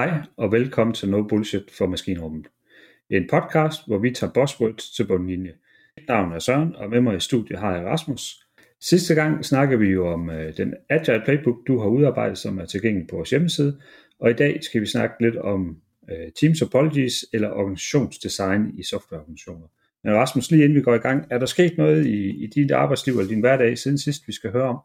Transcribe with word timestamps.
Hej 0.00 0.20
og 0.36 0.52
velkommen 0.52 0.94
til 0.94 1.10
No 1.10 1.22
Bullshit 1.22 1.70
for 1.78 1.86
Maskinrummet. 1.86 2.46
En 3.10 3.28
podcast, 3.30 3.80
hvor 3.86 3.98
vi 3.98 4.10
tager 4.10 4.32
buzzwords 4.32 4.90
til 4.90 5.06
bundlinje. 5.06 5.52
Mit 5.96 6.08
navn 6.08 6.32
er 6.32 6.38
Søren, 6.38 6.76
og 6.76 6.90
med 6.90 7.00
mig 7.00 7.16
i 7.16 7.20
studiet 7.20 7.58
har 7.58 7.76
jeg 7.76 7.86
Rasmus. 7.86 8.46
Sidste 8.80 9.14
gang 9.14 9.44
snakker 9.44 9.76
vi 9.76 9.88
jo 9.88 10.12
om 10.12 10.30
øh, 10.30 10.56
den 10.56 10.74
Agile 10.90 11.22
Playbook, 11.24 11.56
du 11.66 11.78
har 11.78 11.88
udarbejdet, 11.88 12.38
som 12.38 12.58
er 12.58 12.64
tilgængelig 12.64 13.08
på 13.08 13.16
vores 13.16 13.30
hjemmeside. 13.30 13.80
Og 14.20 14.30
i 14.30 14.34
dag 14.34 14.64
skal 14.64 14.80
vi 14.80 14.86
snakke 14.86 15.14
lidt 15.20 15.36
om 15.36 15.76
øh, 16.10 16.32
Teams 16.40 16.62
Apologies 16.62 17.24
eller 17.32 17.50
organisationsdesign 17.50 18.78
i 18.78 18.82
softwareorganisationer. 18.82 19.66
Men 20.04 20.14
Rasmus, 20.14 20.50
lige 20.50 20.64
inden 20.64 20.76
vi 20.76 20.82
går 20.82 20.94
i 20.94 20.98
gang, 20.98 21.26
er 21.30 21.38
der 21.38 21.46
sket 21.46 21.78
noget 21.78 22.06
i, 22.06 22.44
i 22.44 22.46
dit 22.46 22.70
arbejdsliv 22.70 23.14
eller 23.14 23.28
din 23.28 23.40
hverdag 23.40 23.78
siden 23.78 23.98
sidst, 23.98 24.28
vi 24.28 24.32
skal 24.32 24.52
høre 24.52 24.68
om? 24.68 24.78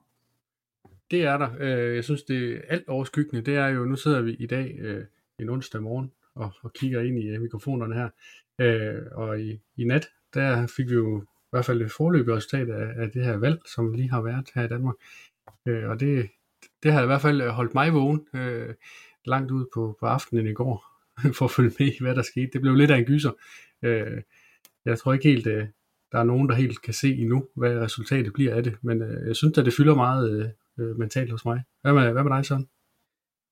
Det 1.11 1.23
er 1.23 1.37
der. 1.37 1.49
Øh, 1.59 1.95
jeg 1.95 2.03
synes, 2.03 2.23
det 2.23 2.55
er 2.55 2.61
alt 2.69 2.87
overskyggende. 2.87 3.45
Det 3.45 3.55
er 3.55 3.67
jo, 3.67 3.85
nu 3.85 3.95
sidder 3.95 4.21
vi 4.21 4.33
i 4.33 4.45
dag 4.45 4.75
øh, 4.79 5.05
en 5.39 5.49
onsdag 5.49 5.81
morgen 5.81 6.11
og, 6.35 6.53
og 6.61 6.73
kigger 6.73 7.01
ind 7.01 7.19
i 7.19 7.27
øh, 7.27 7.41
mikrofonerne 7.41 7.95
her. 7.95 8.09
Øh, 8.59 9.01
og 9.11 9.41
i, 9.41 9.59
i 9.77 9.83
nat, 9.83 10.07
der 10.33 10.67
fik 10.67 10.89
vi 10.89 10.93
jo 10.93 11.21
i 11.21 11.25
hvert 11.51 11.65
fald 11.65 11.81
et 11.81 11.91
forløbigt 11.91 12.35
resultat 12.35 12.69
af, 12.69 13.03
af 13.03 13.11
det 13.11 13.25
her 13.25 13.37
valg, 13.37 13.61
som 13.75 13.93
lige 13.93 14.09
har 14.09 14.21
været 14.21 14.49
her 14.55 14.63
i 14.63 14.67
Danmark. 14.67 14.95
Øh, 15.65 15.89
og 15.89 15.99
det, 15.99 16.29
det 16.83 16.93
har 16.93 17.03
i 17.03 17.05
hvert 17.05 17.21
fald 17.21 17.49
holdt 17.49 17.73
mig 17.73 17.93
vågen 17.93 18.27
øh, 18.35 18.73
langt 19.25 19.51
ud 19.51 19.65
på, 19.73 19.97
på 19.99 20.05
aftenen 20.05 20.47
i 20.47 20.53
går, 20.53 20.85
for 21.37 21.45
at 21.45 21.51
følge 21.51 21.71
med 21.79 21.87
i, 21.87 21.97
hvad 22.01 22.15
der 22.15 22.21
skete. 22.21 22.49
Det 22.53 22.61
blev 22.61 22.75
lidt 22.75 22.91
af 22.91 22.97
en 22.97 23.05
gyser. 23.05 23.31
Jeg 24.85 24.99
tror 24.99 25.13
ikke 25.13 25.29
helt, 25.29 25.45
der 26.11 26.19
er 26.19 26.23
nogen, 26.23 26.49
der 26.49 26.55
helt 26.55 26.81
kan 26.81 26.93
se 26.93 27.15
endnu, 27.15 27.47
hvad 27.55 27.79
resultatet 27.79 28.33
bliver 28.33 28.55
af 28.55 28.63
det, 28.63 28.77
men 28.81 29.01
jeg 29.27 29.35
synes, 29.35 29.57
at 29.57 29.65
det 29.65 29.73
fylder 29.73 29.95
meget 29.95 30.39
øh, 30.39 30.49
mentalt 30.77 31.31
hos 31.31 31.45
mig. 31.45 31.63
Hvad 31.81 31.93
med, 31.93 32.11
hvad 32.11 32.23
med 32.23 32.31
dig, 32.31 32.45
Søren? 32.45 32.67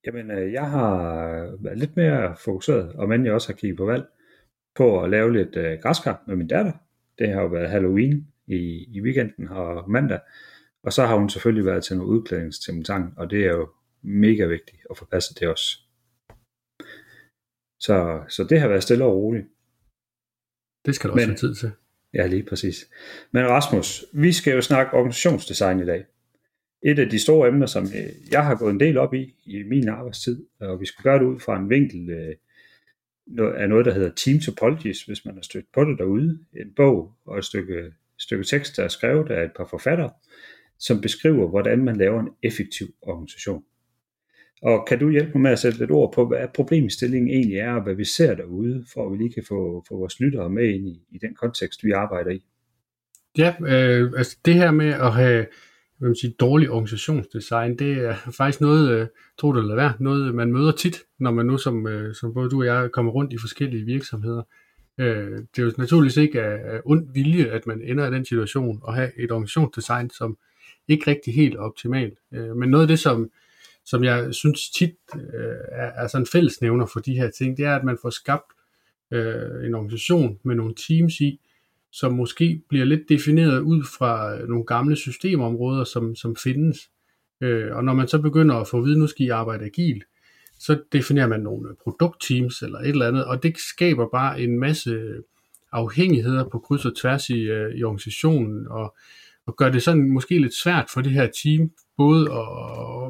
Jamen, 0.05 0.31
øh, 0.31 0.53
jeg 0.53 0.69
har 0.69 1.63
været 1.63 1.77
lidt 1.77 1.95
mere 1.95 2.35
fokuseret, 2.35 2.93
og 2.93 3.09
men 3.09 3.25
jeg 3.25 3.33
også 3.33 3.49
har 3.49 3.55
kigget 3.55 3.77
på 3.77 3.85
valg, 3.85 4.05
på 4.75 5.03
at 5.03 5.09
lave 5.09 5.33
lidt 5.33 5.55
øh, 5.55 5.79
græskar 5.81 6.23
med 6.27 6.35
min 6.35 6.47
datter. 6.47 6.71
Det 7.19 7.29
har 7.29 7.41
jo 7.41 7.47
været 7.47 7.69
Halloween 7.69 8.27
i, 8.47 8.85
i 8.95 9.01
weekenden 9.01 9.47
og 9.49 9.91
mandag, 9.91 10.19
og 10.83 10.93
så 10.93 11.05
har 11.05 11.15
hun 11.15 11.29
selvfølgelig 11.29 11.65
været 11.65 11.83
til 11.83 11.97
noget 11.97 12.09
udklædningstemtang, 12.09 13.13
og 13.17 13.29
det 13.29 13.45
er 13.45 13.51
jo 13.51 13.69
mega 14.01 14.45
vigtigt 14.45 14.81
at 14.89 14.97
få 14.97 15.05
passet 15.05 15.39
det 15.39 15.47
også. 15.47 15.79
Så, 17.79 18.23
så 18.29 18.43
det 18.49 18.59
har 18.59 18.67
været 18.67 18.83
stille 18.83 19.05
og 19.05 19.15
roligt. 19.15 19.47
Det 20.85 20.95
skal 20.95 21.09
du 21.09 21.13
også 21.13 21.27
Men, 21.27 21.29
have 21.29 21.37
tid 21.37 21.55
til. 21.55 21.71
Ja, 22.13 22.27
lige 22.27 22.43
præcis. 22.43 22.89
Men 23.31 23.47
Rasmus, 23.47 24.05
vi 24.13 24.31
skal 24.31 24.53
jo 24.53 24.61
snakke 24.61 24.93
organisationsdesign 24.93 25.79
i 25.79 25.85
dag 25.85 26.05
et 26.85 26.99
af 26.99 27.09
de 27.09 27.19
store 27.19 27.47
emner, 27.47 27.65
som 27.65 27.83
øh, 27.83 28.31
jeg 28.31 28.45
har 28.45 28.55
gået 28.55 28.71
en 28.71 28.79
del 28.79 28.97
op 28.97 29.13
i 29.13 29.35
i 29.45 29.63
min 29.63 29.89
arbejdstid, 29.89 30.45
og 30.59 30.81
vi 30.81 30.85
skal 30.85 31.03
gøre 31.03 31.19
det 31.19 31.25
ud 31.25 31.39
fra 31.39 31.59
en 31.59 31.69
vinkel 31.69 32.09
øh, 32.09 32.35
af 33.61 33.69
noget, 33.69 33.85
der 33.85 33.93
hedder 33.93 34.11
Team 34.15 34.39
Topologies, 34.39 35.03
hvis 35.03 35.25
man 35.25 35.35
har 35.35 35.41
stødt 35.41 35.65
på 35.73 35.83
det 35.85 35.97
derude. 35.97 36.39
En 36.55 36.73
bog 36.75 37.13
og 37.25 37.37
et 37.37 37.45
stykke, 37.45 37.93
stykke 38.17 38.43
tekst, 38.43 38.77
der 38.77 38.83
er 38.83 38.87
skrevet 38.87 39.31
af 39.31 39.43
et 39.43 39.51
par 39.57 39.65
forfattere, 39.65 40.11
som 40.79 41.01
beskriver, 41.01 41.49
hvordan 41.49 41.83
man 41.83 41.95
laver 41.95 42.19
en 42.19 42.29
effektiv 42.43 42.87
organisation. 43.01 43.63
Og 44.61 44.85
kan 44.87 44.99
du 44.99 45.09
hjælpe 45.09 45.31
mig 45.33 45.41
med 45.41 45.51
at 45.51 45.59
sætte 45.59 45.79
lidt 45.79 45.91
ord 45.91 46.13
på, 46.13 46.27
hvad 46.27 46.47
problemstillingen 46.53 47.29
egentlig 47.29 47.57
er, 47.57 47.71
og 47.71 47.83
hvad 47.83 47.95
vi 47.95 48.05
ser 48.05 48.35
derude, 48.35 48.85
for 48.93 49.05
at 49.05 49.11
vi 49.11 49.17
lige 49.17 49.33
kan 49.33 49.43
få, 49.47 49.85
få 49.87 49.97
vores 49.97 50.19
lyttere 50.19 50.49
med 50.49 50.69
ind 50.69 50.87
i, 50.87 51.01
i 51.11 51.17
den 51.17 51.35
kontekst, 51.35 51.83
vi 51.83 51.91
arbejder 51.91 52.31
i? 52.31 52.45
Ja, 53.37 53.53
øh, 53.61 54.11
altså 54.17 54.37
det 54.45 54.53
her 54.53 54.71
med 54.71 54.93
at 54.93 55.13
have 55.13 55.45
hvad 56.03 56.09
man 56.09 56.15
siger, 56.15 56.33
dårlig 56.39 56.69
organisationsdesign, 56.69 57.77
det 57.77 57.91
er 57.91 58.15
faktisk 58.37 58.61
noget, 58.61 58.91
øh, 58.91 59.07
tro 59.37 59.53
det 59.53 59.59
eller 59.59 59.75
være, 59.75 59.93
noget 59.99 60.35
man 60.35 60.51
møder 60.51 60.71
tit, 60.71 61.03
når 61.19 61.31
man 61.31 61.45
nu 61.45 61.57
som, 61.57 61.87
øh, 61.87 62.15
som 62.15 62.33
både 62.33 62.49
du 62.49 62.59
og 62.59 62.65
jeg 62.65 62.89
kommer 62.91 63.11
rundt 63.11 63.33
i 63.33 63.37
forskellige 63.37 63.85
virksomheder. 63.85 64.43
Øh, 64.97 65.31
det 65.31 65.59
er 65.59 65.63
jo 65.63 65.71
naturligvis 65.77 66.17
ikke 66.17 66.41
af, 66.41 66.75
af 66.75 66.81
ond 66.85 67.13
vilje, 67.13 67.45
at 67.45 67.67
man 67.67 67.81
ender 67.81 68.07
i 68.07 68.11
den 68.11 68.25
situation 68.25 68.79
og 68.83 68.93
have 68.93 69.11
et 69.19 69.31
organisationsdesign, 69.31 70.09
som 70.09 70.37
ikke 70.87 71.11
rigtig 71.11 71.33
helt 71.33 71.57
optimalt. 71.57 72.17
Øh, 72.33 72.55
men 72.55 72.69
noget 72.69 72.83
af 72.83 72.87
det, 72.87 72.99
som, 72.99 73.29
som 73.85 74.03
jeg 74.03 74.33
synes 74.33 74.69
tit 74.69 74.95
øh, 75.15 75.21
er, 75.71 75.91
er 76.03 76.07
sådan 76.07 76.23
en 76.23 76.27
fællesnævner 76.31 76.85
for 76.85 76.99
de 76.99 77.13
her 77.13 77.29
ting, 77.29 77.57
det 77.57 77.65
er, 77.65 77.75
at 77.75 77.83
man 77.83 77.97
får 78.01 78.09
skabt 78.09 78.51
øh, 79.11 79.65
en 79.65 79.75
organisation 79.75 80.39
med 80.43 80.55
nogle 80.55 80.75
teams 80.87 81.19
i, 81.19 81.39
som 81.93 82.13
måske 82.13 82.61
bliver 82.69 82.85
lidt 82.85 83.09
defineret 83.09 83.59
ud 83.59 83.83
fra 83.97 84.35
øh, 84.35 84.47
nogle 84.47 84.65
gamle 84.65 84.95
systemområder, 84.95 85.83
som, 85.83 86.15
som 86.15 86.35
findes. 86.35 86.77
Øh, 87.41 87.75
og 87.75 87.83
når 87.83 87.93
man 87.93 88.07
så 88.07 88.21
begynder 88.21 88.55
at 88.55 88.67
få 88.67 88.77
at 88.77 88.85
vide, 88.85 88.99
nu 88.99 89.07
skal 89.07 89.25
I 89.25 89.29
arbejde 89.29 89.65
agilt, 89.65 90.03
så 90.59 90.79
definerer 90.91 91.27
man 91.27 91.39
nogle 91.39 91.69
produktteams 91.83 92.61
eller 92.61 92.79
et 92.79 92.87
eller 92.87 93.07
andet, 93.07 93.25
og 93.25 93.43
det 93.43 93.57
skaber 93.57 94.07
bare 94.11 94.41
en 94.41 94.59
masse 94.59 94.99
afhængigheder 95.71 96.49
på 96.49 96.59
kryds 96.59 96.85
og 96.85 96.95
tværs 96.95 97.29
i, 97.29 97.39
øh, 97.39 97.75
i 97.75 97.83
organisationen, 97.83 98.67
og, 98.67 98.95
og 99.45 99.55
gør 99.57 99.69
det 99.69 99.83
sådan 99.83 100.09
måske 100.09 100.39
lidt 100.39 100.55
svært 100.55 100.85
for 100.93 101.01
det 101.01 101.11
her 101.11 101.27
team 101.43 101.71
både 101.97 102.21
at 102.21 102.47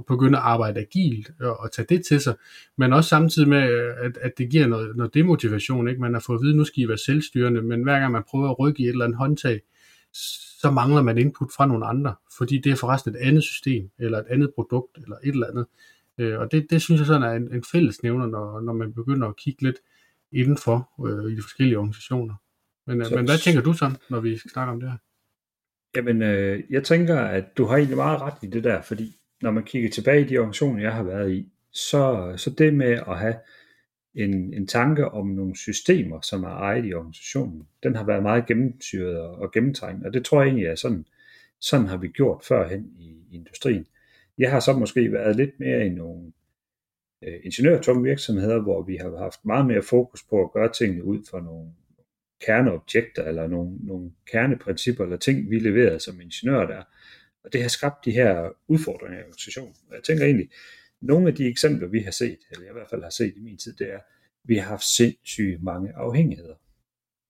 begynde 0.07 0.37
at 0.37 0.43
arbejde 0.43 0.79
agilt 0.79 1.31
og, 1.41 1.59
og 1.59 1.71
tage 1.71 1.85
det 1.89 2.05
til 2.05 2.19
sig, 2.21 2.35
men 2.77 2.93
også 2.93 3.09
samtidig 3.09 3.49
med, 3.49 3.61
at, 4.03 4.17
at 4.17 4.31
det 4.37 4.49
giver 4.49 4.67
noget, 4.67 4.95
noget 4.95 5.13
demotivation. 5.13 5.87
Ikke? 5.87 6.01
Man 6.01 6.13
har 6.13 6.19
fået 6.19 6.37
at 6.37 6.41
vide, 6.41 6.51
at 6.51 6.57
nu 6.57 6.63
skal 6.63 6.83
I 6.83 6.87
være 6.87 6.97
selvstyrende, 6.97 7.61
men 7.61 7.83
hver 7.83 7.99
gang 7.99 8.11
man 8.11 8.23
prøver 8.29 8.49
at 8.49 8.59
rykke 8.59 8.83
i 8.83 8.85
et 8.85 8.89
eller 8.89 9.05
andet 9.05 9.17
håndtag, 9.17 9.61
så 10.61 10.71
mangler 10.71 11.01
man 11.01 11.17
input 11.17 11.51
fra 11.55 11.65
nogle 11.65 11.85
andre, 11.85 12.15
fordi 12.37 12.57
det 12.57 12.71
er 12.71 12.75
forresten 12.75 13.15
et 13.15 13.19
andet 13.19 13.43
system, 13.43 13.89
eller 13.99 14.17
et 14.17 14.25
andet 14.29 14.51
produkt, 14.55 14.97
eller 15.03 15.15
et 15.23 15.33
eller 15.33 15.47
andet. 15.47 15.65
Øh, 16.17 16.39
og 16.39 16.51
det, 16.51 16.67
det 16.69 16.81
synes 16.81 16.99
jeg 16.99 17.07
sådan 17.07 17.23
er 17.23 17.31
en, 17.31 17.53
en 17.53 17.63
fællesnævner, 17.71 18.27
når, 18.27 18.61
når 18.61 18.73
man 18.73 18.93
begynder 18.93 19.27
at 19.27 19.35
kigge 19.35 19.63
lidt 19.63 19.75
indenfor 20.31 20.89
øh, 21.07 21.31
i 21.31 21.35
de 21.35 21.41
forskellige 21.41 21.77
organisationer. 21.77 22.35
Men, 22.87 23.01
øh, 23.01 23.05
så, 23.05 23.15
men 23.15 23.25
hvad 23.25 23.37
tænker 23.37 23.61
du 23.61 23.73
sådan, 23.73 23.97
når 24.09 24.19
vi 24.19 24.37
snakker 24.37 24.73
om 24.73 24.79
det 24.79 24.89
her? 24.89 24.97
Jamen, 25.95 26.21
øh, 26.21 26.63
jeg 26.69 26.83
tænker, 26.83 27.19
at 27.19 27.57
du 27.57 27.65
har 27.65 27.75
egentlig 27.75 27.97
meget 27.97 28.21
ret 28.21 28.33
i 28.41 28.47
det 28.47 28.63
der, 28.63 28.81
fordi 28.81 29.15
når 29.43 29.51
man 29.51 29.63
kigger 29.63 29.89
tilbage 29.89 30.21
i 30.21 30.27
de 30.27 30.37
organisationer, 30.37 30.81
jeg 30.81 30.93
har 30.93 31.03
været 31.03 31.31
i, 31.31 31.51
så, 31.71 32.33
så 32.37 32.49
det 32.49 32.73
med 32.73 32.91
at 32.91 33.19
have 33.19 33.35
en, 34.13 34.53
en 34.53 34.67
tanke 34.67 35.05
om 35.07 35.27
nogle 35.27 35.57
systemer, 35.57 36.21
som 36.21 36.43
er 36.43 36.49
ejet 36.49 36.85
i 36.85 36.93
organisationen, 36.93 37.67
den 37.83 37.95
har 37.95 38.03
været 38.03 38.23
meget 38.23 38.45
gennemsyret 38.45 39.19
og, 39.19 39.35
og 39.35 39.51
gennemtrængt, 39.51 40.05
og 40.05 40.13
det 40.13 40.25
tror 40.25 40.41
jeg 40.41 40.47
egentlig 40.47 40.67
er 40.67 40.75
sådan, 40.75 41.05
sådan 41.59 41.87
har 41.87 41.97
vi 41.97 42.07
gjort 42.07 42.43
førhen 42.43 42.91
i, 42.99 43.09
i 43.31 43.35
industrien. 43.35 43.85
Jeg 44.37 44.51
har 44.51 44.59
så 44.59 44.73
måske 44.73 45.11
været 45.11 45.35
lidt 45.35 45.59
mere 45.59 45.85
i 45.85 45.89
nogle 45.89 46.31
øh, 47.23 47.39
ingeniørtunge 47.43 48.03
virksomheder, 48.03 48.61
hvor 48.61 48.83
vi 48.83 48.95
har 48.95 49.17
haft 49.17 49.45
meget 49.45 49.65
mere 49.65 49.81
fokus 49.81 50.23
på 50.23 50.43
at 50.43 50.51
gøre 50.51 50.71
tingene 50.71 51.03
ud 51.03 51.19
fra 51.31 51.41
nogle 51.41 51.69
kerneobjekter 52.45 53.23
eller 53.23 53.47
nogle, 53.47 53.77
nogle 53.79 54.11
kerneprincipper 54.31 55.03
eller 55.03 55.17
ting, 55.17 55.49
vi 55.49 55.59
leverede 55.59 55.99
som 55.99 56.21
ingeniører 56.21 56.67
der. 56.67 56.83
Og 57.43 57.53
det 57.53 57.61
har 57.61 57.69
skabt 57.69 58.05
de 58.05 58.11
her 58.11 58.49
udfordringer 58.67 59.17
i 59.17 59.21
organisationen. 59.21 59.75
Og 59.89 59.95
jeg 59.95 60.03
tænker 60.03 60.25
egentlig, 60.25 60.49
nogle 61.01 61.27
af 61.27 61.35
de 61.35 61.47
eksempler, 61.47 61.87
vi 61.87 61.99
har 61.99 62.11
set, 62.11 62.39
eller 62.51 62.63
jeg 62.63 62.71
i 62.71 62.73
hvert 62.73 62.89
fald 62.89 63.03
har 63.03 63.09
set 63.09 63.33
i 63.37 63.39
min 63.39 63.57
tid, 63.57 63.73
det 63.75 63.93
er, 63.93 63.97
at 63.97 64.03
vi 64.43 64.55
har 64.55 64.69
haft 64.69 64.83
sindssygt 64.83 65.63
mange 65.63 65.93
afhængigheder. 65.95 66.55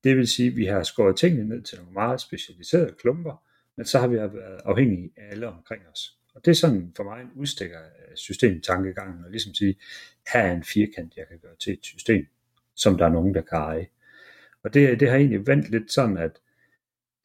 Det 0.03 0.17
vil 0.17 0.27
sige, 0.27 0.49
at 0.49 0.55
vi 0.55 0.65
har 0.65 0.83
skåret 0.83 1.17
tingene 1.17 1.49
ned 1.49 1.61
til 1.61 1.77
nogle 1.77 1.93
meget 1.93 2.21
specialiserede 2.21 2.95
klumper, 2.99 3.43
men 3.77 3.85
så 3.85 3.99
har 3.99 4.07
vi 4.07 4.15
været 4.15 4.61
afhængige 4.65 5.11
af 5.17 5.31
alle 5.31 5.47
omkring 5.47 5.81
os. 5.91 6.17
Og 6.35 6.45
det 6.45 6.51
er 6.51 6.55
sådan 6.55 6.91
for 6.95 7.03
mig 7.03 7.21
en 7.21 7.31
udstikker 7.35 7.79
af 7.79 8.17
systemtankegangen, 8.17 9.25
og 9.25 9.31
ligesom 9.31 9.53
sige, 9.53 9.75
her 10.33 10.41
er 10.41 10.51
en 10.51 10.63
firkant, 10.63 11.17
jeg 11.17 11.27
kan 11.27 11.39
gøre 11.39 11.55
til 11.55 11.73
et 11.73 11.85
system, 11.85 12.25
som 12.75 12.97
der 12.97 13.05
er 13.05 13.09
nogen, 13.09 13.33
der 13.33 13.41
kan 13.41 13.57
eje. 13.57 13.87
Og 14.63 14.73
det, 14.73 14.99
det 14.99 15.09
har 15.09 15.17
egentlig 15.17 15.47
vendt 15.47 15.69
lidt 15.69 15.91
sådan, 15.91 16.17
at 16.17 16.31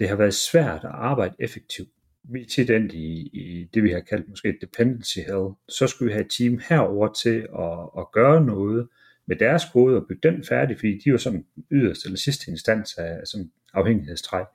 det 0.00 0.08
har 0.08 0.16
været 0.16 0.34
svært 0.34 0.84
at 0.84 0.90
arbejde 0.90 1.34
effektivt. 1.38 1.88
Vi 2.32 2.42
er 2.42 2.46
tit 2.46 2.70
endt 2.70 2.92
i, 2.92 3.30
i 3.32 3.68
det, 3.74 3.82
vi 3.82 3.90
har 3.90 4.00
kaldt 4.00 4.28
måske 4.28 4.58
dependency 4.60 5.18
hell. 5.18 5.48
Så 5.68 5.86
skulle 5.86 6.06
vi 6.06 6.12
have 6.12 6.24
et 6.24 6.30
team 6.38 6.60
herover 6.68 7.12
til 7.12 7.46
at, 7.58 8.00
at 8.00 8.12
gøre 8.12 8.44
noget 8.44 8.88
med 9.26 9.36
deres 9.36 9.62
kode 9.72 9.96
og 9.96 10.06
bygge 10.08 10.30
den 10.30 10.44
færdig, 10.44 10.76
fordi 10.78 10.98
de 11.04 11.12
var 11.12 11.18
sådan 11.18 11.46
yderst 11.70 12.04
eller 12.04 12.18
sidste 12.18 12.50
instans 12.50 12.94
af 12.94 13.26
som 13.26 13.50
afhængighedstræk. 13.74 14.46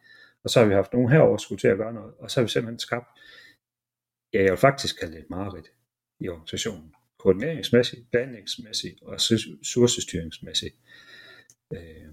Og 0.44 0.50
så 0.50 0.60
har 0.60 0.68
vi 0.68 0.74
haft 0.74 0.94
nogen 0.94 1.12
herover 1.12 1.38
skulle 1.38 1.60
til 1.60 1.68
at 1.68 1.78
gøre 1.78 1.94
noget, 1.94 2.14
og 2.20 2.31
så 2.31 2.40
har 2.40 2.46
vi 2.46 2.50
simpelthen 2.50 2.80
skabt, 2.80 3.08
ja, 4.34 4.44
jeg 4.44 4.52
vil 4.52 4.58
faktisk 4.58 5.00
kalde 5.00 5.14
det 5.14 5.20
et 5.20 5.30
mareridt 5.30 5.68
i 6.20 6.30
organisationen. 6.30 6.94
Koordineringsmæssigt, 7.20 8.12
planlægningsmæssigt 8.12 9.02
og 9.02 9.14
ressourcestyringsmæssigt. 9.14 10.75
Øh, 11.74 12.08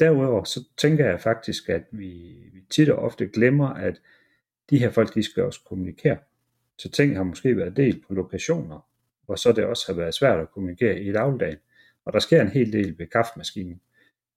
Derudover 0.00 0.44
så 0.44 0.64
tænker 0.76 1.06
jeg 1.06 1.20
faktisk, 1.20 1.68
at 1.68 1.82
vi, 1.90 2.34
vi 2.52 2.60
tit 2.70 2.88
og 2.88 2.98
ofte 2.98 3.26
glemmer, 3.26 3.68
at 3.68 4.00
de 4.70 4.78
her 4.78 4.90
folk, 4.90 5.14
de 5.14 5.22
skal 5.22 5.42
også 5.42 5.60
kommunikere. 5.64 6.18
Så 6.78 6.90
ting 6.90 7.16
har 7.16 7.22
måske 7.22 7.56
været 7.56 7.76
delt 7.76 8.06
på 8.06 8.14
lokationer, 8.14 8.88
hvor 9.26 9.34
så 9.34 9.52
det 9.52 9.64
også 9.64 9.84
har 9.86 9.94
været 9.94 10.14
svært 10.14 10.40
at 10.40 10.50
kommunikere 10.50 11.00
i 11.00 11.12
dagligdagen. 11.12 11.58
Og 12.04 12.12
der 12.12 12.18
sker 12.18 12.42
en 12.42 12.48
hel 12.48 12.72
del 12.72 12.98
ved 12.98 13.06
kaffemaskinen, 13.06 13.80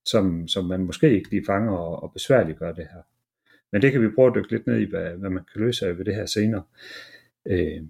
som, 0.04 0.48
som 0.48 0.64
man 0.64 0.84
måske 0.84 1.10
ikke 1.10 1.30
lige 1.30 1.44
fanger 1.46 1.72
og, 1.72 2.02
og 2.02 2.12
besværligt 2.12 2.58
gør 2.58 2.72
det 2.72 2.88
her. 2.92 3.02
Men 3.72 3.82
det 3.82 3.92
kan 3.92 4.02
vi 4.02 4.08
prøve 4.14 4.28
at 4.28 4.34
dykke 4.34 4.50
lidt 4.50 4.66
ned 4.66 4.78
i, 4.78 4.90
hvad, 4.90 5.10
hvad 5.10 5.30
man 5.30 5.44
kan 5.52 5.60
løse 5.60 5.86
af 5.86 5.98
ved 5.98 6.04
det 6.04 6.14
her 6.14 6.26
senere. 6.26 6.62
Øh, 7.46 7.82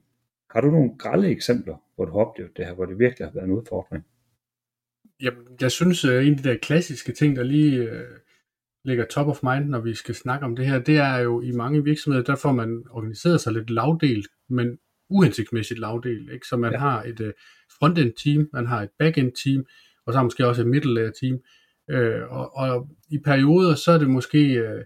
har 0.51 0.61
du 0.61 0.71
nogle 0.71 0.99
grælde 0.99 1.31
eksempler 1.31 1.77
hvor 1.99 2.05
du 2.05 2.13
har 2.13 2.19
oplevet 2.19 2.57
det 2.57 2.67
her, 2.67 2.75
hvor 2.75 2.87
det 2.87 2.99
virkelig 2.99 3.27
har 3.27 3.33
været 3.35 3.45
en 3.45 3.53
udfordring? 3.53 4.05
Jamen, 5.23 5.47
jeg 5.61 5.73
synes, 5.73 6.05
at 6.05 6.25
en 6.25 6.33
af 6.33 6.39
de 6.39 6.49
der 6.49 6.57
klassiske 6.57 7.13
ting, 7.13 7.37
der 7.37 7.43
lige 7.43 7.77
øh, 7.77 8.05
ligger 8.85 9.05
top 9.05 9.27
of 9.27 9.43
mind, 9.43 9.65
når 9.65 9.81
vi 9.81 9.95
skal 9.95 10.15
snakke 10.15 10.47
om 10.47 10.57
det 10.57 10.67
her, 10.67 10.79
det 10.79 10.97
er 10.97 11.19
jo 11.19 11.41
i 11.41 11.53
mange 11.53 11.85
virksomheder, 11.85 12.25
der 12.25 12.37
får 12.37 12.53
man 12.53 12.85
organiseret 12.91 13.41
sig 13.41 13.53
lidt 13.53 13.71
lavdelt, 13.71 14.27
men 14.49 14.79
uhensigtsmæssigt 15.11 15.81
lavdelt. 15.81 16.33
Ikke? 16.33 16.47
Så 16.47 16.57
man 16.57 16.73
ja. 16.73 16.79
har 16.79 17.03
et 17.03 17.21
uh, 17.21 17.31
frontend 17.79 18.13
team, 18.25 18.49
man 18.53 18.67
har 18.67 18.83
et 18.83 18.91
backend 18.99 19.33
team, 19.45 19.67
og 20.07 20.13
så 20.13 20.17
har 20.19 20.23
man 20.23 20.27
måske 20.27 20.47
også 20.47 20.63
et 20.63 20.69
middle 20.69 20.95
layer 20.95 21.11
team. 21.21 21.39
Øh, 21.91 22.23
og, 22.33 22.57
og 22.57 22.89
i 23.11 23.19
perioder, 23.25 23.75
så 23.75 23.93
er 23.93 23.99
det 23.99 24.11
måske 24.11 24.55
øh, 24.55 24.85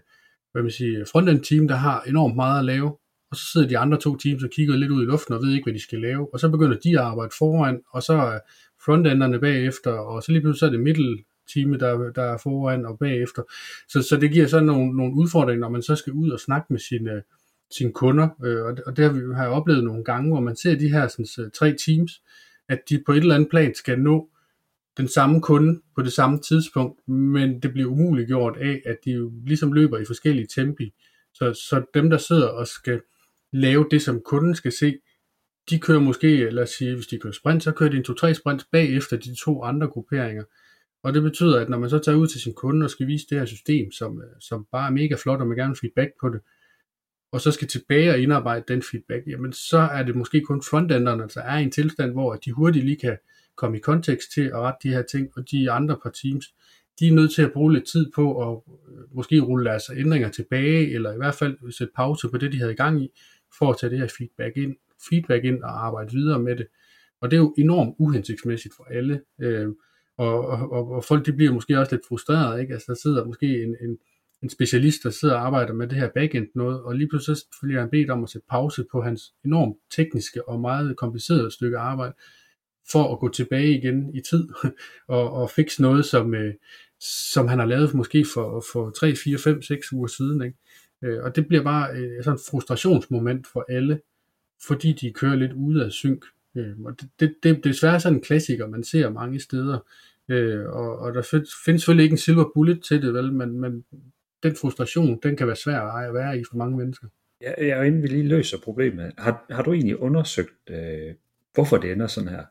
hvad 0.53 0.63
man 0.63 0.71
siger, 0.71 1.05
frontend 1.11 1.43
team, 1.43 1.67
der 1.67 1.75
har 1.75 2.01
enormt 2.01 2.35
meget 2.35 2.59
at 2.59 2.65
lave, 2.65 2.97
og 3.31 3.37
så 3.37 3.45
sidder 3.51 3.67
de 3.67 3.77
andre 3.77 3.99
to 3.99 4.15
teams 4.15 4.43
og 4.43 4.49
kigger 4.49 4.75
lidt 4.75 4.91
ud 4.91 5.03
i 5.03 5.05
luften 5.05 5.33
og 5.33 5.41
ved 5.41 5.51
ikke, 5.51 5.65
hvad 5.65 5.73
de 5.73 5.83
skal 5.83 5.99
lave, 5.99 6.33
og 6.33 6.39
så 6.39 6.49
begynder 6.49 6.77
de 6.77 6.89
at 6.89 7.05
arbejde 7.05 7.31
foran, 7.37 7.81
og 7.93 8.03
så 8.03 8.39
frontenderne 8.85 9.39
bagefter, 9.39 9.91
og 9.91 10.23
så 10.23 10.31
lige 10.31 10.41
pludselig 10.41 10.59
så 10.59 10.65
er 10.65 10.69
det 10.69 10.79
middel 10.79 11.23
time, 11.53 11.77
der, 11.77 12.11
der 12.11 12.21
er 12.21 12.37
foran 12.37 12.85
og 12.85 12.99
bagefter. 12.99 13.41
Så, 13.89 14.01
så 14.01 14.17
det 14.17 14.31
giver 14.31 14.47
sådan 14.47 14.65
nogle, 14.65 14.97
nogle 14.97 15.15
udfordringer, 15.15 15.59
når 15.59 15.69
man 15.69 15.81
så 15.81 15.95
skal 15.95 16.13
ud 16.13 16.29
og 16.29 16.39
snakke 16.39 16.67
med 16.69 16.79
sine, 16.79 17.21
sine 17.71 17.93
kunder, 17.93 18.29
øh, 18.43 18.61
og, 18.65 18.77
og 18.85 18.97
det 18.97 19.05
har 19.05 19.11
vi 19.11 19.19
jeg 19.35 19.49
oplevet 19.49 19.83
nogle 19.83 20.03
gange, 20.03 20.31
hvor 20.31 20.39
man 20.39 20.55
ser 20.55 20.75
de 20.75 20.89
her 20.89 21.07
sådan, 21.07 21.51
tre 21.51 21.75
teams, 21.85 22.21
at 22.69 22.79
de 22.89 23.03
på 23.05 23.11
et 23.11 23.17
eller 23.17 23.35
andet 23.35 23.49
plan 23.49 23.75
skal 23.75 23.99
nå 23.99 24.29
den 24.97 25.07
samme 25.07 25.41
kunde 25.41 25.81
på 25.95 26.01
det 26.01 26.13
samme 26.13 26.39
tidspunkt, 26.39 27.07
men 27.07 27.59
det 27.59 27.73
bliver 27.73 27.89
umuligt 27.89 28.27
gjort 28.27 28.57
af, 28.57 28.81
at 28.85 28.97
de 29.05 29.11
jo 29.11 29.31
ligesom 29.45 29.73
løber 29.73 29.97
i 29.97 30.05
forskellige 30.05 30.47
tempi. 30.55 30.93
Så, 31.33 31.53
så 31.53 31.83
dem, 31.93 32.09
der 32.09 32.17
sidder 32.17 32.47
og 32.47 32.67
skal 32.67 33.01
lave 33.53 33.85
det, 33.91 34.01
som 34.01 34.21
kunden 34.25 34.55
skal 34.55 34.71
se, 34.71 34.97
de 35.69 35.79
kører 35.79 35.99
måske, 35.99 36.49
lad 36.49 36.63
os 36.63 36.69
sige, 36.69 36.95
hvis 36.95 37.07
de 37.07 37.19
kører 37.19 37.33
sprint, 37.33 37.63
så 37.63 37.71
kører 37.71 37.89
de 37.89 37.97
en 37.97 38.05
2-3 38.09 38.33
sprint 38.33 38.65
bagefter 38.71 39.17
de 39.17 39.35
to 39.35 39.63
andre 39.63 39.87
grupperinger. 39.87 40.43
Og 41.03 41.13
det 41.13 41.21
betyder, 41.23 41.59
at 41.59 41.69
når 41.69 41.79
man 41.79 41.89
så 41.89 41.99
tager 41.99 42.17
ud 42.17 42.27
til 42.27 42.41
sin 42.41 42.53
kunde 42.53 42.83
og 42.83 42.89
skal 42.89 43.07
vise 43.07 43.25
det 43.29 43.37
her 43.39 43.45
system, 43.45 43.91
som, 43.91 44.21
øh, 44.21 44.27
som 44.39 44.67
bare 44.71 44.87
er 44.87 44.91
mega 44.91 45.15
flot, 45.15 45.41
og 45.41 45.47
man 45.47 45.57
gerne 45.57 45.69
vil 45.69 45.79
feedback 45.79 46.11
på 46.21 46.29
det, 46.29 46.41
og 47.31 47.41
så 47.41 47.51
skal 47.51 47.67
tilbage 47.67 48.11
og 48.11 48.19
indarbejde 48.19 48.65
den 48.67 48.83
feedback, 48.91 49.27
jamen 49.27 49.53
så 49.53 49.77
er 49.77 50.03
det 50.03 50.15
måske 50.15 50.41
kun 50.41 50.63
frontenderne, 50.63 51.17
der 51.17 51.23
altså 51.23 51.39
er 51.39 51.57
i 51.57 51.63
en 51.63 51.71
tilstand, 51.71 52.11
hvor 52.11 52.35
de 52.35 52.51
hurtigt 52.51 52.85
lige 52.85 52.97
kan 52.97 53.17
komme 53.55 53.77
i 53.77 53.81
kontekst 53.81 54.31
til 54.33 54.41
at 54.41 54.55
rette 54.55 54.89
de 54.89 54.93
her 54.93 55.03
ting, 55.11 55.29
og 55.35 55.51
de 55.51 55.71
andre 55.71 55.97
par 56.03 56.09
teams, 56.09 56.45
de 56.99 57.07
er 57.07 57.11
nødt 57.11 57.33
til 57.33 57.41
at 57.41 57.51
bruge 57.51 57.73
lidt 57.73 57.87
tid 57.87 58.11
på 58.15 58.51
at 58.51 58.61
øh, 58.89 59.15
måske 59.15 59.39
rulle 59.39 59.65
deres 59.65 59.83
ændringer 59.95 60.29
tilbage, 60.29 60.93
eller 60.93 61.13
i 61.13 61.17
hvert 61.17 61.35
fald 61.35 61.71
sætte 61.71 61.93
pause 61.95 62.29
på 62.29 62.37
det, 62.37 62.51
de 62.51 62.59
havde 62.59 62.73
i 62.73 62.75
gang 62.75 63.03
i, 63.03 63.09
for 63.59 63.71
at 63.71 63.77
tage 63.79 63.89
det 63.89 63.99
her 63.99 64.07
feedback 64.17 64.57
ind, 64.57 64.75
feedback 65.09 65.43
ind 65.43 65.63
og 65.63 65.85
arbejde 65.85 66.11
videre 66.11 66.39
med 66.39 66.55
det. 66.55 66.67
Og 67.21 67.31
det 67.31 67.37
er 67.37 67.41
jo 67.41 67.55
enormt 67.57 67.95
uhensigtsmæssigt 67.99 68.75
for 68.75 68.83
alle. 68.83 69.21
Øh, 69.41 69.69
og, 70.17 70.47
og, 70.47 70.91
og 70.91 71.03
folk 71.03 71.25
de 71.25 71.33
bliver 71.33 71.53
måske 71.53 71.79
også 71.79 71.95
lidt 71.95 72.07
frustrerede, 72.07 72.61
ikke? 72.61 72.73
Altså 72.73 72.85
der 72.87 72.97
sidder 73.03 73.25
måske 73.25 73.63
en, 73.63 73.75
en, 73.81 73.97
en 74.43 74.49
specialist, 74.49 75.03
der 75.03 75.09
sidder 75.09 75.35
og 75.35 75.45
arbejder 75.45 75.73
med 75.73 75.87
det 75.87 75.97
her 75.97 76.09
backend 76.15 76.47
noget, 76.55 76.81
og 76.81 76.95
lige 76.95 77.09
pludselig 77.09 77.37
bliver 77.61 77.79
han 77.79 77.89
bedt 77.89 78.09
om 78.09 78.23
at 78.23 78.29
sætte 78.29 78.47
pause 78.49 78.85
på 78.91 79.01
hans 79.01 79.33
enormt 79.45 79.77
tekniske 79.91 80.49
og 80.49 80.59
meget 80.59 80.97
komplicerede 80.97 81.51
stykke 81.51 81.77
arbejde, 81.77 82.13
for 82.91 83.13
at 83.13 83.19
gå 83.19 83.29
tilbage 83.29 83.77
igen 83.77 84.15
i 84.15 84.21
tid 84.29 84.49
og, 85.07 85.33
og 85.33 85.49
fikse 85.49 85.81
noget, 85.81 86.05
som, 86.05 86.33
øh, 86.33 86.53
som 87.31 87.47
han 87.47 87.59
har 87.59 87.65
lavet 87.65 87.93
måske 87.93 88.25
for, 88.33 88.63
for 88.73 88.89
3, 88.89 89.15
4, 89.15 89.37
5, 89.37 89.61
6 89.61 89.93
uger 89.93 90.07
siden. 90.07 90.41
Ikke? 90.43 90.57
Øh, 91.03 91.23
og 91.23 91.35
det 91.35 91.47
bliver 91.47 91.63
bare 91.63 91.95
øh, 91.95 92.23
sådan 92.23 92.35
et 92.35 92.41
frustrationsmoment 92.51 93.47
for 93.47 93.65
alle, 93.69 94.01
fordi 94.67 94.93
de 94.93 95.13
kører 95.13 95.35
lidt 95.35 95.53
ude 95.53 95.85
af 95.85 95.91
synk. 95.91 96.25
Øh, 96.55 96.79
og 96.85 97.01
det, 97.01 97.09
det, 97.19 97.35
det, 97.43 97.55
det 97.55 97.57
er 97.57 97.61
desværre 97.61 97.99
sådan 97.99 98.17
en 98.17 98.23
klassiker, 98.23 98.67
man 98.67 98.83
ser 98.83 99.09
mange 99.09 99.39
steder. 99.39 99.79
Øh, 100.29 100.65
og, 100.65 100.97
og 100.97 101.13
der 101.13 101.21
findes 101.65 101.81
selvfølgelig 101.81 102.03
ikke 102.03 102.13
en 102.13 102.17
silver 102.17 102.51
bullet 102.53 102.83
til 102.83 103.01
det, 103.01 103.13
vel? 103.13 103.33
Men, 103.33 103.59
men 103.59 103.85
den 104.43 104.55
frustration, 104.55 105.19
den 105.23 105.35
kan 105.35 105.47
være 105.47 105.55
svær 105.55 105.79
at 105.79 106.13
være 106.13 106.39
i 106.39 106.43
for 106.51 106.57
mange 106.57 106.77
mennesker. 106.77 107.07
Ja, 107.41 107.65
ja, 107.65 107.79
og 107.79 107.87
inden 107.87 108.03
vi 108.03 108.07
lige 108.07 108.27
løser 108.27 108.57
problemet, 108.63 109.11
har, 109.17 109.45
har 109.49 109.63
du 109.63 109.73
egentlig 109.73 109.99
undersøgt, 109.99 110.69
øh, 110.69 111.13
hvorfor 111.53 111.77
det 111.77 111.91
ender 111.91 112.07
sådan 112.07 112.29
her? 112.29 112.43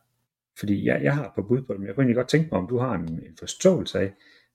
Fordi 0.58 0.86
jeg, 0.86 1.00
jeg 1.02 1.14
har 1.14 1.32
par 1.34 1.42
bud 1.42 1.62
på 1.62 1.74
dem. 1.74 1.86
Jeg 1.86 1.94
kunne 1.94 2.02
egentlig 2.02 2.16
godt 2.16 2.28
tænke 2.28 2.48
mig, 2.52 2.60
om 2.60 2.68
du 2.68 2.78
har 2.78 2.94
en, 2.94 3.08
en 3.08 3.36
forståelse 3.38 3.98
af, 3.98 4.12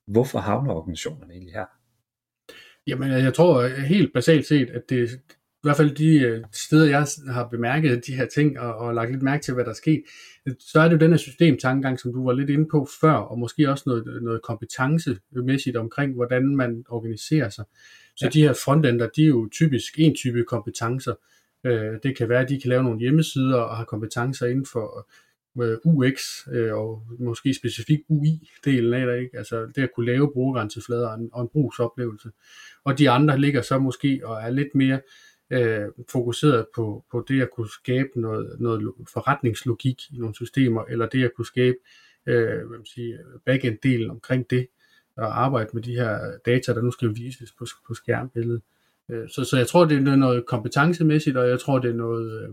hvorfor 0.08 0.40
havner 0.40 0.74
organisationerne 0.74 1.34
egentlig 1.34 1.54
her? 1.54 1.66
Jamen, 2.88 3.12
jeg 3.12 3.34
tror 3.34 3.68
helt 3.68 4.14
basalt 4.14 4.46
set, 4.46 4.70
at 4.70 4.90
det 4.90 5.10
hvert 5.68 5.78
fald 5.78 5.96
de 5.96 6.20
øh, 6.20 6.44
steder, 6.54 6.86
jeg 6.86 7.08
har 7.34 7.48
bemærket 7.48 8.08
de 8.08 8.16
her 8.16 8.26
ting 8.26 8.60
og, 8.60 8.76
og 8.76 8.94
lagt 8.94 9.12
lidt 9.12 9.24
mærke 9.24 9.44
til, 9.44 9.54
hvad 9.54 9.64
der 9.64 9.70
er 9.70 9.76
sket, 9.76 10.04
så 10.60 10.80
er 10.80 10.84
det 10.84 10.94
jo 10.94 11.00
den 11.00 11.12
her 11.12 11.18
systemtankegang, 11.18 12.00
som 12.00 12.14
du 12.14 12.26
var 12.26 12.34
lidt 12.34 12.50
inde 12.50 12.68
på 12.72 12.88
før, 13.02 13.14
og 13.14 13.40
måske 13.40 13.70
også 13.70 13.84
noget, 13.88 14.24
noget 14.24 14.42
kompetencemæssigt 14.42 15.78
omkring, 15.78 16.14
hvordan 16.14 16.56
man 16.56 16.84
organiserer 16.90 17.50
sig. 17.50 17.66
Så 18.16 18.26
ja. 18.26 18.30
de 18.30 18.42
her 18.42 18.54
frontender, 18.66 19.08
de 19.16 19.24
er 19.24 19.28
jo 19.28 19.50
typisk 19.52 19.94
en 19.98 20.16
type 20.16 20.44
kompetencer. 20.44 21.14
Øh, 21.64 21.94
det 22.04 22.18
kan 22.18 22.30
være, 22.30 22.42
at 22.42 22.50
de 22.50 22.62
kan 22.62 22.70
lave 22.70 22.84
nogle 22.84 23.00
hjemmesider 23.00 23.58
og 23.58 23.78
har 23.78 23.86
kompetencer 23.86 24.48
inden 24.48 24.66
for 24.66 25.10
øh, 25.62 25.78
UX 25.84 26.48
og 26.72 27.04
måske 27.20 27.54
specifikt 27.54 28.02
UI-delen 28.10 28.94
af 28.94 29.06
det, 29.06 29.20
ikke? 29.20 29.38
altså 29.38 29.66
det 29.76 29.84
at 29.84 29.90
kunne 29.96 30.06
lave 30.06 30.32
brugergrænseflader 30.34 31.08
og 31.08 31.20
en, 31.20 31.30
og 31.34 31.42
en 31.42 31.50
brugsoplevelse. 31.54 32.30
Og 32.84 33.00
de 33.00 33.10
andre 33.10 33.40
ligger 33.40 33.62
så 33.62 33.80
måske 33.80 34.22
og 34.24 34.42
er 34.42 34.50
lidt 34.50 34.76
mere 34.76 35.00
øh, 35.50 35.86
fokuseret 36.10 36.66
på, 36.76 37.06
på 37.12 37.26
det 37.28 37.42
at 37.42 37.50
kunne 37.56 37.70
skabe 37.70 38.10
noget, 38.16 38.60
noget 38.60 38.94
forretningslogik 39.14 40.02
i 40.12 40.18
nogle 40.18 40.36
systemer, 40.36 40.84
eller 40.84 41.08
det 41.08 41.24
at 41.24 41.32
kunne 41.36 41.46
skabe 41.46 41.78
øh, 42.28 42.68
hvad 42.68 42.78
man 42.78 42.86
siger, 42.86 43.18
backend-delen 43.50 44.10
omkring 44.10 44.50
det, 44.50 44.68
og 45.18 45.44
arbejde 45.44 45.70
med 45.74 45.82
de 45.82 45.96
her 45.96 46.38
data, 46.46 46.74
der 46.74 46.82
nu 46.82 46.92
skal 46.92 47.16
vises 47.16 47.52
på, 47.52 47.66
på 47.88 47.94
skærmbilledet. 47.94 48.62
Øh, 49.10 49.30
så, 49.30 49.44
så 49.44 49.58
jeg 49.58 49.68
tror, 49.68 49.86
det 49.86 50.08
er 50.08 50.16
noget 50.16 50.46
kompetencemæssigt, 50.46 51.38
og 51.38 51.50
jeg 51.50 51.60
tror, 51.60 51.80
det 51.80 51.90
er 51.90 51.96
noget, 51.96 52.42
øh, 52.42 52.50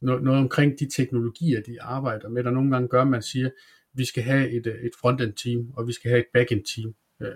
noget, 0.00 0.22
noget 0.22 0.40
omkring 0.40 0.78
de 0.78 0.88
teknologier, 0.88 1.60
de 1.60 1.82
arbejder 1.82 2.28
med, 2.28 2.44
der 2.44 2.50
nogle 2.50 2.70
gange 2.70 2.88
gør, 2.88 3.02
at 3.02 3.08
man 3.08 3.22
siger, 3.22 3.50
vi 3.92 4.04
skal 4.04 4.22
have 4.22 4.50
et, 4.50 4.66
øh, 4.66 4.74
et 4.74 4.92
frontend 5.00 5.32
team, 5.32 5.72
og 5.76 5.86
vi 5.86 5.92
skal 5.92 6.08
have 6.10 6.20
et 6.20 6.26
backend 6.32 6.64
team. 6.64 6.94
Øh. 7.20 7.28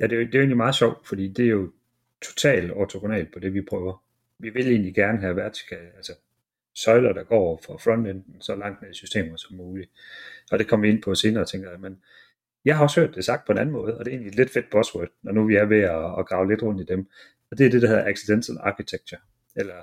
Ja, 0.00 0.06
det 0.06 0.20
er, 0.20 0.24
det 0.24 0.34
er 0.34 0.38
egentlig 0.38 0.56
meget 0.56 0.74
sjovt, 0.74 1.08
fordi 1.08 1.28
det 1.28 1.44
er 1.44 1.50
jo 1.50 1.72
totalt 2.22 2.72
ortogonalt 2.72 3.32
på 3.32 3.38
det, 3.38 3.54
vi 3.54 3.60
prøver. 3.60 4.02
Vi 4.40 4.50
vil 4.50 4.70
egentlig 4.70 4.94
gerne 4.94 5.20
have 5.20 5.36
vertikale, 5.36 5.96
altså 5.96 6.12
søjler, 6.74 7.12
der 7.12 7.22
går 7.22 7.60
fra 7.66 7.76
frontenden 7.76 8.40
så 8.40 8.54
langt 8.54 8.82
ned 8.82 8.90
i 8.90 8.94
systemet 8.94 9.40
som 9.40 9.56
muligt. 9.56 9.90
Og 10.50 10.58
det 10.58 10.68
kommer 10.68 10.86
vi 10.86 10.92
ind 10.92 11.02
på 11.02 11.14
senere, 11.14 11.44
tænker 11.44 11.70
jeg. 11.70 11.80
Men 11.80 12.02
jeg 12.64 12.76
har 12.76 12.82
også 12.82 13.00
hørt 13.00 13.14
det 13.14 13.24
sagt 13.24 13.46
på 13.46 13.52
en 13.52 13.58
anden 13.58 13.72
måde, 13.72 13.98
og 13.98 14.04
det 14.04 14.10
er 14.10 14.14
egentlig 14.14 14.30
et 14.30 14.36
lidt 14.36 14.50
fedt 14.50 14.70
buzzword, 14.70 15.08
når 15.22 15.32
nu 15.32 15.46
vi 15.46 15.56
er 15.56 15.64
ved 15.64 15.80
at, 15.80 16.18
at 16.18 16.26
grave 16.26 16.48
lidt 16.48 16.62
rundt 16.62 16.80
i 16.80 16.84
dem. 16.84 17.08
Og 17.50 17.58
det 17.58 17.66
er 17.66 17.70
det, 17.70 17.82
der 17.82 17.88
hedder 17.88 18.08
accidental 18.08 18.56
architecture, 18.60 19.20
eller 19.56 19.74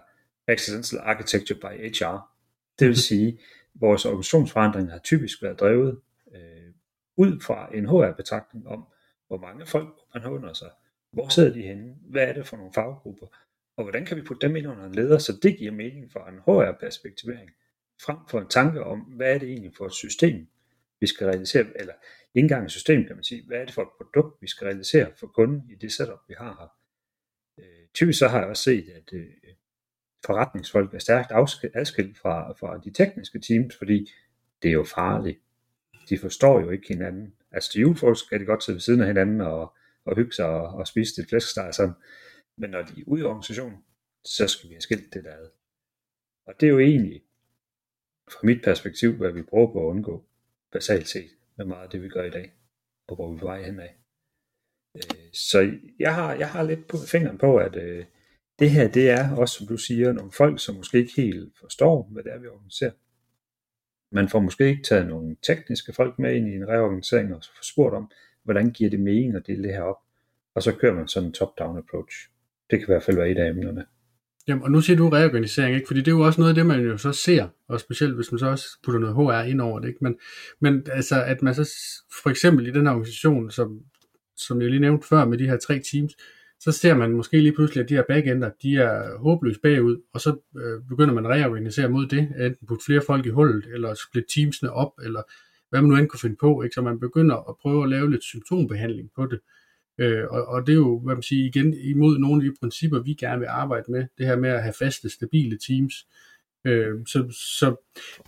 accidental 0.48 1.00
architecture 1.00 1.60
by 1.60 1.88
HR. 1.88 2.34
Det 2.80 2.88
vil 2.88 2.98
sige, 2.98 3.28
at 3.28 3.82
vores 3.82 4.06
organisationsforandringer 4.06 4.92
har 4.92 5.00
typisk 5.00 5.44
været 5.44 5.60
drevet 5.60 6.00
øh, 6.36 6.72
ud 7.18 7.40
fra 7.42 7.70
en 7.74 7.86
HR-betragtning 7.86 8.68
om, 8.68 8.86
hvor 9.28 9.38
mange 9.38 9.66
folk 9.66 9.90
man 10.14 10.24
har 10.24 10.30
under 10.30 10.54
sig, 10.54 10.70
hvor 11.12 11.30
sidder 11.30 11.54
de 11.54 11.62
henne, 11.62 11.96
hvad 12.02 12.28
er 12.28 12.34
det 12.34 12.48
for 12.48 12.58
nogle 12.58 12.74
faggrupper, 12.74 13.28
og 13.78 13.84
hvordan 13.84 14.06
kan 14.06 14.18
vi 14.18 14.22
putte 14.22 14.48
dem 14.48 14.56
ind 14.56 14.68
under 14.68 14.86
en 14.86 14.96
leder, 14.96 15.18
så 15.18 15.40
det 15.44 15.58
giver 15.58 15.72
mening 15.72 16.12
for 16.12 16.20
en 16.20 16.40
HR-perspektivering, 16.40 17.50
frem 18.02 18.18
for 18.30 18.40
en 18.42 18.48
tanke 18.48 18.84
om, 18.84 19.00
hvad 19.00 19.34
er 19.34 19.38
det 19.38 19.50
egentlig 19.50 19.72
for 19.78 19.86
et 19.86 19.94
system, 19.94 20.48
vi 21.00 21.08
skal 21.08 21.28
realisere, 21.28 21.66
eller 21.76 21.94
ikke 22.36 22.46
engang 22.46 22.66
et 22.66 22.72
system, 22.72 23.06
kan 23.06 23.16
man 23.16 23.24
sige, 23.24 23.44
hvad 23.48 23.58
er 23.58 23.66
det 23.66 23.74
for 23.74 23.82
et 23.82 23.90
produkt, 23.98 24.42
vi 24.42 24.48
skal 24.48 24.66
realisere 24.66 25.12
for 25.20 25.28
kunden 25.28 25.70
i 25.70 25.76
det 25.76 25.92
setup, 25.92 26.20
vi 26.28 26.36
har 26.38 26.56
her. 26.60 26.78
Øh, 27.66 27.88
typisk 27.94 28.20
så 28.20 28.28
har 28.28 28.40
jeg 28.40 28.48
også 28.48 28.64
set, 28.64 28.90
at 28.90 29.14
øh, 29.14 29.28
forretningsfolk 30.26 30.94
er 30.94 31.00
stærkt 31.00 31.32
adskilt 31.74 32.18
fra, 32.18 32.52
fra 32.52 32.78
de 32.78 32.92
tekniske 32.92 33.40
teams, 33.40 33.78
fordi 33.78 34.12
det 34.62 34.70
er 34.70 34.74
jo 34.74 34.84
farligt. 34.84 35.40
De 36.10 36.18
forstår 36.18 36.60
jo 36.60 36.70
ikke 36.70 36.88
hinanden. 36.88 37.34
Altså 37.52 37.72
til 37.72 37.82
julefolk 37.82 38.18
skal 38.18 38.40
de 38.40 38.46
godt 38.46 38.64
sidde 38.64 38.76
ved 38.76 38.82
siden 38.82 39.02
af 39.02 39.08
hinanden 39.08 39.42
og, 39.42 39.74
og 40.06 40.16
hygge 40.16 40.32
sig 40.32 40.46
og, 40.46 40.68
og 40.68 40.88
spise 40.88 41.22
det 41.22 41.30
flæskesteg 41.30 41.74
sådan. 41.74 41.94
Men 42.58 42.70
når 42.70 42.82
de 42.82 43.02
er 43.02 43.04
ude 43.08 43.22
i 43.22 43.24
organisationen, 43.24 43.84
så 44.26 44.48
skal 44.48 44.70
vi 44.70 44.74
have 44.74 44.82
skilt 44.82 45.14
det 45.14 45.24
der 45.24 45.36
ad. 45.36 45.50
Og 46.46 46.54
det 46.60 46.68
er 46.68 46.72
jo 46.72 46.80
egentlig, 46.80 47.24
fra 48.32 48.40
mit 48.44 48.64
perspektiv, 48.64 49.14
hvad 49.14 49.32
vi 49.32 49.42
prøver 49.42 49.74
på 49.74 49.80
at 49.80 49.90
undgå, 49.90 50.26
basalt 50.72 51.08
set, 51.08 51.30
med 51.58 51.66
meget 51.66 51.84
af 51.84 51.90
det, 51.90 52.04
vi 52.04 52.10
gør 52.10 52.24
i 52.24 52.30
dag, 52.30 52.54
og 53.08 53.16
hvor 53.16 53.32
vi 53.32 53.36
er 53.36 53.40
på 53.40 53.46
vej 53.46 53.64
henad. 53.64 53.90
Øh, 54.96 55.34
så 55.34 55.78
jeg 56.00 56.16
har, 56.16 56.36
jeg 56.36 56.50
har 56.50 56.64
lidt 56.64 56.88
på 56.88 56.98
fingeren 57.08 57.38
på, 57.38 57.58
at 57.58 57.76
øh, 57.76 58.06
det 58.60 58.72
her, 58.72 58.88
det 58.88 59.10
er 59.10 59.36
også, 59.36 59.56
som 59.56 59.68
du 59.68 59.78
siger, 59.78 60.12
nogle 60.12 60.32
folk, 60.32 60.60
som 60.60 60.76
måske 60.76 60.98
ikke 60.98 61.22
helt 61.22 61.58
forstår, 61.60 62.10
hvad 62.12 62.24
det 62.24 62.34
er, 62.34 62.40
vi 62.40 62.48
organiserer. 62.48 62.92
Man 64.12 64.30
får 64.30 64.40
måske 64.40 64.70
ikke 64.70 64.84
taget 64.84 65.08
nogle 65.08 65.36
tekniske 65.42 65.94
folk 65.94 66.20
med 66.20 66.36
ind 66.36 66.48
i 66.48 66.56
en 66.56 66.68
reorganisering 66.68 67.36
og 67.36 67.44
så 67.44 67.52
får 67.56 67.64
spurgt 67.64 67.96
om, 67.96 68.12
hvordan 68.44 68.72
giver 68.72 68.90
det 68.90 69.00
mening 69.00 69.36
at 69.36 69.48
dele 69.48 69.64
det 69.64 69.74
her 69.74 69.82
op. 69.82 70.02
Og 70.54 70.64
så 70.64 70.76
kører 70.76 70.94
man 70.94 71.08
sådan 71.08 71.30
en 71.30 71.34
top-down 71.34 71.78
approach. 71.78 72.30
Det 72.70 72.80
kan 72.80 72.88
i 72.88 72.92
hvert 72.92 73.04
fald 73.04 73.18
være 73.18 73.30
et 73.30 73.38
af 73.38 73.50
emnerne. 73.50 73.86
Jamen, 74.48 74.64
og 74.64 74.72
nu 74.72 74.82
siger 74.82 74.98
du 74.98 75.10
reorganisering, 75.10 75.76
ikke? 75.76 75.88
fordi 75.88 76.00
det 76.00 76.08
er 76.08 76.16
jo 76.16 76.22
også 76.22 76.42
noget 76.42 76.50
af 76.52 76.56
det, 76.56 76.66
man 76.66 76.86
jo 76.86 76.98
så 76.98 77.12
ser, 77.12 77.48
og 77.68 77.80
specielt 77.80 78.16
hvis 78.16 78.32
man 78.32 78.40
så 78.40 78.48
også 78.48 78.66
putter 78.84 79.00
noget 79.00 79.16
HR 79.16 79.50
ind 79.50 79.62
over 79.62 79.80
det. 79.80 79.88
Ikke? 79.88 80.00
Men, 80.02 80.16
men 80.62 80.88
altså, 80.92 81.24
at 81.24 81.42
man 81.42 81.56
så 81.56 81.70
for 82.24 82.30
eksempel 82.30 82.68
i 82.68 82.72
den 82.72 82.86
her 82.86 82.94
organisation, 82.94 83.52
som, 83.52 83.80
som 84.36 84.62
jeg 84.62 84.70
lige 84.70 84.80
nævnte 84.80 85.08
før 85.08 85.26
med 85.26 85.38
de 85.38 85.48
her 85.48 85.58
tre 85.58 85.82
teams, 85.92 86.16
så 86.60 86.72
ser 86.72 86.96
man 86.96 87.12
måske 87.12 87.42
lige 87.42 87.52
pludselig, 87.52 87.84
at 87.84 87.90
de 87.90 87.96
her 87.96 88.04
backender, 88.08 88.50
de 88.62 88.76
er 88.78 89.18
håbløst 89.18 89.62
bagud, 89.62 90.02
og 90.14 90.22
så 90.22 90.38
øh, 90.58 90.82
begynder 90.90 91.14
man 91.14 91.26
at 91.26 91.32
reorganisere 91.32 91.90
mod 91.90 92.08
det, 92.08 92.20
enten 92.20 92.68
putte 92.68 92.86
flere 92.86 93.02
folk 93.08 93.26
i 93.26 93.30
hullet, 93.30 93.66
eller 93.74 93.94
splitte 93.94 94.34
teamsene 94.36 94.72
op, 94.72 94.92
eller 95.04 95.22
hvad 95.70 95.82
man 95.82 95.90
nu 95.90 95.96
end 95.98 96.08
kunne 96.08 96.20
finde 96.20 96.36
på, 96.40 96.62
ikke? 96.62 96.74
så 96.74 96.82
man 96.82 97.00
begynder 97.00 97.50
at 97.50 97.56
prøve 97.62 97.84
at 97.84 97.90
lave 97.90 98.12
lidt 98.12 98.24
symptombehandling 98.24 99.10
på 99.16 99.26
det. 99.26 99.40
Øh, 99.40 99.57
Øh, 99.98 100.24
og, 100.30 100.46
og 100.46 100.68
det 100.68 100.74
er 100.74 100.78
jo, 100.78 101.00
hvad 101.00 101.16
man 101.16 101.24
siger, 101.24 101.46
igen 101.46 101.74
imod 101.74 102.18
nogle 102.18 102.46
af 102.46 102.52
de 102.52 102.58
principper, 102.60 103.00
vi 103.00 103.14
gerne 103.14 103.40
vil 103.40 103.48
arbejde 103.48 103.92
med, 103.92 104.06
det 104.18 104.26
her 104.26 104.36
med 104.36 104.50
at 104.50 104.64
have 104.64 104.74
faste, 104.74 105.10
stabile 105.10 105.58
teams. 105.68 106.08
Øh, 106.66 107.06
så 107.06 107.26
så 107.58 107.76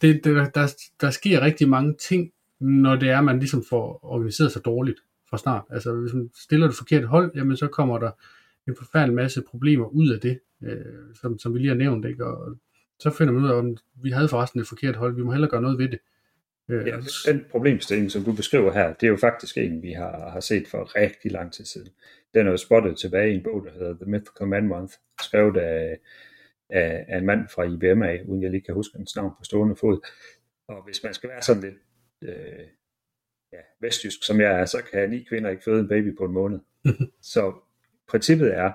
det, 0.01 0.23
det, 0.23 0.55
der, 0.55 0.73
der 1.01 1.09
sker 1.09 1.41
rigtig 1.41 1.69
mange 1.69 1.95
ting, 2.09 2.31
når 2.59 2.95
det 2.95 3.09
er, 3.09 3.17
at 3.17 3.23
man 3.23 3.39
ligesom 3.39 3.63
får 3.69 3.99
organiseret 4.03 4.51
sig 4.51 4.65
dårligt 4.65 4.99
fra 5.29 5.37
start. 5.37 5.63
Altså 5.69 5.93
hvis 5.93 6.13
man 6.13 6.29
stiller 6.35 6.67
det 6.67 6.75
forkerte 6.75 7.07
hold, 7.07 7.31
jamen 7.35 7.57
så 7.57 7.67
kommer 7.67 7.99
der 7.99 8.11
en 8.67 8.75
forfærdelig 8.75 9.15
masse 9.15 9.43
problemer 9.49 9.85
ud 9.85 10.09
af 10.09 10.19
det, 10.19 10.39
øh, 10.63 11.15
som, 11.21 11.39
som 11.39 11.53
vi 11.53 11.59
lige 11.59 11.69
har 11.69 11.75
nævnt. 11.75 12.05
Ikke? 12.05 12.25
Og 12.25 12.57
så 12.99 13.09
finder 13.09 13.33
man 13.33 13.43
ud 13.43 13.49
af, 13.49 13.53
om 13.53 13.77
vi 14.01 14.09
havde 14.09 14.27
forresten 14.27 14.59
et 14.59 14.67
forkert 14.67 14.95
hold, 14.95 15.15
vi 15.15 15.23
må 15.23 15.31
hellere 15.31 15.49
gøre 15.49 15.61
noget 15.61 15.77
ved 15.77 15.89
det. 15.89 15.99
Øh, 16.69 16.87
ja, 16.87 16.97
den 17.25 17.45
problemstilling, 17.51 18.11
som 18.11 18.23
du 18.23 18.33
beskriver 18.33 18.71
her, 18.73 18.93
det 18.93 19.03
er 19.03 19.11
jo 19.11 19.17
faktisk 19.17 19.57
en, 19.57 19.83
vi 19.83 19.91
har, 19.91 20.29
har 20.29 20.39
set 20.39 20.67
for 20.67 20.95
rigtig 20.95 21.31
lang 21.31 21.53
tid 21.53 21.65
siden. 21.65 21.89
Den 22.33 22.47
er 22.47 22.51
jo 22.51 22.57
spottet 22.57 22.97
tilbage 22.97 23.31
i 23.31 23.35
en 23.35 23.43
bog, 23.43 23.65
der 23.65 23.71
hedder 23.71 23.93
The 23.93 24.11
Mythical 24.11 24.47
Man 24.47 24.67
Month, 24.67 24.93
skrevet 25.21 25.57
af, 25.57 25.99
af, 26.69 27.05
af 27.07 27.17
en 27.17 27.25
mand 27.25 27.47
fra 27.47 27.63
IBMA, 27.63 28.17
uden 28.25 28.43
jeg 28.43 28.51
lige 28.51 28.61
kan 28.61 28.73
huske 28.73 28.97
hans 28.97 29.15
navn 29.15 29.31
på 29.37 29.43
stående 29.43 29.75
fod. 29.75 30.07
Og 30.67 30.83
hvis 30.83 31.03
man 31.03 31.13
skal 31.13 31.29
være 31.29 31.41
sådan 31.41 31.61
lidt 31.63 31.75
øh, 32.21 32.65
ja, 33.53 33.57
vestjysk, 33.81 34.23
som 34.23 34.41
jeg 34.41 34.59
er, 34.61 34.65
så 34.65 34.83
kan 34.91 35.09
ni 35.09 35.23
kvinder 35.29 35.49
ikke 35.49 35.63
føde 35.63 35.79
en 35.79 35.87
baby 35.87 36.17
på 36.17 36.25
en 36.25 36.33
måned. 36.33 36.59
så 37.33 37.53
princippet 38.07 38.53
er, 38.53 38.71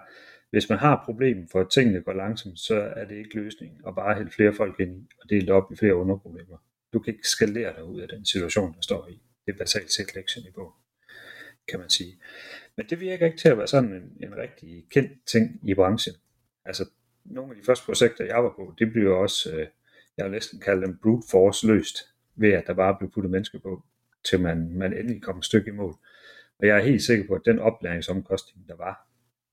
hvis 0.50 0.68
man 0.68 0.78
har 0.78 0.96
et 0.96 1.04
problem 1.04 1.48
for, 1.48 1.60
at 1.60 1.70
tingene 1.70 2.02
går 2.02 2.12
langsomt, 2.12 2.58
så 2.58 2.74
er 2.74 3.04
det 3.04 3.16
ikke 3.16 3.36
løsningen 3.36 3.80
at 3.86 3.94
bare 3.94 4.14
hælde 4.14 4.30
flere 4.30 4.52
folk 4.52 4.80
ind 4.80 5.06
og 5.22 5.30
dele 5.30 5.46
det 5.46 5.50
op 5.50 5.72
i 5.72 5.76
flere 5.76 5.94
underproblemer. 5.94 6.56
Du 6.94 6.98
kan 6.98 7.14
ikke 7.14 7.28
skalere 7.28 7.74
dig 7.76 7.84
ud 7.84 8.00
af 8.00 8.08
den 8.08 8.24
situation, 8.24 8.74
der 8.74 8.80
står 8.80 9.08
i. 9.08 9.20
Det 9.46 9.52
er 9.52 9.58
basalt 9.58 9.92
set 9.92 10.14
lektieniveau, 10.14 10.72
kan 11.68 11.78
man 11.80 11.90
sige. 11.90 12.18
Men 12.76 12.86
det 12.90 13.00
virker 13.00 13.26
ikke 13.26 13.38
til 13.38 13.48
at 13.48 13.58
være 13.58 13.66
sådan 13.66 13.92
en, 13.92 14.16
en 14.20 14.36
rigtig 14.36 14.86
kendt 14.90 15.12
ting 15.26 15.60
i 15.62 15.74
branchen. 15.74 16.14
Altså, 16.64 16.88
nogle 17.24 17.50
af 17.50 17.56
de 17.56 17.66
første 17.66 17.84
projekter, 17.84 18.24
jeg 18.24 18.44
var 18.44 18.52
på, 18.56 18.74
det 18.78 18.92
blev 18.92 19.12
også, 19.12 19.52
øh, 19.52 19.66
jeg 20.16 20.24
vil 20.24 20.32
næsten 20.32 20.60
kalde 20.60 20.86
dem 20.86 20.98
brute 21.02 21.28
force 21.30 21.66
løst, 21.66 21.98
ved 22.36 22.52
at 22.52 22.66
der 22.66 22.74
bare 22.74 22.96
blev 22.98 23.10
puttet 23.10 23.30
mennesker 23.30 23.58
på, 23.58 23.82
til 24.24 24.40
man, 24.40 24.70
man 24.70 24.92
endelig 24.92 25.22
kom 25.22 25.38
et 25.38 25.44
stykke 25.44 25.68
i 25.68 25.74
mål. 25.74 25.94
Og 26.58 26.66
jeg 26.66 26.78
er 26.78 26.82
helt 26.82 27.02
sikker 27.02 27.26
på, 27.26 27.34
at 27.34 27.42
den 27.44 27.58
oplæringsomkostning, 27.58 28.68
der 28.68 28.76
var 28.76 29.08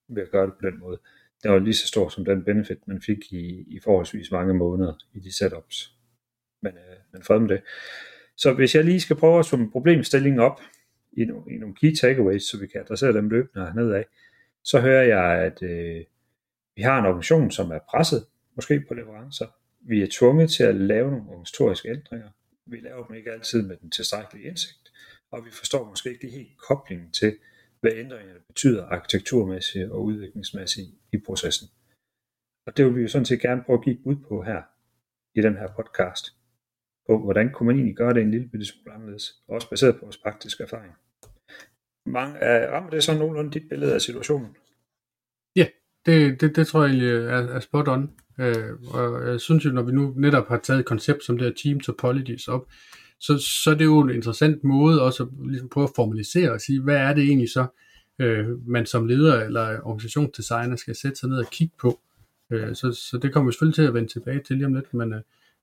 ved 0.07 0.23
at 0.23 0.31
gøre 0.31 0.45
det 0.45 0.53
på 0.53 0.69
den 0.69 0.79
måde, 0.79 0.99
den 1.43 1.51
var 1.51 1.59
lige 1.59 1.73
så 1.73 1.87
stor 1.87 2.09
som 2.09 2.25
den 2.25 2.43
benefit, 2.43 2.87
man 2.87 3.01
fik 3.01 3.33
i, 3.33 3.65
i 3.67 3.79
forholdsvis 3.79 4.31
mange 4.31 4.53
måneder 4.53 4.93
i 5.13 5.19
de 5.19 5.37
setups 5.37 6.01
men, 6.61 6.77
øh, 6.77 6.97
men 7.13 7.23
fred 7.23 7.39
med 7.39 7.49
det. 7.49 7.61
Så 8.37 8.53
hvis 8.53 8.75
jeg 8.75 8.83
lige 8.83 9.01
skal 9.01 9.15
prøve 9.15 9.39
at 9.39 9.45
summe 9.45 9.71
problemstillingen 9.71 10.39
op 10.39 10.61
i 11.11 11.25
nogle, 11.25 11.53
i 11.53 11.57
nogle 11.57 11.75
key 11.75 11.95
takeaways, 11.95 12.43
så 12.43 12.59
vi 12.59 12.67
kan 12.67 12.81
adressere 12.81 13.13
dem 13.13 13.29
løbende 13.29 13.71
nedad, 13.75 14.03
så 14.63 14.79
hører 14.79 15.03
jeg, 15.03 15.45
at 15.45 15.63
øh, 15.63 16.03
vi 16.75 16.81
har 16.81 16.99
en 16.99 17.05
organisation, 17.05 17.51
som 17.51 17.71
er 17.71 17.79
presset, 17.89 18.25
måske 18.55 18.83
på 18.87 18.93
leverancer. 18.93 19.45
Vi 19.81 20.01
er 20.01 20.07
tvunget 20.11 20.49
til 20.49 20.63
at 20.63 20.75
lave 20.75 21.11
nogle 21.11 21.29
organisatoriske 21.29 21.89
ændringer. 21.89 22.29
Vi 22.65 22.77
laver 22.79 23.05
dem 23.05 23.15
ikke 23.15 23.31
altid 23.31 23.61
med 23.61 23.77
den 23.77 23.91
tilstrækkelige 23.91 24.47
indsigt, 24.47 24.91
og 25.31 25.45
vi 25.45 25.51
forstår 25.51 25.89
måske 25.89 26.09
ikke 26.09 26.29
helt 26.29 26.57
koblingen 26.67 27.11
til, 27.11 27.37
hvad 27.81 27.91
ændringerne 27.91 28.39
betyder 28.47 28.85
arkitekturmæssigt 28.85 29.91
og 29.91 30.03
udviklingsmæssigt 30.03 30.87
i 31.13 31.17
processen. 31.25 31.67
Og 32.65 32.77
det 32.77 32.85
vil 32.85 32.95
vi 32.95 33.01
jo 33.01 33.07
sådan 33.07 33.25
set 33.25 33.41
gerne 33.41 33.63
prøve 33.63 33.77
at 33.77 33.83
give 33.83 33.95
et 33.95 34.03
bud 34.03 34.15
på 34.15 34.43
her 34.43 34.61
i 35.35 35.41
den 35.41 35.57
her 35.57 35.67
podcast 35.75 36.40
på, 37.11 37.23
hvordan 37.23 37.51
kunne 37.53 37.67
man 37.67 37.75
egentlig 37.75 37.95
gøre 37.95 38.13
det 38.13 38.21
en 38.21 38.31
lille 38.31 38.47
bitte 38.47 38.65
smule 38.65 38.95
anderledes, 38.95 39.35
også 39.47 39.69
baseret 39.69 39.95
på 39.95 40.05
vores 40.05 40.17
praktiske 40.17 40.63
erfaring. 40.63 40.93
Mange, 42.05 42.37
er, 42.37 42.71
rammer 42.71 42.89
det 42.89 43.03
så 43.03 43.13
nogenlunde 43.13 43.51
dit 43.51 43.69
billede 43.69 43.93
af 43.93 44.01
situationen? 44.01 44.49
Ja, 45.55 45.67
det, 46.05 46.41
det, 46.41 46.55
det 46.55 46.67
tror 46.67 46.81
jeg 46.81 46.89
egentlig 46.89 47.09
er, 47.09 47.41
er 47.55 47.59
spot 47.59 47.87
on. 47.87 48.11
Øh, 48.39 48.73
og 48.93 49.27
jeg 49.27 49.39
synes 49.39 49.65
jo, 49.65 49.71
når 49.71 49.81
vi 49.81 49.91
nu 49.91 50.13
netop 50.17 50.47
har 50.47 50.57
taget 50.57 50.79
et 50.79 50.85
koncept 50.85 51.23
som 51.23 51.37
det 51.37 51.47
her 51.47 51.53
team 51.63 51.79
topologies 51.79 52.47
op, 52.47 52.67
så, 53.19 53.37
så 53.63 53.71
er 53.71 53.75
det 53.75 53.85
jo 53.85 53.99
en 53.99 54.09
interessant 54.09 54.63
måde 54.63 55.01
også 55.01 55.23
at 55.23 55.29
ligesom 55.47 55.69
prøve 55.69 55.83
at 55.83 55.95
formalisere 55.95 56.51
og 56.51 56.61
sige, 56.61 56.81
hvad 56.81 56.97
er 56.97 57.13
det 57.13 57.23
egentlig 57.23 57.49
så, 57.49 57.65
øh, 58.19 58.67
man 58.67 58.85
som 58.85 59.07
leder 59.07 59.43
eller 59.43 59.81
organisationsdesigner 59.83 60.75
skal 60.75 60.95
sætte 60.95 61.19
sig 61.19 61.29
ned 61.29 61.37
og 61.37 61.51
kigge 61.51 61.75
på. 61.81 61.99
Øh, 62.51 62.75
så, 62.75 62.91
så 62.91 63.17
det 63.17 63.33
kommer 63.33 63.49
vi 63.49 63.53
selvfølgelig 63.53 63.75
til 63.75 63.87
at 63.87 63.93
vende 63.93 64.09
tilbage 64.09 64.41
til 64.47 64.55
lige 64.55 64.65
om 64.65 64.73
lidt, 64.73 64.93
men 64.93 65.13
øh, 65.13 65.21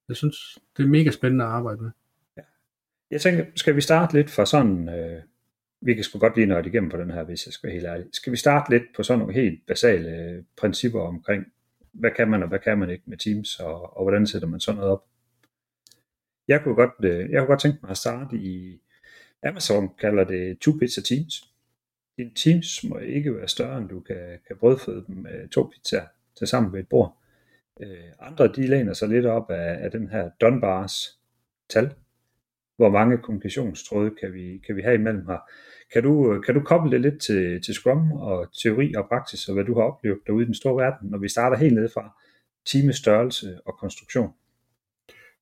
jeg 0.09 0.17
synes, 0.17 0.59
det 0.77 0.83
er 0.83 0.89
mega 0.89 1.11
spændende 1.11 1.45
at 1.45 1.51
arbejde 1.51 1.83
med. 1.83 1.91
Ja. 2.37 2.43
Jeg 3.11 3.21
tænker, 3.21 3.45
skal 3.57 3.77
vi 3.77 3.81
starte 3.81 4.15
lidt 4.15 4.31
fra 4.31 4.47
sådan, 4.47 4.89
øh, 4.89 5.23
vi 5.81 5.95
kan 5.95 6.05
sgu 6.05 6.19
godt 6.19 6.37
lige 6.37 6.47
nørde 6.47 6.69
igennem 6.69 6.91
på 6.91 6.97
den 6.97 7.11
her, 7.11 7.23
hvis 7.23 7.47
jeg 7.47 7.53
skal 7.53 7.67
være 7.69 7.75
helt 7.75 7.87
ærlig. 7.87 8.07
Skal 8.13 8.33
vi 8.33 8.37
starte 8.37 8.71
lidt 8.71 8.83
på 8.97 9.03
sådan 9.03 9.19
nogle 9.19 9.35
helt 9.35 9.67
basale 9.67 10.09
øh, 10.09 10.43
principper 10.57 11.01
omkring, 11.01 11.45
hvad 11.93 12.11
kan 12.17 12.31
man 12.31 12.43
og 12.43 12.49
hvad 12.49 12.59
kan 12.59 12.79
man 12.79 12.91
ikke 12.91 13.05
med 13.07 13.17
Teams, 13.17 13.61
og, 13.61 13.97
og 13.97 14.05
hvordan 14.05 14.27
sætter 14.27 14.49
man 14.49 14.61
sådan 14.61 14.77
noget 14.77 14.93
op? 14.93 15.05
Jeg 16.49 16.63
kunne 16.63 16.75
godt, 16.75 17.05
øh, 17.05 17.31
jeg 17.31 17.41
kunne 17.41 17.47
godt 17.47 17.61
tænke 17.61 17.79
mig 17.83 17.91
at 17.91 17.97
starte 17.97 18.37
i, 18.37 18.81
Amazon 19.43 19.91
kalder 20.01 20.25
det 20.25 20.59
two 20.59 20.79
pizza 20.79 21.01
teams. 21.01 21.53
Din 22.17 22.35
teams 22.35 22.85
må 22.85 22.99
ikke 22.99 23.37
være 23.37 23.49
større, 23.49 23.79
end 23.79 23.89
du 23.89 24.01
kan, 24.01 24.39
kan 24.47 24.57
brødføde 24.57 25.05
dem 25.07 25.17
med 25.17 25.49
to 25.49 25.71
pizzaer 25.73 26.07
til 26.39 26.47
sammen 26.47 26.73
ved 26.73 26.81
et 26.81 26.89
bord. 26.89 27.19
Øh, 27.81 27.89
andre 28.21 28.49
de 28.49 28.67
læner 28.67 28.93
sig 28.93 29.09
lidt 29.09 29.27
op 29.27 29.51
af, 29.51 29.85
af 29.85 29.91
den 29.91 30.09
her 30.09 30.31
Dunbars 30.41 31.19
tal. 31.71 31.95
Hvor 32.77 32.91
mange 32.91 33.19
kommunikationstråde 33.19 34.11
kan 34.21 34.33
vi, 34.33 34.61
kan 34.67 34.77
vi 34.77 34.83
have 34.83 34.95
imellem 34.95 35.27
her? 35.27 35.39
Kan 35.93 36.03
du, 36.03 36.43
kan 36.47 36.55
du 36.55 36.61
koble 36.61 36.91
det 36.91 37.01
lidt 37.01 37.23
til, 37.23 37.63
til 37.63 37.75
Scrum 37.75 38.13
og 38.13 38.49
teori 38.63 38.95
og 38.95 39.09
praksis, 39.09 39.49
og 39.49 39.55
hvad 39.55 39.65
du 39.65 39.75
har 39.75 39.83
oplevet 39.83 40.19
derude 40.27 40.43
i 40.43 40.47
den 40.47 40.55
store 40.55 40.85
verden, 40.85 41.11
når 41.11 41.19
vi 41.19 41.29
starter 41.29 41.57
helt 41.57 41.75
ned 41.75 41.89
fra 41.95 42.23
teamets 42.67 42.99
størrelse 42.99 43.59
og 43.67 43.79
konstruktion? 43.79 44.33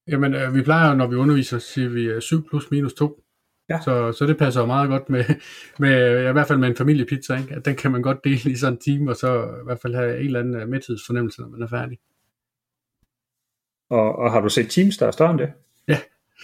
Jamen, 0.09 0.35
øh, 0.35 0.55
vi 0.55 0.63
plejer, 0.63 0.95
når 0.95 1.07
vi 1.07 1.17
underviser, 1.17 1.59
siger 1.59 1.89
vi 1.89 2.21
7 2.21 2.37
øh, 2.37 2.43
plus 2.51 2.71
minus 2.71 2.95
2. 2.95 3.23
Ja. 3.69 3.81
Så, 3.85 4.13
så 4.13 4.27
det 4.27 4.39
passer 4.39 4.61
jo 4.61 4.67
meget 4.67 4.89
godt 4.89 5.11
med, 5.11 5.25
med 5.79 6.29
i 6.29 6.33
hvert 6.33 6.49
fald 6.49 6.59
med 6.59 6.69
en 6.69 6.77
familiepizza, 6.77 7.37
ikke? 7.37 7.55
at 7.55 7.65
den 7.65 7.77
kan 7.77 7.93
man 7.93 8.03
godt 8.03 8.25
dele 8.25 8.51
i 8.51 8.57
sådan 8.57 8.75
en 8.75 8.81
time, 8.81 9.11
og 9.11 9.17
så 9.17 9.45
i 9.45 9.65
hvert 9.65 9.81
fald 9.83 9.95
have 9.95 10.19
en 10.21 10.27
eller 10.27 10.41
anden 10.41 10.55
øh, 10.55 10.69
mæthedsfornemmelse, 10.69 11.41
når 11.41 11.49
man 11.49 11.63
er 11.63 11.69
færdig. 11.69 11.99
Og, 13.91 14.19
og 14.19 14.33
har 14.33 14.41
du 14.41 14.49
set 14.49 14.71
Teams, 14.71 14.97
der 14.97 15.07
er 15.07 15.11
større 15.11 15.31
end 15.31 15.39
det? 15.39 15.53
Ja. 15.89 15.99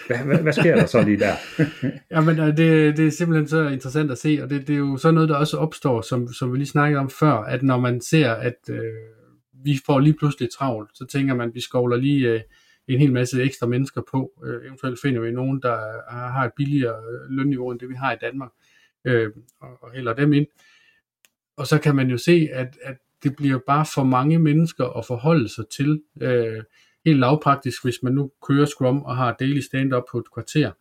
Hvad, 0.07 0.19
hvad, 0.19 0.39
hvad 0.39 0.53
sker 0.53 0.77
der 0.77 0.87
så 0.87 1.03
lige 1.03 1.19
der? 1.19 1.35
Jamen, 2.17 2.39
øh, 2.39 2.47
det, 2.47 2.97
det 2.97 3.07
er 3.07 3.11
simpelthen 3.11 3.49
så 3.49 3.69
interessant 3.69 4.11
at 4.11 4.19
se, 4.19 4.39
og 4.43 4.51
det, 4.51 4.67
det 4.69 4.75
er 4.75 4.79
jo 4.79 4.97
sådan 4.97 5.15
noget, 5.15 5.29
der 5.29 5.37
også 5.37 5.57
opstår, 5.57 6.01
som, 6.01 6.33
som 6.33 6.53
vi 6.53 6.59
lige 6.59 6.69
snakkede 6.69 7.01
om 7.01 7.11
før, 7.11 7.33
at 7.33 7.63
når 7.63 7.81
man 7.81 8.01
ser, 8.01 8.31
at 8.31 8.57
øh, 8.71 8.79
vi 9.53 9.81
får 9.87 9.99
lige 9.99 10.15
pludselig 10.15 10.49
travlt, 10.53 10.91
så 10.95 11.07
tænker 11.07 11.35
man, 11.35 11.49
at 11.49 11.55
vi 11.55 11.61
skovler 11.61 11.97
lige 11.97 12.29
øh, 12.29 12.41
en 12.89 12.99
hel 12.99 13.13
masse 13.13 13.43
ekstra 13.43 13.67
mennesker 13.67 14.03
på. 14.11 14.33
Øh, 14.45 14.67
eventuelt 14.67 15.01
finder 15.03 15.21
vi 15.21 15.31
nogen, 15.31 15.63
der 15.63 15.77
har 16.11 16.45
et 16.45 16.53
billigere 16.57 16.97
lønniveau 17.29 17.71
end 17.71 17.81
det, 17.81 17.89
vi 17.89 17.95
har 17.95 18.13
i 18.13 18.17
Danmark, 18.21 18.51
øh, 19.05 19.31
og, 19.61 19.83
og 19.83 19.93
hælder 19.93 20.15
dem 20.15 20.33
ind. 20.33 20.47
Og 21.57 21.67
så 21.67 21.79
kan 21.79 21.97
man 21.97 22.11
jo 22.11 22.19
se, 22.19 22.49
at, 22.53 22.79
at 22.83 22.97
det 23.23 23.37
bliver 23.37 23.59
bare 23.67 23.87
for 23.95 24.05
mange 24.05 24.39
mennesker 24.39 24.85
at 24.99 25.07
forholde 25.07 25.49
sig 25.49 25.65
til. 25.77 26.03
Øh, 26.21 26.63
helt 27.05 27.21
lavpraktisk, 27.21 27.85
hvis 27.85 28.03
man 28.03 28.13
nu 28.13 28.31
kører 28.43 28.67
Scrum 28.67 29.03
og 29.03 29.17
har 29.17 29.37
daily 29.41 29.61
stand-up 29.61 30.03
på 30.11 30.19
et 30.19 30.33
kvarter, 30.35 30.73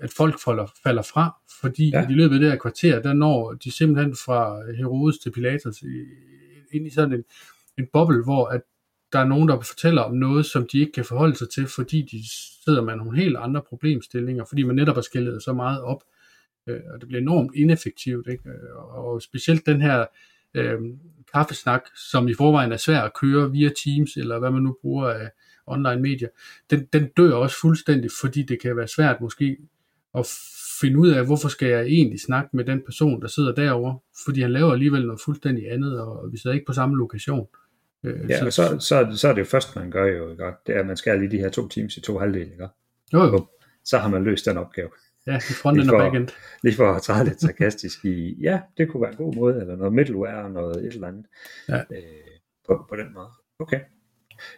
at 0.00 0.10
folk 0.10 0.40
falder, 0.44 0.66
falder 0.82 1.02
fra, 1.02 1.36
fordi 1.60 1.90
ja. 1.90 2.08
i 2.10 2.12
løbet 2.12 2.34
af 2.34 2.40
det 2.40 2.50
her 2.50 2.58
kvarter, 2.58 3.02
der 3.02 3.12
når 3.12 3.52
de 3.52 3.70
simpelthen 3.70 4.16
fra 4.16 4.72
Herodes 4.72 5.18
til 5.18 5.32
Pilatus 5.32 5.82
ind 6.72 6.86
i 6.86 6.90
sådan 6.90 7.12
en, 7.12 7.24
en 7.78 7.86
boble, 7.92 8.24
hvor 8.24 8.46
at 8.46 8.60
der 9.12 9.18
er 9.18 9.24
nogen, 9.24 9.48
der 9.48 9.60
fortæller 9.60 10.02
om 10.02 10.16
noget, 10.16 10.46
som 10.46 10.66
de 10.72 10.78
ikke 10.78 10.92
kan 10.92 11.04
forholde 11.04 11.36
sig 11.36 11.50
til, 11.50 11.66
fordi 11.66 12.02
de 12.02 12.22
sidder 12.64 12.82
med 12.82 12.96
nogle 12.96 13.18
helt 13.18 13.36
andre 13.36 13.62
problemstillinger, 13.68 14.44
fordi 14.44 14.62
man 14.62 14.76
netop 14.76 14.94
har 14.94 15.02
skældet 15.02 15.42
så 15.42 15.52
meget 15.52 15.82
op, 15.82 16.02
øh, 16.66 16.80
og 16.94 17.00
det 17.00 17.08
bliver 17.08 17.20
enormt 17.20 17.50
ineffektivt. 17.54 18.26
Ikke? 18.28 18.50
Og 18.76 19.22
specielt 19.22 19.66
den 19.66 19.80
her 19.80 20.06
øh, 20.54 20.80
kaffesnak, 21.34 21.82
som 21.96 22.28
i 22.28 22.34
forvejen 22.34 22.72
er 22.72 22.76
svær 22.76 23.00
at 23.00 23.12
køre 23.20 23.50
via 23.50 23.70
Teams, 23.84 24.16
eller 24.16 24.38
hvad 24.38 24.50
man 24.50 24.62
nu 24.62 24.76
bruger 24.82 25.08
af 25.08 25.30
online 25.66 26.02
medier, 26.02 26.28
den, 26.70 26.88
den 26.92 27.08
dør 27.16 27.32
også 27.34 27.56
fuldstændig, 27.60 28.10
fordi 28.20 28.42
det 28.42 28.62
kan 28.62 28.76
være 28.76 28.88
svært 28.88 29.20
måske 29.20 29.56
at 30.18 30.26
finde 30.80 30.98
ud 30.98 31.08
af, 31.08 31.26
hvorfor 31.26 31.48
skal 31.48 31.68
jeg 31.68 31.82
egentlig 31.82 32.20
snakke 32.20 32.56
med 32.56 32.64
den 32.64 32.82
person, 32.84 33.22
der 33.22 33.28
sidder 33.28 33.54
derovre, 33.54 33.98
fordi 34.24 34.40
han 34.40 34.52
laver 34.52 34.72
alligevel 34.72 35.06
noget 35.06 35.20
fuldstændig 35.24 35.72
andet, 35.72 36.00
og 36.00 36.32
vi 36.32 36.38
sidder 36.38 36.54
ikke 36.54 36.66
på 36.66 36.72
samme 36.72 36.98
lokation. 36.98 37.46
Øh, 38.04 38.30
ja, 38.30 38.46
og 38.46 38.52
så, 38.52 38.76
så, 38.80 39.12
så 39.16 39.28
er 39.28 39.32
det 39.32 39.40
jo 39.40 39.44
først, 39.44 39.76
man 39.76 39.90
gør 39.90 40.04
jo, 40.04 40.30
ikke? 40.30 40.44
det 40.66 40.76
er, 40.76 40.80
at 40.80 40.86
man 40.86 40.96
skal 40.96 41.18
lige 41.18 41.30
de 41.30 41.38
her 41.38 41.48
to 41.48 41.68
teams 41.68 41.96
i 41.96 42.00
to 42.00 42.18
halvdele, 42.18 42.50
ikke? 42.52 42.68
Jo, 43.12 43.24
jo. 43.24 43.46
Så 43.84 43.98
har 43.98 44.08
man 44.08 44.24
løst 44.24 44.46
den 44.46 44.58
opgave. 44.58 44.88
Ja, 45.26 45.36
i 45.36 45.52
frontend 45.62 45.90
og 45.90 45.98
backend. 45.98 46.28
Lige 46.62 46.74
for 46.74 46.92
at 46.92 47.02
træde 47.02 47.24
lidt 47.24 47.40
sarkastisk 47.40 48.04
i, 48.04 48.36
ja, 48.40 48.60
det 48.76 48.88
kunne 48.88 49.00
være 49.00 49.10
en 49.10 49.16
god 49.16 49.34
måde, 49.34 49.60
eller 49.60 49.76
noget 49.76 49.92
middleware, 49.92 50.50
noget 50.50 50.76
et 50.76 50.94
eller 50.94 51.08
andet, 51.08 51.26
ja. 51.68 51.78
øh, 51.78 52.02
på, 52.66 52.86
på 52.88 52.96
den 52.96 53.14
måde. 53.14 53.28
Okay. 53.58 53.80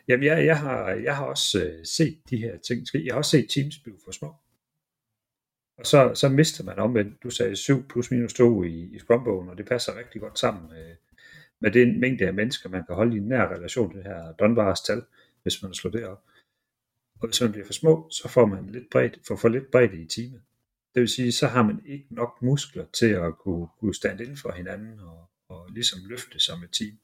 Jamen, 0.08 0.24
jeg, 0.24 0.46
jeg, 0.46 0.58
har, 0.58 0.90
jeg 0.90 1.16
har 1.16 1.24
også 1.24 1.64
øh, 1.64 1.84
set 1.84 2.18
de 2.30 2.36
her 2.36 2.58
ting 2.58 2.86
ske. 2.86 3.06
Jeg 3.06 3.14
har 3.14 3.18
også 3.18 3.30
set 3.30 3.50
Teams 3.50 3.78
blive 3.78 3.96
for 4.04 4.12
små. 4.12 4.34
Og 5.78 5.86
så, 5.86 6.14
så 6.14 6.28
mister 6.28 6.64
man 6.64 6.78
omvendt, 6.78 7.22
du 7.22 7.30
sagde 7.30 7.56
7 7.56 7.88
plus 7.88 8.10
minus 8.10 8.34
2 8.34 8.62
i, 8.62 8.90
i 8.94 8.98
Scrumbogen, 8.98 9.48
og 9.48 9.58
det 9.58 9.66
passer 9.66 9.98
rigtig 9.98 10.20
godt 10.20 10.38
sammen 10.38 10.68
med, 10.68 10.96
med 11.60 11.70
den 11.70 12.00
mængde 12.00 12.26
af 12.26 12.34
mennesker, 12.34 12.68
man 12.68 12.86
kan 12.86 12.94
holde 12.94 13.16
i 13.16 13.18
en 13.18 13.28
nær 13.28 13.48
relation 13.48 13.90
til 13.90 13.98
det 13.98 14.06
her 14.06 14.32
Dunbars 14.32 14.80
tal, 14.80 15.02
hvis 15.42 15.62
man 15.62 15.74
slår 15.74 15.90
det 15.90 16.06
op. 16.06 16.22
Og 17.20 17.28
hvis 17.28 17.40
man 17.40 17.52
bliver 17.52 17.66
for 17.66 17.72
små, 17.72 18.08
så 18.10 18.28
får 18.28 18.46
man 18.46 18.66
lidt 18.66 18.90
bredt, 18.90 19.18
for, 19.26 19.36
for 19.36 19.48
lidt 19.48 19.70
bredt 19.70 19.94
i 19.94 20.06
teamet. 20.06 20.42
Det 20.94 21.00
vil 21.00 21.08
sige, 21.08 21.32
så 21.32 21.46
har 21.46 21.62
man 21.62 21.80
ikke 21.86 22.06
nok 22.10 22.42
muskler 22.42 22.84
til 22.92 23.06
at 23.06 23.38
kunne, 23.38 23.66
kunne 23.80 23.94
stand 23.94 24.20
inden 24.20 24.36
for 24.36 24.52
hinanden 24.52 25.00
og, 25.00 25.30
og 25.48 25.70
ligesom 25.70 25.98
løfte 26.08 26.38
som 26.40 26.62
et 26.62 26.70
team. 26.72 26.98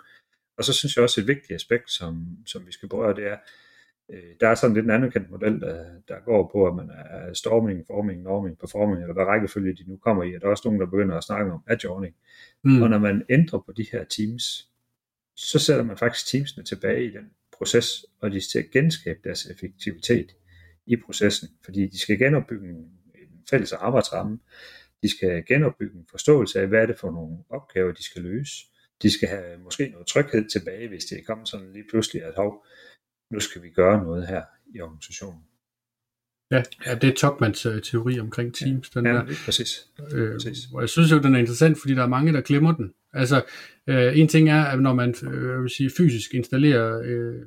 Og 0.57 0.65
så 0.65 0.73
synes 0.73 0.97
jeg 0.97 1.03
også 1.03 1.21
et 1.21 1.27
vigtigt 1.27 1.53
aspekt, 1.53 1.91
som, 1.91 2.39
som 2.47 2.67
vi 2.67 2.73
skal 2.73 2.89
berøre, 2.89 3.17
det 3.17 3.27
er, 3.27 3.37
øh, 4.09 4.35
der 4.41 4.49
er 4.49 4.55
sådan 4.55 4.75
lidt 4.75 4.85
en 4.85 4.91
anerkendt 4.91 5.31
model, 5.31 5.61
der, 5.61 5.85
der 6.09 6.21
går 6.25 6.51
på, 6.53 6.67
at 6.67 6.75
man 6.75 6.91
er 6.91 7.35
storming, 7.35 7.87
forming, 7.87 8.23
norming, 8.23 8.59
performing, 8.59 9.01
eller 9.01 9.15
hvad 9.15 9.25
rækkefølge 9.25 9.77
de 9.77 9.91
nu 9.91 9.97
kommer 9.97 10.23
i. 10.25 10.35
Og 10.35 10.41
der 10.41 10.47
er 10.47 10.51
også 10.51 10.69
nogen, 10.69 10.81
der 10.81 10.87
begynder 10.87 11.17
at 11.17 11.25
snakke 11.25 11.53
om 11.53 11.63
adjourning. 11.67 12.15
Mm. 12.65 12.83
Og 12.83 12.91
når 12.91 12.99
man 12.99 13.25
ændrer 13.31 13.59
på 13.59 13.73
de 13.73 13.87
her 13.93 14.05
teams, 14.05 14.69
så 15.37 15.59
sætter 15.59 15.85
man 15.85 15.97
faktisk 15.97 16.27
teamsene 16.27 16.65
tilbage 16.65 17.05
i 17.05 17.11
den 17.11 17.31
proces, 17.53 18.07
og 18.21 18.31
de 18.31 18.41
skal 18.41 18.71
genskabe 18.73 19.21
deres 19.25 19.47
effektivitet 19.47 20.37
i 20.87 20.97
processen, 20.97 21.49
fordi 21.65 21.87
de 21.87 21.99
skal 21.99 22.19
genopbygge 22.19 22.69
en 22.69 23.00
fælles 23.51 23.73
arbejdsramme, 23.73 24.39
de 25.03 25.09
skal 25.17 25.45
genopbygge 25.47 25.99
en 25.99 26.07
forståelse 26.11 26.61
af, 26.61 26.69
hvad 26.69 26.83
er 26.83 26.87
det 26.87 26.99
for 26.99 27.11
nogle 27.11 27.37
opgaver, 27.51 27.93
de 27.93 28.05
skal 28.05 28.23
løse, 28.23 28.55
de 29.03 29.11
skal 29.11 29.29
have 29.29 29.59
måske 29.59 29.89
noget 29.89 30.07
tryghed 30.07 30.49
tilbage, 30.49 30.89
hvis 30.89 31.05
det 31.05 31.19
er 31.19 31.23
kommet 31.27 31.49
sådan 31.49 31.73
lige 31.73 31.85
pludselig, 31.91 32.25
at 32.25 32.35
hov, 32.37 32.65
nu 33.33 33.41
skal 33.41 33.63
vi 33.63 33.71
gøre 33.71 34.03
noget 34.05 34.27
her 34.27 34.43
i 34.75 34.81
organisationen. 34.81 35.43
Ja, 36.51 36.63
ja 36.87 36.95
det 36.95 37.11
er 37.11 37.15
Topmans 37.15 37.67
uh, 37.67 37.81
teori 37.81 38.21
omkring 38.21 38.55
Teams. 38.55 38.91
Ja, 38.95 39.01
den 39.01 39.07
ja 39.07 39.13
der. 39.13 39.25
præcis. 39.45 39.89
Øh, 40.13 40.33
præcis. 40.33 40.59
Og 40.75 40.81
jeg 40.81 40.89
synes 40.89 41.13
jo, 41.13 41.19
den 41.19 41.35
er 41.35 41.39
interessant, 41.39 41.81
fordi 41.81 41.95
der 41.95 42.03
er 42.03 42.09
mange, 42.09 42.33
der 42.33 42.41
glemmer 42.41 42.73
den. 42.73 42.95
Altså, 43.13 43.45
øh, 43.87 44.19
en 44.19 44.29
ting 44.29 44.49
er, 44.49 44.63
at 44.65 44.83
når 44.83 44.95
man 44.95 45.15
øh, 45.23 45.63
vil 45.63 45.71
sige, 45.71 45.91
fysisk 45.97 46.35
installerer 46.35 47.03
øh, 47.05 47.43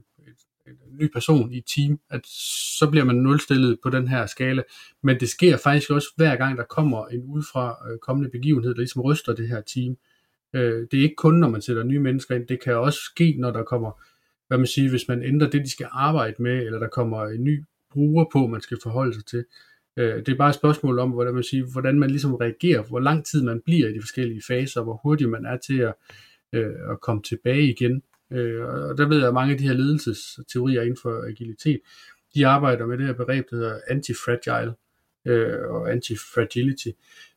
ny 0.99 1.07
person 1.13 1.51
i 1.51 1.57
et 1.57 1.63
team, 1.75 1.99
at 2.09 2.27
så 2.79 2.89
bliver 2.91 3.05
man 3.05 3.15
nulstillet 3.15 3.79
på 3.83 3.89
den 3.89 4.07
her 4.07 4.25
skala. 4.25 4.63
Men 5.03 5.19
det 5.19 5.29
sker 5.29 5.57
faktisk 5.57 5.91
også 5.91 6.07
hver 6.15 6.35
gang, 6.35 6.57
der 6.57 6.63
kommer 6.63 7.05
en 7.05 7.23
udefra 7.23 7.77
øh, 7.91 7.97
kommende 7.99 8.29
begivenhed, 8.29 8.73
der 8.73 8.79
ligesom 8.79 9.01
ryster 9.01 9.33
det 9.33 9.47
her 9.47 9.61
team. 9.61 9.97
Øh, 10.53 10.87
det 10.91 10.99
er 10.99 11.03
ikke 11.03 11.15
kun, 11.15 11.35
når 11.35 11.49
man 11.49 11.61
sætter 11.61 11.83
nye 11.83 11.99
mennesker 11.99 12.35
ind, 12.35 12.47
det 12.47 12.63
kan 12.63 12.75
også 12.75 12.99
ske, 12.99 13.35
når 13.39 13.51
der 13.51 13.63
kommer, 13.63 14.01
hvad 14.47 14.57
man 14.57 14.67
siger, 14.67 14.89
hvis 14.89 15.07
man 15.07 15.23
ændrer 15.23 15.49
det, 15.49 15.61
de 15.65 15.71
skal 15.71 15.87
arbejde 15.91 16.43
med, 16.43 16.65
eller 16.65 16.79
der 16.79 16.87
kommer 16.87 17.25
en 17.25 17.43
ny 17.43 17.63
bruger 17.91 18.25
på, 18.31 18.47
man 18.47 18.61
skal 18.61 18.77
forholde 18.83 19.13
sig 19.13 19.25
til. 19.25 19.45
Øh, 19.97 20.15
det 20.15 20.29
er 20.29 20.37
bare 20.37 20.49
et 20.49 20.55
spørgsmål 20.55 20.99
om, 20.99 21.11
hvordan 21.11 21.33
man, 21.33 21.43
siger, 21.43 21.65
hvordan 21.71 21.99
man 21.99 22.09
ligesom 22.09 22.35
reagerer, 22.35 22.83
hvor 22.83 22.99
lang 22.99 23.25
tid 23.25 23.43
man 23.43 23.61
bliver 23.65 23.89
i 23.89 23.93
de 23.93 24.01
forskellige 24.01 24.41
faser, 24.47 24.83
hvor 24.83 24.99
hurtigt 25.03 25.29
man 25.29 25.45
er 25.45 25.57
til 25.57 25.77
at, 25.79 25.93
øh, 26.53 26.91
at 26.91 27.01
komme 27.01 27.21
tilbage 27.21 27.63
igen. 27.63 28.01
Øh, 28.31 28.61
og 28.65 28.97
der 28.97 29.07
ved 29.07 29.17
jeg, 29.17 29.27
at 29.27 29.33
mange 29.33 29.51
af 29.51 29.57
de 29.57 29.67
her 29.67 29.73
ledelsesteorier 29.73 30.81
inden 30.81 30.97
for 31.01 31.27
agilitet, 31.27 31.79
de 32.35 32.47
arbejder 32.47 32.85
med 32.85 32.97
det 32.97 33.05
her 33.05 33.13
begreb, 33.13 33.49
der 33.49 33.55
hedder 33.55 33.79
antifragile 33.87 34.73
øh, 35.25 35.69
og 35.69 35.91
antifragility, 35.91 36.87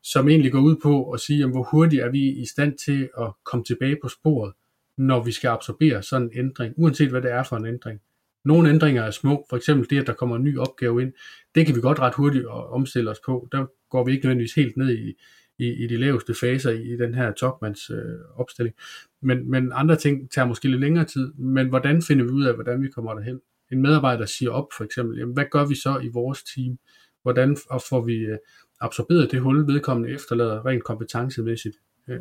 som 0.02 0.28
egentlig 0.28 0.52
går 0.52 0.60
ud 0.60 0.76
på 0.82 1.10
at 1.10 1.20
sige, 1.20 1.38
jamen, 1.38 1.54
hvor 1.54 1.68
hurtigt 1.70 2.02
er 2.02 2.10
vi 2.10 2.28
i 2.28 2.46
stand 2.46 2.78
til 2.84 3.08
at 3.20 3.32
komme 3.44 3.64
tilbage 3.64 3.96
på 4.02 4.08
sporet, 4.08 4.52
når 4.98 5.22
vi 5.22 5.32
skal 5.32 5.48
absorbere 5.48 6.02
sådan 6.02 6.30
en 6.32 6.38
ændring, 6.38 6.74
uanset 6.76 7.10
hvad 7.10 7.22
det 7.22 7.30
er 7.30 7.42
for 7.42 7.56
en 7.56 7.66
ændring. 7.66 8.00
Nogle 8.44 8.68
ændringer 8.70 9.02
er 9.02 9.10
små, 9.10 9.46
for 9.50 9.56
eksempel 9.56 9.90
det, 9.90 10.00
at 10.00 10.06
der 10.06 10.12
kommer 10.12 10.36
en 10.36 10.44
ny 10.44 10.58
opgave 10.58 11.02
ind, 11.02 11.12
det 11.54 11.66
kan 11.66 11.76
vi 11.76 11.80
godt 11.80 11.98
ret 11.98 12.14
hurtigt 12.14 12.46
omstille 12.46 13.10
os 13.10 13.20
på. 13.26 13.48
Der 13.52 13.66
går 13.90 14.04
vi 14.04 14.12
ikke 14.12 14.24
nødvendigvis 14.24 14.54
helt 14.54 14.76
ned 14.76 14.98
i, 14.98 15.14
i, 15.58 15.72
i 15.84 15.86
de 15.86 15.96
laveste 15.96 16.34
faser 16.34 16.70
i, 16.70 16.82
i 16.92 16.96
den 16.96 17.14
her 17.14 17.32
Topmans 17.32 17.90
øh, 17.90 18.18
opstilling. 18.34 18.76
Men, 19.22 19.50
men 19.50 19.72
andre 19.74 19.96
ting 19.96 20.30
tager 20.30 20.46
måske 20.46 20.68
lidt 20.68 20.80
længere 20.80 21.04
tid. 21.04 21.32
Men 21.34 21.68
hvordan 21.68 22.02
finder 22.02 22.24
vi 22.24 22.30
ud 22.30 22.44
af, 22.44 22.54
hvordan 22.54 22.82
vi 22.82 22.88
kommer 22.88 23.14
derhen? 23.14 23.40
En 23.72 23.82
medarbejder 23.82 24.26
siger 24.26 24.50
op 24.50 24.66
for 24.76 24.84
eksempel, 24.84 25.18
jamen, 25.18 25.34
hvad 25.34 25.44
gør 25.50 25.66
vi 25.66 25.74
så 25.74 26.00
i 26.02 26.08
vores 26.08 26.42
team? 26.42 26.78
Hvordan 27.22 27.56
får 27.88 28.04
vi 28.04 28.14
øh, 28.14 28.38
absorberet 28.80 29.32
det 29.32 29.40
hul, 29.40 29.66
vedkommende 29.66 30.14
efterlader 30.14 30.66
rent 30.66 30.84
kompetencemæssigt? 30.84 31.76
Øh, 32.08 32.20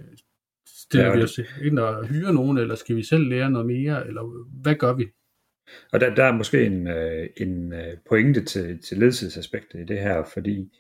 stiller 0.68 1.08
ja, 1.08 1.16
vi 1.16 1.24
os 1.24 1.40
ind 1.62 1.80
og 1.80 2.08
hyre 2.08 2.34
nogen, 2.34 2.58
eller 2.58 2.76
skal 2.76 2.96
vi 2.96 3.04
selv 3.04 3.30
lære 3.30 3.52
noget 3.52 3.68
mere, 3.68 4.08
eller 4.08 4.46
hvad 4.62 4.76
gør 4.76 4.94
vi? 4.94 5.06
Og 5.92 6.00
der, 6.00 6.16
der 6.16 6.24
er 6.24 6.32
måske 6.32 6.66
en, 6.66 6.88
øh, 6.88 7.30
en 7.38 7.74
øh, 7.74 7.98
pointe 8.10 8.44
til, 8.44 8.80
til 8.82 8.98
ledelsesaspektet 8.98 9.80
i 9.80 9.84
det 9.84 10.00
her, 10.00 10.24
fordi 10.34 10.72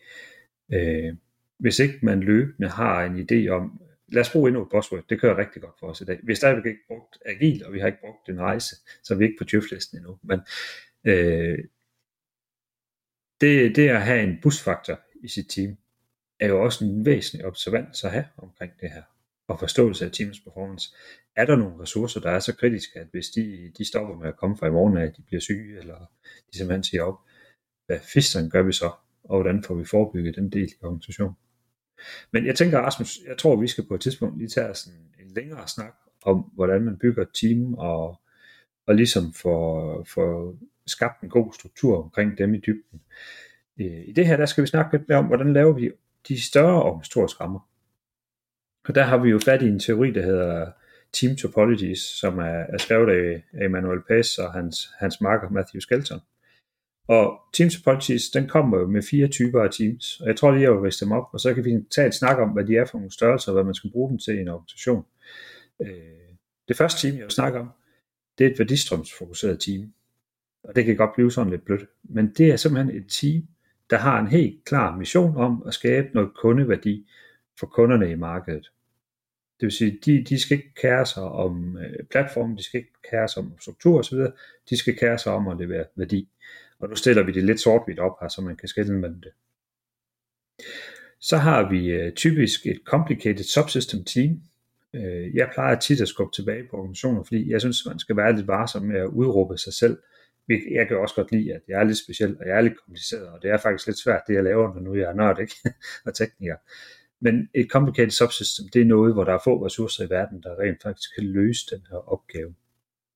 øh, 0.74 1.14
hvis 1.58 1.80
ikke 1.80 2.00
man 2.02 2.20
løbende 2.20 2.70
har 2.70 3.04
en 3.04 3.20
idé 3.20 3.50
om, 3.50 3.82
lad 4.08 4.22
os 4.22 4.32
bruge 4.32 4.48
endnu 4.48 4.64
et 4.64 4.70
buzzword, 4.70 5.04
det 5.10 5.22
kører 5.22 5.38
rigtig 5.38 5.62
godt 5.62 5.80
for 5.80 5.88
os 5.88 6.02
i 6.02 6.06
dag. 6.06 6.20
Vi 6.24 6.32
har 6.32 6.36
stadigvæk 6.36 6.66
ikke 6.66 6.88
brugt 6.88 7.18
agil, 7.26 7.66
og 7.66 7.74
vi 7.74 7.80
har 7.80 7.88
ikke 7.88 8.02
brugt 8.02 8.30
en 8.30 8.40
rejse, 8.40 8.76
så 9.04 9.14
er 9.14 9.18
vi 9.18 9.26
ikke 9.26 9.38
på 9.38 9.44
djøflisten 9.44 9.98
endnu. 9.98 10.18
Men 10.24 10.40
øh, 11.06 11.58
det, 13.42 13.76
det 13.76 13.90
at 13.90 14.02
have 14.02 14.24
en 14.24 14.38
busfaktor 14.42 15.00
i 15.24 15.28
sit 15.28 15.50
team, 15.50 15.78
er 16.40 16.48
jo 16.48 16.64
også 16.64 16.86
en 16.86 17.06
væsentlig 17.06 17.46
observans 17.46 18.04
at 18.04 18.12
have 18.12 18.26
omkring 18.38 18.72
det 18.82 18.92
her, 18.92 19.04
og 19.48 19.60
forståelse 19.60 20.06
af 20.06 20.12
teamets 20.12 20.40
performance. 20.40 20.90
Er 21.36 21.46
der 21.46 21.56
nogle 21.56 21.82
ressourcer, 21.82 22.20
der 22.20 22.32
er 22.32 22.40
så 22.40 22.56
kritiske, 22.56 23.00
at 23.00 23.08
hvis 23.12 23.30
de, 23.30 23.72
de 23.78 23.86
stopper 23.86 24.16
med 24.16 24.28
at 24.28 24.38
komme 24.38 24.58
fra 24.58 24.68
i 24.68 24.72
morgen 24.72 24.98
af, 24.98 25.06
at 25.06 25.18
de 25.18 25.22
bliver 25.22 25.42
syge, 25.42 25.80
eller 25.80 26.12
de 26.52 26.58
simpelthen 26.58 26.84
siger 26.84 27.04
op, 27.04 27.20
hvad 27.86 28.00
fisteren 28.14 28.50
gør 28.50 28.62
vi 28.62 28.72
så, 28.72 28.92
og 29.24 29.42
hvordan 29.42 29.64
får 29.64 29.76
vi 29.76 29.86
forebygget 29.86 30.36
den 30.36 30.50
del 30.50 30.68
i 30.68 30.84
organisationen? 30.84 31.36
Men 32.32 32.46
jeg 32.46 32.56
tænker, 32.56 32.80
Rasmus, 32.80 33.20
jeg 33.28 33.38
tror, 33.38 33.56
vi 33.56 33.68
skal 33.68 33.88
på 33.88 33.96
et 33.96 34.02
tidspunkt 34.02 34.38
lige 34.38 34.50
tage 34.50 34.76
sådan 34.76 35.00
en 35.20 35.32
længere 35.36 35.68
snak 35.68 35.94
om, 36.22 36.52
hvordan 36.56 36.82
man 36.82 36.98
bygger 36.98 37.22
et 37.22 37.30
team, 37.42 37.74
og, 37.74 38.22
og 38.88 38.96
ligesom 38.96 39.34
får, 39.34 40.04
får 40.04 40.56
skabt 40.88 41.22
en 41.22 41.30
god 41.30 41.54
struktur 41.54 42.04
omkring 42.04 42.38
dem 42.38 42.54
i 42.54 42.60
dybden. 42.60 43.02
Øh, 43.80 44.08
I 44.08 44.12
det 44.12 44.28
her, 44.28 44.38
der 44.38 44.46
skal 44.46 44.62
vi 44.62 44.68
snakke 44.68 44.98
lidt 44.98 45.10
mere 45.10 45.18
om, 45.18 45.26
hvordan 45.26 45.54
laver 45.54 45.74
vi 45.74 45.92
de 46.28 46.42
større 46.42 46.84
organisatoriske 46.84 47.42
rammer. 47.42 47.70
Og 48.88 48.96
der 48.96 49.04
har 49.04 49.18
vi 49.18 49.30
jo 49.30 49.40
fat 49.40 49.62
i 49.62 49.68
en 49.68 49.80
teori, 49.80 50.12
der 50.12 50.22
hedder 50.22 50.72
Team 51.14 51.36
Topologies, 51.36 52.00
som 52.00 52.40
er, 52.40 52.44
er 52.44 52.78
skrevet 52.78 53.10
af 53.10 53.44
Emmanuel 53.66 54.02
Pace 54.08 54.42
og 54.44 54.54
hans, 54.54 54.90
hans 55.00 55.22
marker 55.22 55.50
Matthew 55.50 55.80
Skelton. 55.80 56.20
Og 57.08 57.40
Teams 57.54 57.78
Apologies, 57.78 58.30
den 58.30 58.48
kommer 58.48 58.80
jo 58.80 58.88
med 58.88 59.02
fire 59.02 59.28
typer 59.28 59.62
af 59.62 59.70
teams, 59.72 60.20
og 60.22 60.28
jeg 60.28 60.36
tror 60.36 60.52
lige, 60.52 60.64
jeg 60.64 60.72
vil 60.72 60.80
riste 60.80 61.06
dem 61.06 61.12
op, 61.12 61.30
og 61.34 61.40
så 61.40 61.54
kan 61.54 61.66
vi 61.66 61.72
tage 61.96 62.08
et 62.08 62.14
snak 62.14 62.38
om, 62.38 62.50
hvad 62.50 62.66
de 62.66 62.78
er 62.78 62.86
for 62.86 62.98
nogle 62.98 63.12
størrelser, 63.12 63.52
og 63.52 63.54
hvad 63.54 63.64
man 63.64 63.74
skal 63.74 63.92
bruge 63.92 64.10
dem 64.10 64.18
til 64.18 64.38
i 64.38 64.42
en 64.42 64.48
organisation. 64.48 65.06
Øh, 65.82 65.88
det 66.68 66.78
første 66.78 67.08
team, 67.08 67.18
jeg 67.18 67.24
vil 67.24 67.32
snakke 67.32 67.60
om, 67.60 67.70
det 68.38 68.46
er 68.46 68.52
et 68.52 68.60
værdistrømsfokuseret 68.60 69.60
team. 69.60 69.94
Og 70.64 70.76
det 70.76 70.86
kan 70.86 70.96
godt 70.96 71.14
blive 71.16 71.32
sådan 71.32 71.52
lidt 71.52 71.66
blødt, 71.66 71.90
men 72.04 72.34
det 72.38 72.52
er 72.52 72.56
simpelthen 72.56 72.96
et 72.96 73.06
team, 73.10 73.48
der 73.90 73.98
har 73.98 74.20
en 74.20 74.28
helt 74.28 74.66
klar 74.66 74.98
mission 74.98 75.38
om 75.38 75.64
at 75.68 75.74
skabe 75.74 76.08
noget 76.14 76.30
kundeværdi 76.36 77.08
for 77.60 77.68
kunderne 77.68 78.12
i 78.12 78.16
markedet. 78.16 78.72
Det 79.60 79.66
vil 79.66 79.72
sige, 79.72 80.00
de, 80.06 80.24
de 80.24 80.40
skal 80.40 80.58
ikke 80.58 80.74
kære 80.74 81.06
sig 81.06 81.24
om 81.24 81.78
øh, 81.78 82.04
platformen, 82.12 82.58
de 82.58 82.64
skal 82.64 82.78
ikke 82.78 82.94
kære 83.10 83.28
sig 83.28 83.44
om 83.44 83.60
struktur 83.60 84.00
osv., 84.00 84.18
de 84.70 84.78
skal 84.78 84.98
kære 84.98 85.18
sig 85.18 85.34
om 85.34 85.48
at 85.48 85.58
levere 85.58 85.86
værdi. 85.96 86.30
Og 86.80 86.90
nu 86.90 86.96
stiller 86.96 87.24
vi 87.24 87.32
det 87.32 87.44
lidt 87.44 87.60
sort-hvidt 87.60 88.00
op 88.00 88.18
her, 88.22 88.28
så 88.28 88.42
man 88.42 88.58
kan 88.58 88.68
skille 88.68 89.00
mellem 89.00 89.22
det. 89.22 89.32
Så 91.20 91.38
har 91.38 91.70
vi 91.70 91.88
øh, 91.88 92.14
typisk 92.14 92.66
et 92.66 92.80
complicated 92.86 93.44
subsystem 93.44 94.04
team. 94.04 94.42
Øh, 94.94 95.36
jeg 95.36 95.50
plejer 95.54 95.80
tit 95.80 96.02
at 96.02 96.08
skubbe 96.08 96.36
tilbage 96.36 96.64
på 96.70 96.78
organisationer, 96.78 97.24
fordi 97.24 97.52
jeg 97.52 97.62
synes, 97.62 97.86
man 97.86 98.00
skal 98.00 98.18
være 98.18 98.36
lidt 98.36 98.48
varsom 98.48 98.84
med 98.84 99.00
at 99.00 99.08
udråbe 99.08 99.58
sig 99.58 99.74
selv. 99.74 99.98
Jeg 100.50 100.88
kan 100.88 100.98
også 100.98 101.16
godt 101.16 101.32
lide, 101.32 101.54
at 101.54 101.62
jeg 101.68 101.80
er 101.80 101.84
lidt 101.84 101.98
speciel, 101.98 102.38
og 102.40 102.48
jeg 102.48 102.58
er 102.58 102.62
lidt 102.62 102.78
kompliceret, 102.86 103.28
og 103.28 103.42
det 103.42 103.52
er 103.52 103.58
faktisk 103.58 103.88
lidt 103.88 103.98
svært, 103.98 104.22
det 104.28 104.34
jeg 104.34 104.44
laver, 104.44 104.74
når 104.74 104.82
nu 104.82 104.96
jeg 104.96 105.10
er 105.10 105.14
nørd 105.14 105.40
ikke? 105.40 105.56
og 106.06 106.14
tekniker. 106.14 106.56
Men 107.22 107.50
et 107.54 107.68
complicated 107.72 108.12
subsystem, 108.12 108.66
det 108.74 108.82
er 108.82 108.86
noget, 108.86 109.14
hvor 109.14 109.24
der 109.24 109.34
er 109.34 109.40
få 109.44 109.66
ressourcer 109.66 110.06
i 110.06 110.10
verden, 110.10 110.44
der 110.44 110.60
rent 110.60 110.84
faktisk 110.84 111.16
kan 111.16 111.24
løse 111.24 111.76
den 111.76 111.82
her 111.90 111.98
opgave 112.14 112.56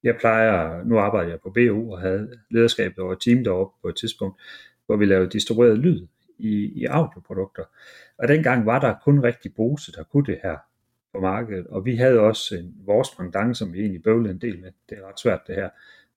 jeg 0.04 0.16
plejer, 0.20 0.84
nu 0.84 0.98
arbejder 0.98 1.30
jeg 1.30 1.40
på 1.40 1.50
BU 1.50 1.94
og 1.94 2.02
havde 2.02 2.40
lederskabet 2.50 3.00
over 3.00 3.16
team 3.16 3.44
deroppe 3.44 3.78
på 3.82 3.88
et 3.88 3.96
tidspunkt, 3.96 4.42
hvor 4.86 4.96
vi 4.96 5.06
lavede 5.06 5.30
distribueret 5.30 5.78
lyd 5.78 6.08
i, 6.38 6.72
i 6.76 6.86
audioprodukter. 6.86 7.64
Og 8.18 8.28
dengang 8.28 8.66
var 8.66 8.80
der 8.80 8.96
kun 9.04 9.24
rigtig 9.24 9.54
Bose, 9.56 9.92
der 9.92 10.04
kunne 10.04 10.26
det 10.26 10.40
her. 10.44 10.58
på 11.14 11.20
markedet, 11.20 11.68
og 11.68 11.86
vi 11.86 11.96
havde 11.96 12.20
også 12.20 12.56
en, 12.56 12.76
vores 12.86 13.10
pendant, 13.10 13.58
som 13.58 13.74
vi 13.74 13.80
egentlig 13.80 14.04
bøvlede 14.04 14.34
en 14.34 14.42
del 14.42 14.60
med. 14.60 14.72
Det 14.90 14.98
er 14.98 15.08
ret 15.08 15.20
svært 15.20 15.42
det 15.48 15.56
her. 15.56 15.70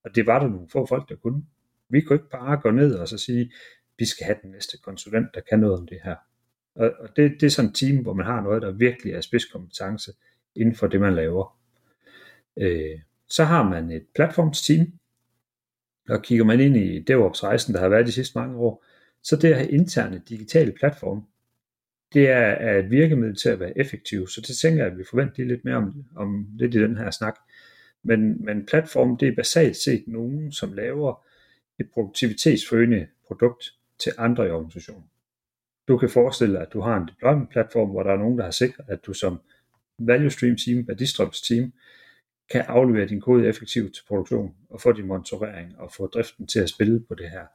Og 0.04 0.14
det 0.14 0.26
var 0.26 0.38
der 0.38 0.48
nogle 0.48 0.68
få 0.68 0.86
folk, 0.86 1.08
der 1.08 1.16
kunne. 1.16 1.44
Vi 1.88 2.00
kunne 2.00 2.16
ikke 2.16 2.30
bare 2.30 2.56
gå 2.56 2.70
ned 2.70 2.94
og 2.94 3.08
så 3.08 3.18
sige, 3.18 3.52
vi 3.98 4.04
skal 4.04 4.24
have 4.24 4.38
den 4.42 4.50
næste 4.50 4.78
konsulent, 4.78 5.34
der 5.34 5.40
kan 5.40 5.58
noget 5.58 5.78
om 5.78 5.86
det 5.86 5.98
her. 6.04 6.16
Og, 6.74 6.92
og 6.98 7.08
det, 7.16 7.30
det 7.40 7.46
er 7.46 7.50
sådan 7.50 7.68
et 7.68 7.74
team, 7.74 8.02
hvor 8.02 8.12
man 8.12 8.26
har 8.26 8.40
noget, 8.40 8.62
der 8.62 8.70
virkelig 8.70 9.12
er 9.12 9.20
spidskompetence 9.20 10.12
inden 10.54 10.74
for 10.74 10.86
det, 10.86 11.00
man 11.00 11.14
laver. 11.14 11.58
Øh, 12.56 13.00
så 13.32 13.44
har 13.44 13.68
man 13.68 13.90
et 13.90 14.06
platformsteam, 14.14 14.92
og 16.08 16.22
kigger 16.22 16.44
man 16.44 16.60
ind 16.60 16.76
i 16.76 16.98
DevOps-rejsen, 16.98 17.74
der 17.74 17.80
har 17.80 17.88
været 17.88 18.06
de 18.06 18.12
sidste 18.12 18.38
mange 18.38 18.56
år, 18.56 18.84
så 19.22 19.36
det 19.36 19.50
at 19.50 19.56
have 19.56 19.70
interne 19.70 20.22
digitale 20.28 20.72
platforme, 20.72 21.22
det 22.12 22.28
er, 22.28 22.36
er 22.36 22.78
et 22.78 22.90
virkemiddel 22.90 23.36
til 23.36 23.48
at 23.48 23.60
være 23.60 23.78
effektiv, 23.78 24.28
så 24.28 24.40
det 24.40 24.56
tænker 24.56 24.82
jeg, 24.82 24.92
at 24.92 24.98
vi 24.98 25.04
forventer 25.10 25.44
lidt 25.44 25.64
mere 25.64 25.76
om, 25.76 26.04
om 26.16 26.46
lidt 26.54 26.74
i 26.74 26.82
den 26.82 26.96
her 26.96 27.10
snak. 27.10 27.38
Men, 28.02 28.44
men 28.44 28.66
platform, 28.66 29.16
det 29.16 29.28
er 29.28 29.34
basalt 29.36 29.76
set 29.76 30.04
nogen, 30.06 30.52
som 30.52 30.72
laver 30.72 31.24
et 31.80 31.90
produktivitetsforøgende 31.94 33.06
produkt 33.26 33.64
til 33.98 34.12
andre 34.18 34.46
i 34.46 34.50
organisationen. 34.50 35.04
Du 35.88 35.98
kan 35.98 36.10
forestille 36.10 36.54
dig, 36.54 36.62
at 36.62 36.72
du 36.72 36.80
har 36.80 36.96
en 36.96 37.08
deployment 37.08 37.50
platform, 37.50 37.90
hvor 37.90 38.02
der 38.02 38.12
er 38.12 38.16
nogen, 38.16 38.38
der 38.38 38.44
har 38.44 38.50
sikret, 38.50 38.84
at 38.88 39.06
du 39.06 39.12
som 39.12 39.40
value 39.98 40.30
stream 40.30 40.56
team, 40.56 40.88
værdistrøms 40.88 41.40
team, 41.40 41.72
kan 42.50 42.64
aflevere 42.68 43.08
din 43.08 43.20
kode 43.20 43.48
effektivt 43.48 43.94
til 43.94 44.04
produktion 44.08 44.56
og 44.70 44.80
få 44.80 44.92
din 44.92 45.06
monitorering 45.06 45.78
og 45.78 45.92
få 45.92 46.06
driften 46.06 46.46
til 46.46 46.60
at 46.60 46.68
spille 46.68 47.00
på 47.00 47.14
det 47.14 47.30
her 47.30 47.46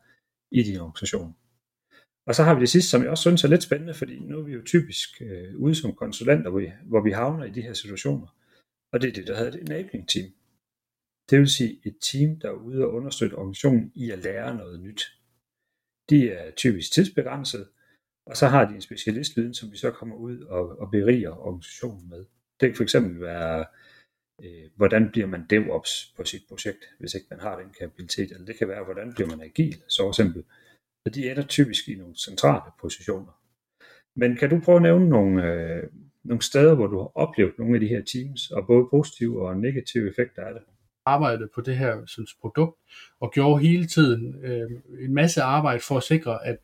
i 0.52 0.64
din 0.64 0.80
organisation. 0.80 1.36
Og 2.28 2.36
så 2.36 2.44
har 2.44 2.56
vi 2.56 2.62
det 2.62 2.70
sidste, 2.70 2.90
som 2.90 3.02
jeg 3.02 3.10
også 3.10 3.22
synes 3.22 3.44
er 3.44 3.48
lidt 3.48 3.64
spændende, 3.64 3.94
fordi 3.94 4.20
nu 4.20 4.40
er 4.40 4.44
vi 4.44 4.54
jo 4.54 4.62
typisk 4.66 5.22
øh, 5.22 5.56
ude 5.56 5.76
som 5.76 5.94
konsulenter, 5.94 6.50
hvor 6.50 6.60
vi, 6.60 6.72
hvor 6.86 7.02
vi 7.02 7.12
havner 7.12 7.46
i 7.46 7.52
de 7.52 7.62
her 7.62 7.74
situationer. 7.74 8.28
Og 8.94 9.02
det 9.02 9.08
er 9.10 9.14
det, 9.14 9.28
der 9.28 9.38
hedder 9.38 9.52
et 9.52 9.62
enabling 9.62 10.10
team. 10.10 10.30
Det 11.30 11.40
vil 11.40 11.50
sige 11.50 11.80
et 11.86 11.98
team, 12.02 12.40
der 12.40 12.50
er 12.50 12.54
ude 12.54 12.86
og 12.86 12.94
understøtte 12.94 13.36
organisationen 13.36 13.92
i 13.96 14.12
at 14.12 14.20
lære 14.20 14.56
noget 14.56 14.80
nyt. 14.80 15.02
De 16.10 16.30
er 16.30 16.52
typisk 16.52 16.92
tidsbegrænset, 16.92 17.68
og 18.26 18.38
så 18.38 18.48
har 18.48 18.66
de 18.66 18.76
en 18.76 18.82
specialistviden, 18.82 19.54
som 19.54 19.72
vi 19.72 19.78
så 19.78 19.92
kommer 19.92 20.16
ud 20.16 20.40
og, 20.42 20.80
og 20.80 20.92
beriger 20.92 21.48
organisationen 21.48 22.10
med. 22.10 22.26
Det 22.60 22.76
kan 22.76 22.88
fx 22.88 22.96
være, 23.20 23.66
øh, 24.44 24.70
hvordan 24.76 25.10
bliver 25.12 25.28
man 25.28 25.46
DevOps 25.50 26.14
på 26.18 26.24
sit 26.24 26.42
projekt, 26.50 26.84
hvis 27.00 27.14
ikke 27.14 27.28
man 27.30 27.40
har 27.40 27.60
den 27.60 27.70
kapabilitet, 27.80 28.32
eller 28.32 28.46
det 28.46 28.58
kan 28.58 28.68
være, 28.68 28.84
hvordan 28.84 29.14
bliver 29.14 29.30
man 29.30 29.42
agil, 29.42 29.76
så 29.88 30.08
eksempel. 30.08 30.44
Så 31.06 31.14
de 31.14 31.30
ender 31.32 31.44
typisk 31.44 31.90
i 31.90 31.96
nogle 31.96 32.16
centrale 32.16 32.72
positioner. 32.82 33.42
Men 34.16 34.36
kan 34.36 34.50
du 34.50 34.60
prøve 34.60 34.76
at 34.76 34.82
nævne 34.82 35.10
nogle, 35.10 35.54
øh, 35.54 35.84
nogle 36.24 36.42
steder, 36.42 36.76
hvor 36.76 36.88
du 36.88 36.98
har 36.98 37.12
oplevet 37.18 37.54
nogle 37.60 37.76
af 37.76 37.80
de 37.80 37.88
her 37.88 38.02
teams, 38.14 38.52
og 38.52 38.68
både 38.68 38.88
positive 38.92 39.48
og 39.48 39.58
negative 39.58 40.10
effekter 40.10 40.42
af 40.42 40.54
det? 40.54 40.64
Arbejdet 41.06 41.50
på 41.56 41.62
det 41.62 41.78
her 41.78 42.06
synes, 42.06 42.34
produkt, 42.42 42.78
og 43.20 43.32
gjorde 43.32 43.62
hele 43.62 43.88
tiden 43.88 44.46
øh, 44.46 44.72
en 45.00 45.14
masse 45.14 45.42
arbejde 45.42 45.80
for 45.88 45.98
at 45.98 46.04
sikre, 46.04 46.46
at 46.46 46.58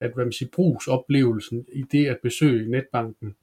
at 0.00 0.14
hvad 0.14 0.24
man 0.24 0.32
siger, 0.32 0.48
brugsoplevelsen 0.52 1.66
i 1.72 1.82
det 1.82 2.06
at 2.06 2.18
besøge 2.22 2.70
netbanken, 2.70 3.36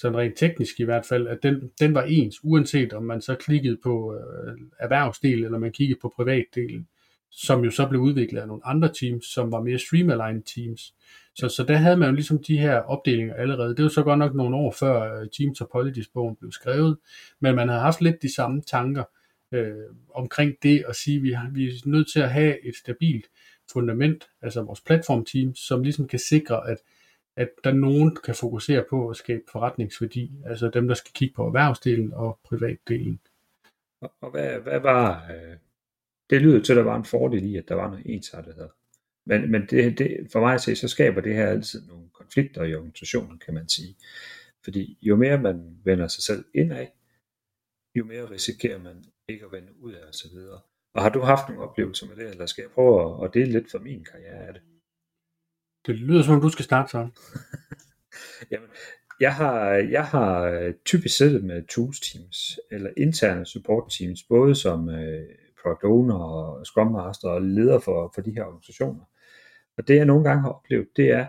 sådan 0.00 0.18
rent 0.18 0.36
teknisk 0.36 0.80
i 0.80 0.84
hvert 0.84 1.06
fald, 1.06 1.28
at 1.28 1.38
den, 1.42 1.70
den 1.80 1.94
var 1.94 2.02
ens, 2.02 2.36
uanset 2.42 2.92
om 2.92 3.02
man 3.02 3.20
så 3.20 3.34
klikkede 3.34 3.78
på 3.82 4.14
øh, 4.14 4.58
erhvervsdel, 4.78 5.44
eller 5.44 5.58
man 5.58 5.72
kiggede 5.72 5.98
på 6.02 6.12
privatdelen, 6.16 6.88
som 7.30 7.64
jo 7.64 7.70
så 7.70 7.88
blev 7.88 8.00
udviklet 8.00 8.40
af 8.40 8.46
nogle 8.46 8.66
andre 8.66 8.92
teams, 9.00 9.24
som 9.26 9.52
var 9.52 9.60
mere 9.62 9.78
streamaligned 9.78 10.42
teams. 10.42 10.94
Så, 11.34 11.48
så 11.48 11.64
der 11.68 11.76
havde 11.76 11.96
man 11.96 12.08
jo 12.08 12.14
ligesom 12.14 12.42
de 12.42 12.58
her 12.58 12.76
opdelinger 12.76 13.34
allerede. 13.34 13.76
Det 13.76 13.82
var 13.82 13.88
så 13.88 14.02
godt 14.02 14.18
nok 14.18 14.34
nogle 14.34 14.56
år 14.56 14.74
før 14.78 15.20
øh, 15.20 15.28
Team 15.38 15.54
Topologies-bogen 15.54 16.36
blev 16.36 16.52
skrevet, 16.52 16.96
men 17.40 17.54
man 17.54 17.68
havde 17.68 17.80
haft 17.80 18.00
lidt 18.00 18.22
de 18.22 18.34
samme 18.34 18.62
tanker 18.62 19.04
øh, 19.52 19.72
omkring 20.14 20.54
det 20.62 20.84
at 20.88 20.96
sige, 20.96 21.16
at 21.16 21.22
vi, 21.22 21.32
har, 21.32 21.50
vi 21.52 21.64
er 21.64 21.72
nødt 21.84 22.12
til 22.12 22.20
at 22.20 22.30
have 22.30 22.66
et 22.68 22.76
stabilt 22.76 23.26
fundament, 23.72 24.30
altså 24.42 24.62
vores 24.62 24.80
platformteam, 24.80 25.54
som 25.54 25.82
ligesom 25.82 26.08
kan 26.08 26.18
sikre, 26.18 26.70
at, 26.70 26.78
at 27.36 27.50
der 27.64 27.72
nogen 27.72 28.16
kan 28.24 28.34
fokusere 28.34 28.84
på 28.90 29.08
at 29.08 29.16
skabe 29.16 29.42
forretningsværdi, 29.52 30.32
altså 30.46 30.70
dem, 30.70 30.88
der 30.88 30.94
skal 30.94 31.12
kigge 31.12 31.34
på 31.34 31.46
erhvervsdelen 31.46 32.12
og 32.12 32.38
privatdelen. 32.44 33.20
Og, 34.00 34.12
og 34.20 34.30
hvad, 34.30 34.60
hvad 34.60 34.80
var, 34.80 35.32
øh, 35.32 35.56
det 36.30 36.42
lyder 36.42 36.62
til, 36.62 36.72
at 36.72 36.76
der 36.76 36.82
var 36.82 36.96
en 36.96 37.04
fordel 37.04 37.44
i, 37.44 37.56
at 37.56 37.68
der 37.68 37.74
var 37.74 37.90
noget 37.90 38.06
ensartethed. 38.06 38.68
Men, 39.26 39.50
men 39.50 39.66
det, 39.66 39.98
det, 39.98 40.28
for 40.32 40.40
mig 40.40 40.54
at 40.54 40.60
se, 40.60 40.76
så 40.76 40.88
skaber 40.88 41.20
det 41.20 41.34
her 41.34 41.46
altid 41.46 41.86
nogle 41.86 42.08
konflikter 42.12 42.64
i 42.64 42.74
organisationen, 42.74 43.38
kan 43.38 43.54
man 43.54 43.68
sige. 43.68 43.96
Fordi 44.64 44.98
jo 45.02 45.16
mere 45.16 45.38
man 45.38 45.78
vender 45.84 46.08
sig 46.08 46.22
selv 46.22 46.44
indad, 46.54 46.86
jo 47.94 48.04
mere 48.04 48.30
risikerer 48.30 48.78
man 48.78 49.04
ikke 49.28 49.44
at 49.44 49.52
vende 49.52 49.72
ud 49.80 49.92
af 49.92 50.08
osv. 50.08 50.36
Og 50.94 51.02
har 51.02 51.08
du 51.08 51.20
haft 51.20 51.48
nogle 51.48 51.62
oplevelser 51.62 52.06
med 52.06 52.16
det, 52.16 52.30
eller 52.30 52.46
skal 52.46 52.62
jeg 52.62 52.70
prøve 52.70 53.24
at 53.24 53.34
dele 53.34 53.52
lidt 53.52 53.70
for 53.70 53.78
min 53.78 54.04
karriere 54.04 54.46
af 54.46 54.52
det? 54.54 54.62
Det 55.86 55.94
lyder 55.94 56.22
som 56.22 56.34
om, 56.34 56.40
du 56.40 56.48
skal 56.48 56.64
starte 56.64 56.90
så. 56.90 57.08
Jamen, 58.50 58.68
jeg 59.20 59.34
har, 59.34 59.70
jeg 59.70 60.04
har 60.04 60.42
øh, 60.42 60.74
typisk 60.84 61.16
siddet 61.16 61.44
med 61.44 61.66
tools 61.66 62.00
teams, 62.00 62.58
eller 62.70 62.90
interne 62.96 63.46
support 63.46 63.92
teams, 63.98 64.22
både 64.22 64.54
som 64.54 64.88
øh, 64.88 65.28
product 65.62 65.84
owner 65.84 66.14
og 66.14 66.66
scrum 66.66 66.92
master 66.92 67.28
og 67.28 67.42
leder 67.42 67.78
for, 67.78 68.12
for 68.14 68.22
de 68.22 68.30
her 68.30 68.44
organisationer. 68.44 69.04
Og 69.76 69.88
det 69.88 69.96
jeg 69.96 70.04
nogle 70.04 70.24
gange 70.24 70.42
har 70.42 70.50
oplevet, 70.50 70.88
det 70.96 71.10
er, 71.10 71.26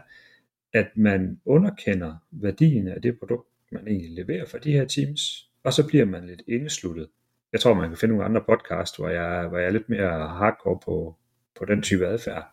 at 0.73 0.87
man 0.95 1.39
underkender 1.45 2.15
værdien 2.31 2.87
af 2.87 3.01
det 3.01 3.19
produkt, 3.19 3.47
man 3.71 3.87
egentlig 3.87 4.11
leverer 4.11 4.45
for 4.45 4.57
de 4.57 4.71
her 4.71 4.85
teams, 4.85 5.49
og 5.63 5.73
så 5.73 5.87
bliver 5.87 6.05
man 6.05 6.27
lidt 6.27 6.41
indesluttet 6.47 7.07
jeg 7.53 7.59
tror, 7.59 7.73
man 7.73 7.89
kan 7.89 7.97
finde 7.97 8.15
nogle 8.15 8.25
andre 8.25 8.43
podcast, 8.49 8.97
hvor 8.97 9.09
jeg, 9.09 9.47
hvor 9.47 9.57
jeg 9.57 9.67
er 9.67 9.71
lidt 9.71 9.89
mere 9.89 10.27
hardcore 10.27 10.79
på, 10.85 11.15
på 11.59 11.65
den 11.65 11.81
type 11.81 12.07
adfærd 12.07 12.47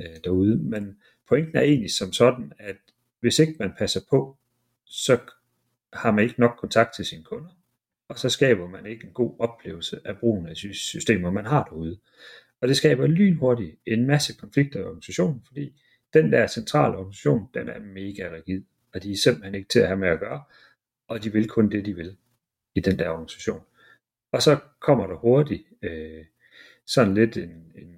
øh, 0.00 0.16
derude. 0.24 0.58
Men 0.58 0.96
pointen 1.28 1.56
er 1.56 1.62
egentlig 1.62 1.90
som 1.90 2.12
sådan, 2.12 2.52
at 2.58 2.76
hvis 3.20 3.38
ikke 3.38 3.56
man 3.58 3.72
passer 3.78 4.00
på, 4.10 4.38
så 4.84 5.18
har 5.92 6.10
man 6.10 6.24
ikke 6.24 6.40
nok 6.40 6.56
kontakt 6.60 6.94
til 6.94 7.04
sine 7.04 7.24
kunder, 7.24 7.50
og 8.08 8.18
så 8.18 8.28
skaber 8.28 8.68
man 8.68 8.86
ikke 8.86 9.06
en 9.06 9.12
god 9.12 9.36
oplevelse 9.38 10.00
af 10.04 10.18
brugen 10.18 10.46
af 10.46 10.56
systemer, 10.56 11.30
man 11.30 11.46
har 11.46 11.64
derude. 11.64 11.98
Og 12.60 12.68
det 12.68 12.76
skaber 12.76 13.06
lynhurtigt 13.06 13.76
en 13.86 14.06
masse 14.06 14.34
konflikter 14.34 14.80
i 14.80 14.82
organisationen, 14.82 15.42
fordi 15.46 15.80
den 16.14 16.32
der 16.32 16.46
centrale 16.46 16.96
organisation, 16.96 17.48
den 17.54 17.68
er 17.68 17.80
mega 17.80 18.30
rigid, 18.32 18.64
og 18.94 19.02
de 19.02 19.12
er 19.12 19.16
simpelthen 19.16 19.54
ikke 19.54 19.68
til 19.68 19.78
at 19.78 19.86
have 19.86 19.98
med 19.98 20.08
at 20.08 20.20
gøre, 20.20 20.42
og 21.08 21.24
de 21.24 21.32
vil 21.32 21.48
kun 21.48 21.70
det, 21.70 21.86
de 21.86 21.94
vil 21.94 22.16
i 22.74 22.80
den 22.80 22.98
der 22.98 23.08
organisation. 23.08 23.60
Og 24.32 24.42
så 24.42 24.58
kommer 24.80 25.06
der 25.06 25.16
hurtigt 25.16 25.62
øh, 25.82 26.24
sådan 26.86 27.14
lidt 27.14 27.36
en, 27.36 27.72
en 27.74 27.96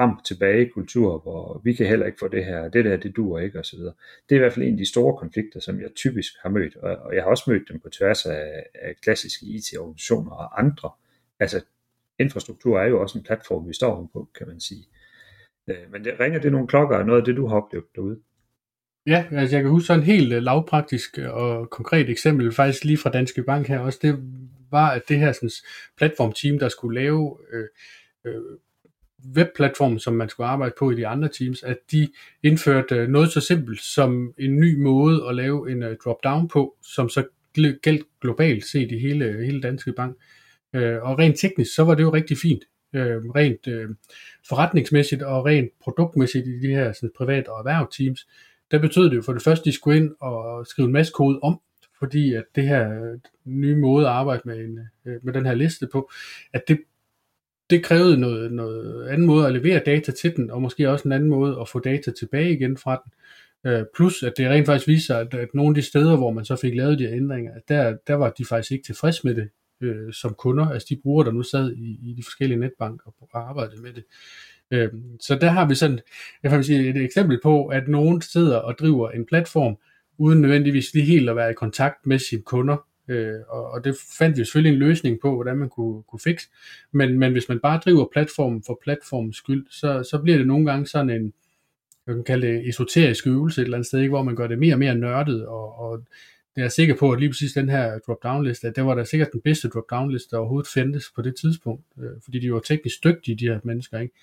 frem 0.00 0.16
tilbage 0.24 0.70
kultur, 0.74 1.18
hvor 1.18 1.60
vi 1.64 1.72
kan 1.72 1.86
heller 1.86 2.06
ikke 2.06 2.18
få 2.18 2.28
det 2.28 2.44
her, 2.44 2.68
det 2.68 2.84
der, 2.84 2.96
det 2.96 3.16
duer 3.16 3.40
ikke 3.40 3.58
osv. 3.58 3.78
Det 3.78 3.92
er 4.30 4.34
i 4.34 4.38
hvert 4.38 4.52
fald 4.52 4.66
en 4.66 4.72
af 4.72 4.78
de 4.78 4.88
store 4.88 5.16
konflikter, 5.16 5.60
som 5.60 5.80
jeg 5.80 5.90
typisk 5.96 6.32
har 6.42 6.50
mødt, 6.50 6.76
og, 6.76 6.96
og 6.96 7.14
jeg 7.14 7.22
har 7.22 7.30
også 7.30 7.50
mødt 7.50 7.68
dem 7.68 7.80
på 7.80 7.88
tværs 7.88 8.26
af, 8.26 8.62
af 8.74 8.94
klassiske 9.02 9.46
IT-organisationer 9.46 10.30
og 10.30 10.58
andre. 10.58 10.90
Altså, 11.40 11.64
infrastruktur 12.18 12.80
er 12.80 12.86
jo 12.86 13.00
også 13.00 13.18
en 13.18 13.24
platform, 13.24 13.68
vi 13.68 13.74
står 13.74 14.10
på, 14.12 14.28
kan 14.38 14.46
man 14.46 14.60
sige. 14.60 14.84
Øh, 15.70 15.92
men 15.92 16.04
det, 16.04 16.20
ringer 16.20 16.40
det 16.40 16.52
nogle 16.52 16.68
klokker 16.68 16.96
af 16.96 17.06
noget 17.06 17.20
af 17.20 17.24
det, 17.24 17.36
du 17.36 17.46
har 17.46 17.56
oplevet 17.56 17.86
derude? 17.94 18.20
Ja, 19.06 19.24
altså 19.30 19.56
jeg 19.56 19.62
kan 19.62 19.70
huske 19.70 19.86
sådan 19.86 20.00
en 20.00 20.06
helt 20.06 20.32
øh, 20.32 20.42
lavpraktisk 20.42 21.18
og 21.18 21.70
konkret 21.70 22.10
eksempel, 22.10 22.52
faktisk 22.52 22.84
lige 22.84 22.98
fra 22.98 23.10
Danske 23.10 23.42
Bank 23.42 23.66
her 23.66 23.78
også, 23.78 23.98
det 24.02 24.18
var, 24.70 24.90
at 24.90 25.02
det 25.08 25.18
her 25.18 25.32
sådan, 25.32 25.50
platformteam, 25.96 26.58
der 26.58 26.68
skulle 26.68 27.00
lave 27.00 27.38
øh, 27.52 27.68
øh, 28.24 28.42
webplatformen, 29.36 29.98
som 29.98 30.14
man 30.14 30.28
skulle 30.28 30.46
arbejde 30.46 30.74
på 30.78 30.90
i 30.90 30.94
de 30.94 31.06
andre 31.06 31.28
teams, 31.38 31.62
at 31.62 31.76
de 31.92 32.08
indførte 32.42 32.94
øh, 32.94 33.08
noget 33.08 33.32
så 33.32 33.40
simpelt 33.40 33.80
som 33.80 34.34
en 34.38 34.56
ny 34.60 34.82
måde 34.82 35.28
at 35.28 35.34
lave 35.34 35.72
en 35.72 35.82
øh, 35.82 35.96
drop-down 36.04 36.48
på, 36.48 36.76
som 36.82 37.08
så 37.08 37.24
galt 37.82 38.06
globalt 38.20 38.64
set 38.64 38.92
i 38.92 38.98
hele, 38.98 39.24
øh, 39.24 39.40
hele 39.40 39.60
Danske 39.60 39.92
Bank. 39.92 40.16
Og 41.02 41.18
rent 41.18 41.38
teknisk, 41.38 41.74
så 41.74 41.84
var 41.84 41.94
det 41.94 42.02
jo 42.02 42.12
rigtig 42.12 42.38
fint. 42.38 42.64
Rent 42.94 43.90
forretningsmæssigt 44.48 45.22
og 45.22 45.46
rent 45.46 45.70
produktmæssigt 45.82 46.46
i 46.46 46.60
de 46.60 46.68
her 46.68 46.92
sådan, 46.92 47.10
privat- 47.16 47.48
og 47.48 47.58
erhvervsteams, 47.58 48.28
der 48.70 48.78
betød 48.78 49.10
det 49.10 49.16
jo 49.16 49.22
for 49.22 49.32
det 49.32 49.42
første, 49.42 49.62
at 49.62 49.64
de 49.64 49.72
skulle 49.72 49.96
ind 49.96 50.10
og 50.20 50.66
skrive 50.66 50.86
en 50.86 50.92
masse 50.92 51.12
kode 51.12 51.38
om, 51.42 51.60
fordi 51.98 52.34
at 52.34 52.44
det 52.54 52.68
her 52.68 53.16
nye 53.44 53.76
måde 53.76 54.06
at 54.06 54.12
arbejde 54.12 54.42
med, 54.44 54.58
en, 54.58 54.78
med 55.22 55.32
den 55.32 55.46
her 55.46 55.54
liste 55.54 55.88
på, 55.92 56.10
at 56.52 56.62
det, 56.68 56.78
det 57.70 57.84
krævede 57.84 58.16
noget, 58.20 58.52
noget 58.52 59.08
anden 59.08 59.26
måde 59.26 59.46
at 59.46 59.52
levere 59.52 59.82
data 59.86 60.12
til 60.12 60.36
den, 60.36 60.50
og 60.50 60.62
måske 60.62 60.90
også 60.90 61.08
en 61.08 61.12
anden 61.12 61.28
måde 61.28 61.58
at 61.60 61.68
få 61.68 61.78
data 61.78 62.10
tilbage 62.10 62.52
igen 62.52 62.76
fra 62.76 63.02
den. 63.04 63.12
Øh, 63.72 63.84
plus 63.96 64.22
at 64.22 64.32
det 64.36 64.48
rent 64.48 64.66
faktisk 64.66 64.88
viser, 64.88 65.16
at, 65.16 65.34
at 65.34 65.48
nogle 65.54 65.70
af 65.70 65.74
de 65.74 65.82
steder, 65.82 66.16
hvor 66.16 66.30
man 66.30 66.44
så 66.44 66.56
fik 66.56 66.74
lavet 66.74 66.98
de 66.98 67.06
her 67.06 67.16
ændringer, 67.16 67.52
der, 67.68 67.96
der 68.06 68.14
var 68.14 68.30
de 68.30 68.44
faktisk 68.44 68.72
ikke 68.72 68.84
tilfreds 68.84 69.24
med 69.24 69.34
det 69.34 69.48
øh, 69.80 70.12
som 70.12 70.34
kunder, 70.34 70.68
altså 70.68 70.86
de 70.90 71.00
brugere, 71.02 71.26
der 71.26 71.32
nu 71.32 71.42
sad 71.42 71.72
i, 71.72 71.98
i 72.02 72.14
de 72.16 72.22
forskellige 72.22 72.60
netbanker 72.60 73.14
og 73.20 73.48
arbejdede 73.48 73.82
med 73.82 73.92
det. 73.92 74.04
Øh, 74.70 74.88
så 75.20 75.38
der 75.40 75.50
har 75.50 75.68
vi 75.68 75.74
sådan, 75.74 76.00
jeg 76.42 76.50
kan 76.50 76.64
sige, 76.64 76.90
et 76.90 76.96
eksempel 76.96 77.40
på, 77.42 77.66
at 77.66 77.88
nogen 77.88 78.20
sidder 78.20 78.56
og 78.56 78.78
driver 78.78 79.10
en 79.10 79.26
platform, 79.26 79.76
uden 80.18 80.40
nødvendigvis 80.40 80.94
lige 80.94 81.06
helt 81.06 81.30
at 81.30 81.36
være 81.36 81.50
i 81.50 81.54
kontakt 81.54 82.06
med 82.06 82.18
sine 82.18 82.42
kunder, 82.42 82.86
Øh, 83.10 83.40
og, 83.48 83.70
og 83.70 83.84
det 83.84 83.96
fandt 84.18 84.38
vi 84.38 84.44
selvfølgelig 84.44 84.72
en 84.72 84.78
løsning 84.78 85.20
på, 85.20 85.34
hvordan 85.34 85.56
man 85.56 85.68
kunne, 85.68 86.02
kunne 86.02 86.20
fikse. 86.20 86.48
Men, 86.92 87.18
men 87.18 87.32
hvis 87.32 87.48
man 87.48 87.60
bare 87.60 87.80
driver 87.84 88.08
platformen 88.12 88.62
for 88.66 88.80
platformens 88.82 89.36
skyld, 89.36 89.66
så, 89.70 90.02
så 90.10 90.18
bliver 90.22 90.38
det 90.38 90.46
nogle 90.46 90.66
gange 90.70 90.86
sådan 90.86 91.10
en, 91.10 91.32
jeg 92.06 92.14
kan 92.14 92.24
kalde 92.24 92.46
det 92.46 92.68
esoterisk 92.68 93.26
øvelse 93.26 93.60
et 93.60 93.64
eller 93.64 93.76
andet 93.76 93.86
sted, 93.86 93.98
ikke? 93.98 94.10
hvor 94.10 94.22
man 94.22 94.36
gør 94.36 94.46
det 94.46 94.58
mere 94.58 94.74
og 94.74 94.78
mere 94.78 94.94
nørdet, 94.94 95.46
og, 95.46 95.78
og 95.78 96.04
jeg 96.56 96.64
er 96.64 96.68
sikker 96.68 96.94
på, 96.94 97.12
at 97.12 97.20
lige 97.20 97.30
præcis 97.30 97.52
den 97.52 97.68
her 97.68 97.98
drop-down 97.98 98.44
liste, 98.44 98.68
at 98.68 98.76
det 98.76 98.84
var 98.84 98.94
da 98.94 99.04
sikkert 99.04 99.32
den 99.32 99.40
bedste 99.40 99.68
drop-down 99.68 100.12
liste, 100.12 100.30
der 100.30 100.36
overhovedet 100.36 100.70
fandtes 100.74 101.04
på 101.16 101.22
det 101.22 101.34
tidspunkt, 101.40 101.84
øh, 101.98 102.10
fordi 102.24 102.38
de 102.38 102.52
var 102.52 102.60
teknisk 102.60 103.04
dygtige, 103.04 103.36
de 103.36 103.44
her 103.44 103.60
mennesker, 103.64 103.98
ikke? 103.98 104.14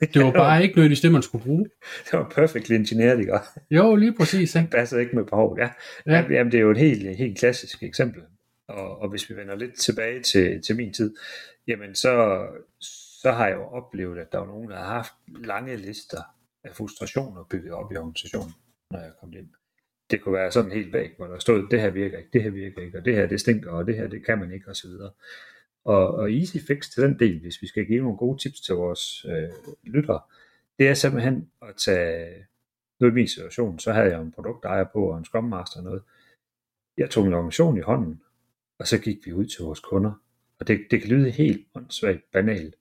Det 0.00 0.24
var 0.24 0.32
bare 0.44 0.62
ikke 0.62 0.76
nødvendigvis 0.76 1.00
det, 1.00 1.12
man 1.12 1.22
skulle 1.22 1.44
bruge. 1.44 1.66
Det 2.04 2.12
var 2.12 2.32
perfekt 2.34 2.70
engineeret, 2.70 3.20
ikke? 3.20 3.32
Jo, 3.70 3.94
lige 3.94 4.14
præcis. 4.18 4.54
Ikke? 4.54 4.66
Det 4.66 4.74
passer 4.74 4.98
ikke 4.98 5.16
med 5.16 5.24
behovet, 5.24 5.58
ja. 5.58 5.68
ja. 6.06 6.24
Jamen, 6.30 6.52
det 6.52 6.58
er 6.58 6.62
jo 6.62 6.70
et 6.70 6.78
helt, 6.78 7.16
helt 7.16 7.38
klassisk 7.38 7.82
eksempel. 7.82 8.22
Og, 8.68 8.98
og 8.98 9.08
hvis 9.08 9.30
vi 9.30 9.36
vender 9.36 9.54
lidt 9.54 9.74
tilbage 9.74 10.22
til, 10.22 10.62
til 10.62 10.76
min 10.76 10.92
tid, 10.92 11.16
jamen 11.66 11.94
så, 11.94 12.46
så 13.22 13.32
har 13.32 13.46
jeg 13.46 13.56
jo 13.56 13.64
oplevet, 13.64 14.18
at 14.18 14.32
der 14.32 14.38
var 14.38 14.46
nogen, 14.46 14.70
der 14.70 14.76
har 14.76 14.94
haft 14.94 15.12
lange 15.26 15.76
lister 15.76 16.22
af 16.64 16.76
frustrationer 16.76 17.44
bygget 17.50 17.72
op 17.72 17.92
i 17.92 17.96
organisationen, 17.96 18.52
når 18.90 18.98
jeg 18.98 19.12
kom 19.20 19.32
ind. 19.32 19.48
Det 20.10 20.20
kunne 20.20 20.34
være 20.34 20.52
sådan 20.52 20.70
helt 20.70 20.92
bag, 20.92 21.14
hvor 21.16 21.26
der 21.26 21.38
stod, 21.38 21.68
det 21.70 21.80
her 21.80 21.90
virker 21.90 22.18
ikke, 22.18 22.30
det 22.32 22.42
her 22.42 22.50
virker 22.50 22.82
ikke, 22.82 22.98
og 22.98 23.04
det 23.04 23.14
her 23.14 23.26
det 23.26 23.40
stinker, 23.40 23.70
og 23.70 23.86
det 23.86 23.96
her 23.96 24.08
det 24.08 24.26
kan 24.26 24.38
man 24.38 24.52
ikke, 24.52 24.70
osv. 24.70 24.90
Og, 25.84 26.14
og 26.14 26.32
easy 26.32 26.56
fix 26.66 26.90
til 26.90 27.02
den 27.02 27.18
del, 27.18 27.40
hvis 27.40 27.62
vi 27.62 27.66
skal 27.66 27.86
give 27.86 28.02
nogle 28.02 28.16
gode 28.16 28.42
tips 28.42 28.60
til 28.60 28.74
vores 28.74 29.24
øh, 29.24 29.48
lyttere, 29.82 30.20
det 30.78 30.88
er 30.88 30.94
simpelthen 30.94 31.50
at 31.62 31.76
tage, 31.76 32.46
nu 33.00 33.06
i 33.08 33.10
min 33.10 33.28
situation, 33.28 33.78
så 33.78 33.92
havde 33.92 34.10
jeg 34.10 34.20
en 34.20 34.32
produktejer 34.32 34.84
på 34.84 35.10
og 35.10 35.18
en 35.18 35.24
Scrum 35.24 35.44
Master 35.44 35.78
og 35.78 35.84
noget. 35.84 36.02
Jeg 36.96 37.10
tog 37.10 37.26
en 37.26 37.32
organisation 37.32 37.78
i 37.78 37.80
hånden, 37.80 38.22
og 38.78 38.86
så 38.86 38.98
gik 38.98 39.26
vi 39.26 39.32
ud 39.32 39.46
til 39.46 39.64
vores 39.64 39.80
kunder. 39.80 40.12
Og 40.58 40.68
det, 40.68 40.80
det 40.90 41.00
kan 41.00 41.10
lyde 41.10 41.30
helt 41.30 41.66
åndssvagt 41.74 42.32
banalt, 42.32 42.74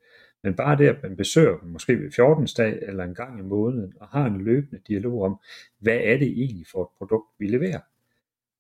men 0.43 0.55
bare 0.55 0.77
det, 0.77 0.88
at 0.88 1.03
man 1.03 1.17
besøger 1.17 1.58
dem 1.58 1.69
måske 1.69 1.99
ved 1.99 2.12
14. 2.12 2.47
dag 2.58 2.79
eller 2.81 3.03
en 3.03 3.15
gang 3.15 3.39
i 3.39 3.41
måneden, 3.41 3.93
og 3.99 4.08
har 4.08 4.25
en 4.25 4.41
løbende 4.41 4.81
dialog 4.88 5.23
om, 5.23 5.39
hvad 5.79 5.97
er 6.03 6.17
det 6.17 6.27
egentlig 6.27 6.67
for 6.71 6.84
et 6.84 6.89
produkt, 6.97 7.27
vi 7.39 7.47
leverer? 7.47 7.79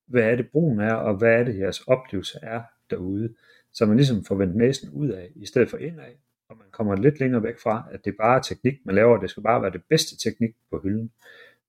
Hvad 0.05 0.23
er 0.23 0.35
det 0.35 0.49
brugen 0.51 0.79
er, 0.79 0.93
og 0.93 1.17
hvad 1.17 1.33
er 1.33 1.43
det 1.43 1.59
jeres 1.59 1.81
oplevelse 1.81 2.39
er 2.41 2.61
derude? 2.89 3.33
Så 3.73 3.85
man 3.85 3.97
ligesom 3.97 4.25
får 4.25 4.35
vendt 4.35 4.55
næsen 4.55 4.89
ud 4.89 5.09
af, 5.09 5.31
i 5.35 5.45
stedet 5.45 5.69
for 5.69 5.77
indad, 5.77 6.13
og 6.49 6.57
man 6.57 6.67
kommer 6.71 6.95
lidt 6.95 7.19
længere 7.19 7.43
væk 7.43 7.59
fra, 7.59 7.87
at 7.91 8.05
det 8.05 8.15
bare 8.17 8.37
er 8.37 8.41
teknik, 8.41 8.73
man 8.85 8.95
laver, 8.95 9.17
det 9.17 9.29
skal 9.29 9.43
bare 9.43 9.61
være 9.61 9.71
det 9.71 9.81
bedste 9.89 10.17
teknik 10.17 10.55
på 10.71 10.79
hylden, 10.83 11.11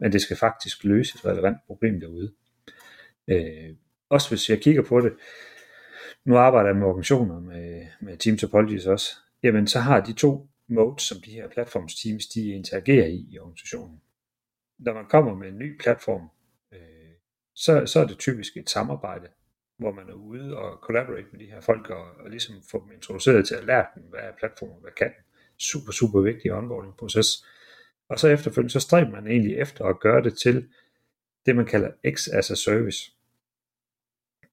men 0.00 0.12
det 0.12 0.20
skal 0.20 0.36
faktisk 0.36 0.84
løse 0.84 1.16
et 1.16 1.24
relevant 1.24 1.58
problem 1.66 2.00
derude. 2.00 2.32
Øh, 3.28 3.74
også 4.08 4.28
hvis 4.28 4.50
jeg 4.50 4.60
kigger 4.60 4.82
på 4.82 5.00
det, 5.00 5.12
nu 6.26 6.36
arbejder 6.36 6.68
jeg 6.68 6.76
med 6.76 6.86
organisationer 6.86 7.40
med, 7.40 7.86
med 8.00 8.16
Team 8.16 8.36
Topologies 8.36 8.86
også, 8.86 9.16
jamen 9.42 9.66
så 9.66 9.80
har 9.80 10.00
de 10.00 10.12
to 10.12 10.48
modes, 10.68 11.02
som 11.02 11.18
de 11.24 11.30
her 11.30 11.48
platformsteams, 11.48 12.26
de 12.26 12.48
interagerer 12.48 13.06
i 13.06 13.26
i 13.30 13.38
organisationen. 13.38 14.00
Når 14.78 14.94
man 14.94 15.06
kommer 15.06 15.34
med 15.34 15.48
en 15.48 15.58
ny 15.58 15.78
platform, 15.78 16.28
øh, 16.72 17.12
så, 17.54 17.86
så 17.86 18.00
er 18.00 18.06
det 18.06 18.18
typisk 18.18 18.56
et 18.56 18.70
samarbejde, 18.70 19.28
hvor 19.78 19.92
man 19.92 20.08
er 20.08 20.14
ude 20.14 20.56
og 20.56 20.78
collaborate 20.82 21.26
med 21.32 21.40
de 21.40 21.46
her 21.46 21.60
folk, 21.60 21.90
og, 21.90 22.04
og 22.20 22.30
ligesom 22.30 22.54
få 22.70 22.84
dem 22.84 22.92
introduceret 22.92 23.46
til 23.46 23.54
at 23.54 23.64
lære 23.64 23.86
dem, 23.94 24.02
hvad 24.02 24.20
er 24.20 24.32
platformen, 24.38 24.80
hvad 24.80 24.92
kan 24.92 25.10
Super, 25.58 25.92
super 25.92 26.20
vigtig 26.20 26.52
onboarding 26.52 26.96
proces. 26.96 27.46
Og 28.08 28.18
så 28.18 28.28
efterfølgende, 28.28 28.72
så 28.72 28.80
stræber 28.80 29.10
man 29.10 29.26
egentlig 29.26 29.56
efter 29.56 29.84
at 29.84 30.00
gøre 30.00 30.22
det 30.22 30.38
til 30.38 30.68
det, 31.46 31.56
man 31.56 31.66
kalder 31.66 31.90
X 32.14 32.28
as 32.28 32.50
a 32.50 32.54
service. 32.54 33.15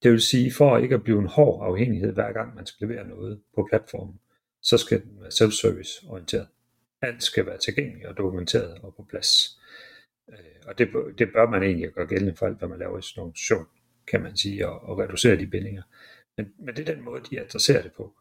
Det 0.03 0.11
vil 0.11 0.21
sige, 0.21 0.53
for 0.53 0.77
ikke 0.77 0.95
at 0.95 1.03
blive 1.03 1.19
en 1.19 1.27
hård 1.27 1.67
afhængighed, 1.67 2.13
hver 2.13 2.31
gang 2.31 2.55
man 2.55 2.65
skal 2.65 2.87
levere 2.87 3.07
noget 3.07 3.41
på 3.55 3.67
platformen, 3.69 4.19
så 4.61 4.77
skal 4.77 5.01
den 5.01 5.21
være 5.21 5.31
self-service 5.31 6.09
orienteret. 6.09 6.47
Alt 7.01 7.23
skal 7.23 7.45
være 7.45 7.57
tilgængeligt 7.57 8.07
og 8.07 8.17
dokumenteret 8.17 8.77
og 8.83 8.93
på 8.95 9.05
plads. 9.09 9.59
Øh, 10.29 10.37
og 10.67 10.77
det, 10.77 10.89
det 11.17 11.29
bør 11.33 11.49
man 11.49 11.63
egentlig 11.63 11.89
gøre 11.89 12.07
gældende 12.07 12.35
for 12.35 12.45
alt, 12.45 12.57
hvad 12.57 12.69
man 12.69 12.79
laver 12.79 12.97
i 12.99 13.01
sådan 13.01 13.21
en 13.21 13.23
organisation, 13.23 13.65
kan 14.07 14.21
man 14.21 14.37
sige, 14.37 14.67
og, 14.69 14.81
og 14.81 14.99
reducere 14.99 15.37
de 15.37 15.47
bindinger. 15.47 15.83
Men, 16.37 16.53
men 16.59 16.75
det 16.75 16.89
er 16.89 16.95
den 16.95 17.03
måde, 17.03 17.21
de 17.29 17.39
adresserer 17.39 17.81
det 17.81 17.91
på. 17.97 18.13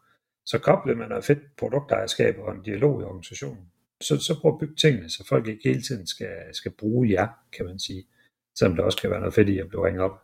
Så 0.45 0.59
kobler 0.59 0.95
man 0.95 1.09
noget 1.09 1.25
fedt 1.25 1.55
produktejerskab 1.57 2.35
og 2.39 2.55
en 2.55 2.63
dialog 2.63 3.01
i 3.01 3.03
organisationen, 3.03 3.71
så, 4.01 4.17
så 4.17 4.39
prøv 4.41 4.53
at 4.53 4.59
bygge 4.59 4.75
tingene, 4.75 5.09
så 5.09 5.25
folk 5.27 5.47
ikke 5.47 5.69
hele 5.69 5.81
tiden 5.81 6.07
skal, 6.07 6.35
skal 6.51 6.71
bruge 6.71 7.09
jer, 7.11 7.27
kan 7.53 7.65
man 7.65 7.79
sige. 7.79 8.07
Selvom 8.55 8.75
der 8.75 8.83
også 8.83 9.01
kan 9.01 9.09
være 9.09 9.19
noget 9.19 9.33
fedt 9.33 9.49
i 9.49 9.59
at 9.59 9.67
blive 9.67 9.85
ringet 9.85 10.03
op 10.03 10.23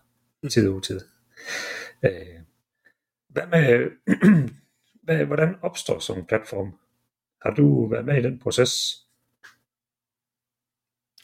tid 0.51 0.69
og 0.69 0.75
utid. 0.75 0.99
Øh, 2.05 2.11
hvad 3.29 3.43
med, 3.47 3.91
hvad, 5.03 5.25
hvordan 5.25 5.55
opstår 5.61 5.99
sådan 5.99 6.21
en 6.21 6.27
platform? 6.27 6.73
Har 7.41 7.51
du 7.51 7.89
været 7.89 8.05
med 8.05 8.17
i 8.17 8.23
den 8.23 8.39
proces? 8.39 8.95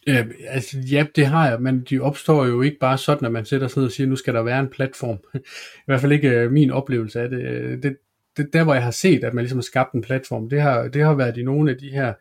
Ja, 0.08 0.26
altså, 0.48 0.78
ja, 0.80 1.06
det 1.16 1.26
har 1.26 1.50
jeg, 1.50 1.62
men 1.62 1.84
de 1.90 2.00
opstår 2.00 2.46
jo 2.46 2.62
ikke 2.62 2.78
bare 2.80 2.98
sådan, 2.98 3.26
at 3.26 3.32
man 3.32 3.46
sætter 3.46 3.68
sig 3.68 3.80
ned 3.80 3.86
og 3.86 3.92
siger, 3.92 4.08
nu 4.08 4.16
skal 4.16 4.34
der 4.34 4.44
være 4.44 4.60
en 4.60 4.70
platform. 4.70 5.18
I 5.78 5.86
hvert 5.86 6.02
fald 6.02 6.12
ikke 6.12 6.30
øh, 6.30 6.52
min 6.52 6.72
oplevelse 6.72 7.22
af 7.22 7.30
det. 7.30 7.42
Øh, 7.42 7.84
det, 7.84 7.98
det 8.38 8.54
der, 8.54 8.64
hvor 8.64 8.74
jeg 8.74 8.84
har 8.84 8.92
set, 8.92 9.24
at 9.24 9.34
man 9.34 9.44
ligesom 9.44 9.58
har 9.58 9.64
skabt 9.64 9.94
en 9.94 10.02
platform, 10.02 10.50
det 10.50 10.62
har, 10.62 10.88
det 10.88 11.04
har 11.04 11.14
været 11.14 11.38
i 11.38 11.44
nogle 11.44 11.72
af 11.72 11.78
de 11.78 11.90
her 11.90 12.14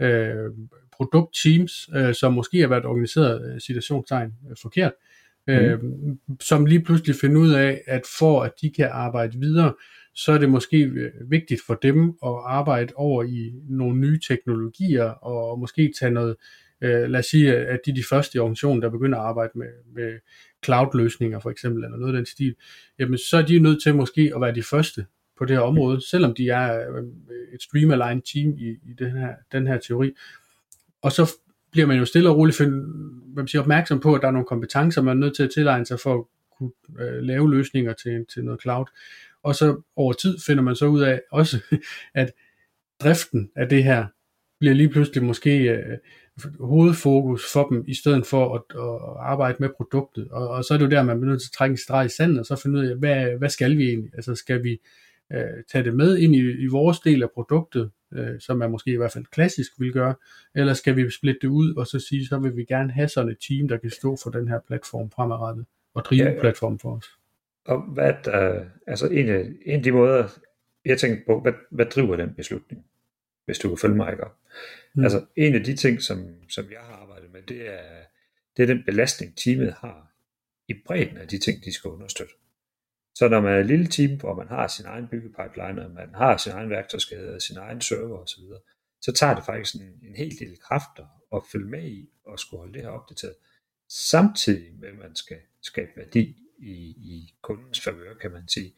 øh, 0.00 0.50
produktteams, 0.92 1.90
øh, 1.96 2.14
som 2.14 2.32
måske 2.32 2.60
har 2.60 2.68
været 2.68 2.84
organiseret 2.84 3.54
øh, 3.54 3.60
situationstegn 3.60 4.32
øh, 4.50 4.56
forkert, 4.62 4.92
øh, 4.92 5.09
mm. 5.82 6.18
som 6.40 6.66
lige 6.66 6.82
pludselig 6.82 7.16
finder 7.20 7.40
ud 7.40 7.50
af, 7.50 7.82
at 7.86 8.02
for 8.18 8.42
at 8.42 8.52
de 8.62 8.70
kan 8.70 8.88
arbejde 8.92 9.38
videre, 9.38 9.72
så 10.14 10.32
er 10.32 10.38
det 10.38 10.50
måske 10.50 10.76
øh, 10.82 11.30
vigtigt 11.30 11.60
for 11.66 11.74
dem 11.74 12.08
at 12.08 12.34
arbejde 12.46 12.92
over 12.96 13.24
i 13.24 13.52
nogle 13.68 13.98
nye 13.98 14.20
teknologier, 14.28 15.04
og 15.04 15.58
måske 15.58 15.92
tage 16.00 16.10
noget, 16.10 16.36
øh, 16.80 17.10
lad 17.10 17.20
os 17.20 17.26
sige, 17.26 17.56
at 17.56 17.80
de 17.86 17.90
er 17.90 17.94
de 17.94 18.04
første 18.10 18.36
i 18.36 18.38
organisationen, 18.38 18.82
der 18.82 18.90
begynder 18.90 19.18
at 19.18 19.24
arbejde 19.24 19.52
med, 19.54 19.68
med 19.94 20.18
cloud-løsninger 20.64 21.38
for 21.38 21.50
eksempel, 21.50 21.84
eller 21.84 21.98
noget 21.98 22.14
af 22.14 22.18
den 22.18 22.26
stil, 22.26 22.54
jamen 22.98 23.18
så 23.18 23.36
er 23.36 23.42
de 23.42 23.58
nødt 23.58 23.82
til 23.82 23.94
måske 23.94 24.32
at 24.34 24.40
være 24.40 24.54
de 24.54 24.62
første 24.62 25.06
på 25.38 25.44
det 25.44 25.56
her 25.56 25.62
område, 25.62 26.08
selvom 26.10 26.34
de 26.34 26.48
er 26.48 26.90
øh, 26.90 27.04
et 27.54 27.62
stream-aligned 27.62 28.32
team 28.32 28.54
i, 28.58 28.68
i 28.90 28.92
den, 28.98 29.10
her, 29.10 29.34
den 29.52 29.66
her 29.66 29.78
teori. 29.78 30.12
Og 31.02 31.12
så 31.12 31.32
bliver 31.72 31.86
man 31.86 31.98
jo 31.98 32.04
stille 32.04 32.28
og 32.28 32.36
roligt 32.36 32.56
find, 32.56 32.70
hvad 33.32 33.42
man 33.42 33.48
siger, 33.48 33.62
opmærksom 33.62 34.00
på, 34.00 34.14
at 34.14 34.22
der 34.22 34.28
er 34.28 34.32
nogle 34.32 34.46
kompetencer, 34.46 35.02
man 35.02 35.16
er 35.16 35.20
nødt 35.20 35.36
til 35.36 35.42
at 35.42 35.50
tilegne 35.54 35.86
sig 35.86 36.00
for 36.00 36.14
at 36.18 36.24
kunne 36.58 36.70
øh, 37.00 37.22
lave 37.22 37.50
løsninger 37.50 37.92
til, 37.92 38.26
til 38.34 38.44
noget 38.44 38.62
cloud. 38.62 38.86
Og 39.42 39.54
så 39.54 39.80
over 39.96 40.12
tid 40.12 40.38
finder 40.46 40.62
man 40.62 40.76
så 40.76 40.86
ud 40.86 41.00
af 41.00 41.22
også, 41.30 41.60
at 42.14 42.32
driften 43.02 43.50
af 43.56 43.68
det 43.68 43.84
her 43.84 44.06
bliver 44.58 44.74
lige 44.74 44.88
pludselig 44.88 45.24
måske 45.24 45.58
øh, 45.58 45.98
hovedfokus 46.60 47.52
for 47.52 47.68
dem, 47.68 47.84
i 47.86 47.94
stedet 47.94 48.26
for 48.26 48.54
at, 48.54 48.62
at 48.74 49.00
arbejde 49.18 49.56
med 49.60 49.68
produktet. 49.76 50.28
Og, 50.30 50.48
og 50.48 50.64
så 50.64 50.74
er 50.74 50.78
det 50.78 50.84
jo 50.84 50.90
der, 50.90 51.02
man 51.02 51.20
bliver 51.20 51.30
nødt 51.30 51.42
til 51.42 51.48
at 51.48 51.52
trække 51.52 51.72
en 51.72 51.76
streg 51.76 52.06
i 52.06 52.08
sanden, 52.08 52.38
og 52.38 52.46
så 52.46 52.56
finde 52.56 52.78
ud 52.80 52.86
af, 52.86 52.96
hvad, 52.96 53.38
hvad 53.38 53.48
skal 53.48 53.78
vi 53.78 53.88
egentlig? 53.88 54.10
Altså 54.14 54.34
skal 54.34 54.64
vi 54.64 54.80
øh, 55.32 55.64
tage 55.72 55.84
det 55.84 55.94
med 55.94 56.18
ind 56.18 56.34
i, 56.34 56.38
i 56.38 56.66
vores 56.66 57.00
del 57.00 57.22
af 57.22 57.30
produktet, 57.30 57.90
øh, 58.12 58.40
som 58.40 58.58
man 58.58 58.70
måske 58.70 58.92
i 58.92 58.96
hvert 58.96 59.12
fald 59.12 59.24
klassisk 59.24 59.72
vil 59.78 59.92
gøre, 59.92 60.14
eller 60.54 60.74
skal 60.74 60.96
vi 60.96 61.10
splitte 61.10 61.40
det 61.42 61.48
ud 61.48 61.74
og 61.74 61.86
så 61.86 62.00
sige, 62.00 62.26
så 62.26 62.38
vil 62.38 62.56
vi 62.56 62.64
gerne 62.64 62.92
have 62.92 63.08
sådan 63.08 63.30
et 63.30 63.38
team, 63.48 63.68
der 63.68 63.76
kan 63.76 63.90
stå 63.90 64.16
for 64.22 64.30
den 64.30 64.48
her 64.48 64.60
platform 64.66 65.10
fremadrettet 65.10 65.66
og 65.94 66.04
drive 66.04 66.24
ja, 66.24 66.40
platformen 66.40 66.78
for 66.78 66.96
os. 66.96 67.06
Og 67.64 67.82
hvad 67.82 68.14
der, 68.24 68.64
altså 68.86 69.06
en 69.06 69.28
af, 69.28 69.52
en 69.66 69.76
af 69.76 69.82
de 69.82 69.92
måder, 69.92 70.28
jeg 70.84 70.98
tænker 70.98 71.24
på, 71.26 71.40
hvad, 71.40 71.52
hvad 71.70 71.86
driver 71.86 72.16
den 72.16 72.34
beslutning, 72.34 72.84
hvis 73.44 73.58
du 73.58 73.68
kan 73.68 73.78
følge 73.78 73.96
mig 73.96 74.12
ikke 74.12 74.24
Mm. 74.94 75.02
Altså 75.02 75.24
en 75.36 75.54
af 75.54 75.64
de 75.64 75.76
ting, 75.76 76.02
som, 76.02 76.26
som 76.48 76.64
jeg 76.70 76.80
har 76.80 76.94
arbejdet 76.94 77.32
med, 77.32 77.42
det 77.42 77.68
er, 77.68 77.82
det 78.56 78.62
er 78.62 78.66
den 78.66 78.82
belastning, 78.86 79.36
teamet 79.36 79.74
har 79.78 80.12
i 80.68 80.74
bredden 80.86 81.16
af 81.16 81.28
de 81.28 81.38
ting, 81.38 81.64
de 81.64 81.72
skal 81.72 81.88
understøtte. 81.90 82.34
Så 83.20 83.28
når 83.28 83.40
man 83.40 83.54
er 83.54 83.58
et 83.58 83.66
lille 83.66 83.86
team, 83.86 84.20
hvor 84.20 84.34
man 84.34 84.48
har 84.48 84.68
sin 84.68 84.86
egen 84.86 85.08
byggepipeline, 85.08 85.84
og 85.84 85.90
man 85.90 86.14
har 86.14 86.36
sin 86.36 86.52
egen 86.52 86.70
værktøjskade, 86.70 87.40
sin 87.40 87.56
egen 87.56 87.80
server 87.80 88.18
osv., 88.18 88.42
så 89.00 89.12
tager 89.12 89.34
det 89.34 89.44
faktisk 89.44 89.74
en, 89.74 90.00
en 90.02 90.16
hel 90.16 90.38
del 90.38 90.58
kræfter 90.58 91.06
at 91.34 91.42
følge 91.52 91.66
med 91.66 91.84
i 91.84 92.10
og 92.24 92.38
skulle 92.38 92.58
holde 92.58 92.74
det 92.74 92.82
her 92.82 92.88
opdateret, 92.88 93.34
samtidig 93.88 94.74
med, 94.80 94.88
at 94.88 94.98
man 94.98 95.16
skal 95.16 95.36
skabe 95.62 95.90
værdi 95.96 96.36
i, 96.58 96.74
i 97.12 97.34
kundens 97.42 97.80
favør, 97.80 98.14
kan 98.14 98.30
man 98.30 98.48
sige. 98.48 98.74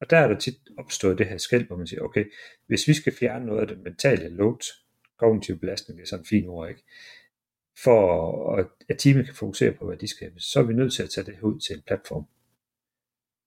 Og 0.00 0.10
der 0.10 0.16
er 0.18 0.28
der 0.28 0.38
tit 0.38 0.58
opstået 0.78 1.18
det 1.18 1.26
her 1.26 1.38
skæld, 1.38 1.66
hvor 1.66 1.76
man 1.76 1.86
siger, 1.86 2.02
okay, 2.02 2.24
hvis 2.66 2.88
vi 2.88 2.94
skal 2.94 3.14
fjerne 3.14 3.46
noget 3.46 3.60
af 3.60 3.66
det 3.66 3.78
mentale 3.78 4.28
load, 4.28 4.72
kognitiv 5.18 5.58
belastning, 5.58 5.98
det 5.98 6.04
er 6.04 6.08
sådan 6.08 6.22
en 6.22 6.26
fin 6.26 6.48
ord, 6.48 6.68
ikke? 6.68 6.82
For 7.78 8.56
at, 8.56 8.66
at 8.88 8.98
teamet 8.98 9.24
kan 9.24 9.34
fokusere 9.34 9.72
på, 9.72 9.86
hvad 9.86 9.96
de 9.96 10.08
skal, 10.08 10.32
så 10.38 10.60
er 10.60 10.64
vi 10.64 10.74
nødt 10.74 10.92
til 10.92 11.02
at 11.02 11.10
tage 11.10 11.26
det 11.26 11.40
ud 11.42 11.60
til 11.60 11.76
en 11.76 11.82
platform. 11.82 12.26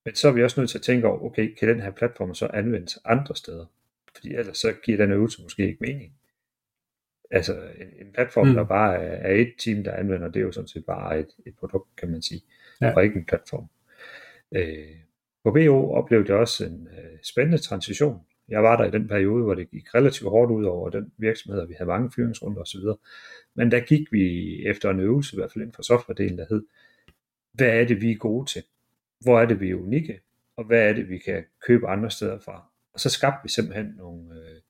Men 0.08 0.16
så 0.16 0.28
er 0.28 0.32
vi 0.32 0.44
også 0.44 0.60
nødt 0.60 0.70
til 0.70 0.78
at 0.78 0.82
tænke 0.82 1.08
over, 1.08 1.24
okay, 1.24 1.54
kan 1.56 1.68
den 1.68 1.82
her 1.82 1.92
platform 1.92 2.34
så 2.34 2.48
anvendes 2.54 3.00
andre 3.06 3.36
steder? 3.36 3.66
Fordi 4.16 4.36
ellers 4.36 4.58
så 4.58 4.74
giver 4.84 4.98
den 4.98 5.12
øvelse 5.12 5.44
måske 5.44 5.68
ikke 5.68 5.78
mening. 5.82 6.14
Altså 7.32 7.54
en, 7.54 8.06
en 8.08 8.14
platform, 8.14 8.48
mm. 8.48 8.54
der 8.54 8.64
bare 8.64 8.96
er, 8.96 9.32
er 9.32 9.36
et 9.36 9.54
team, 9.58 9.84
der 9.84 9.92
anvender, 9.92 10.28
det 10.28 10.40
er 10.40 10.44
jo 10.44 10.52
sådan 10.52 10.68
set 10.68 10.86
bare 10.86 11.20
et, 11.20 11.28
et 11.46 11.56
produkt, 11.60 11.96
kan 11.98 12.12
man 12.12 12.22
sige, 12.22 12.42
ja. 12.82 12.96
og 12.96 13.04
ikke 13.04 13.16
en 13.16 13.26
platform. 13.26 13.70
Øh, 14.52 14.96
På 15.44 15.52
BO 15.52 15.92
oplevede 15.92 16.32
jeg 16.32 16.40
også 16.40 16.66
en 16.66 16.88
øh, 16.98 17.18
spændende 17.24 17.58
transition. 17.58 18.20
Jeg 18.50 18.64
var 18.64 18.78
der 18.78 18.86
i 18.86 18.92
den 18.92 19.08
periode, 19.08 19.44
hvor 19.44 19.54
det 19.54 19.72
gik 19.72 19.96
relativt 19.96 20.30
hårdt 20.30 20.52
ud 20.52 20.66
over 20.66 20.90
den 20.90 21.12
virksomhed, 21.18 21.62
og 21.62 21.70
vi 21.70 21.74
havde 21.78 21.88
mange 21.88 22.12
fyringsrunder 22.16 22.62
osv. 22.62 22.82
Men 23.56 23.72
der 23.72 23.80
gik 23.80 24.12
vi 24.12 24.56
efter 24.66 24.90
en 24.90 25.00
øvelse, 25.00 25.36
i 25.36 25.38
hvert 25.40 25.52
fald 25.52 25.62
inden 25.62 25.76
for 25.76 25.84
softwaredelen, 25.84 26.38
der 26.38 26.46
hed, 26.50 26.64
hvad 27.54 27.70
er 27.70 27.86
det, 27.86 28.02
vi 28.02 28.12
er 28.12 28.18
gode 28.18 28.46
til? 28.46 28.64
Hvor 29.20 29.40
er 29.40 29.46
det, 29.46 29.60
vi 29.60 29.70
er 29.70 29.76
unikke? 29.76 30.22
Og 30.58 30.64
hvad 30.66 30.90
er 30.90 30.94
det, 30.94 31.10
vi 31.10 31.18
kan 31.18 31.46
købe 31.62 31.88
andre 31.88 32.12
steder 32.12 32.40
fra? 32.40 32.72
Og 32.94 33.00
så 33.00 33.10
skabte 33.10 33.40
vi 33.44 33.50
simpelthen 33.50 33.94
nogle, 33.98 34.36
øh, 34.36 34.62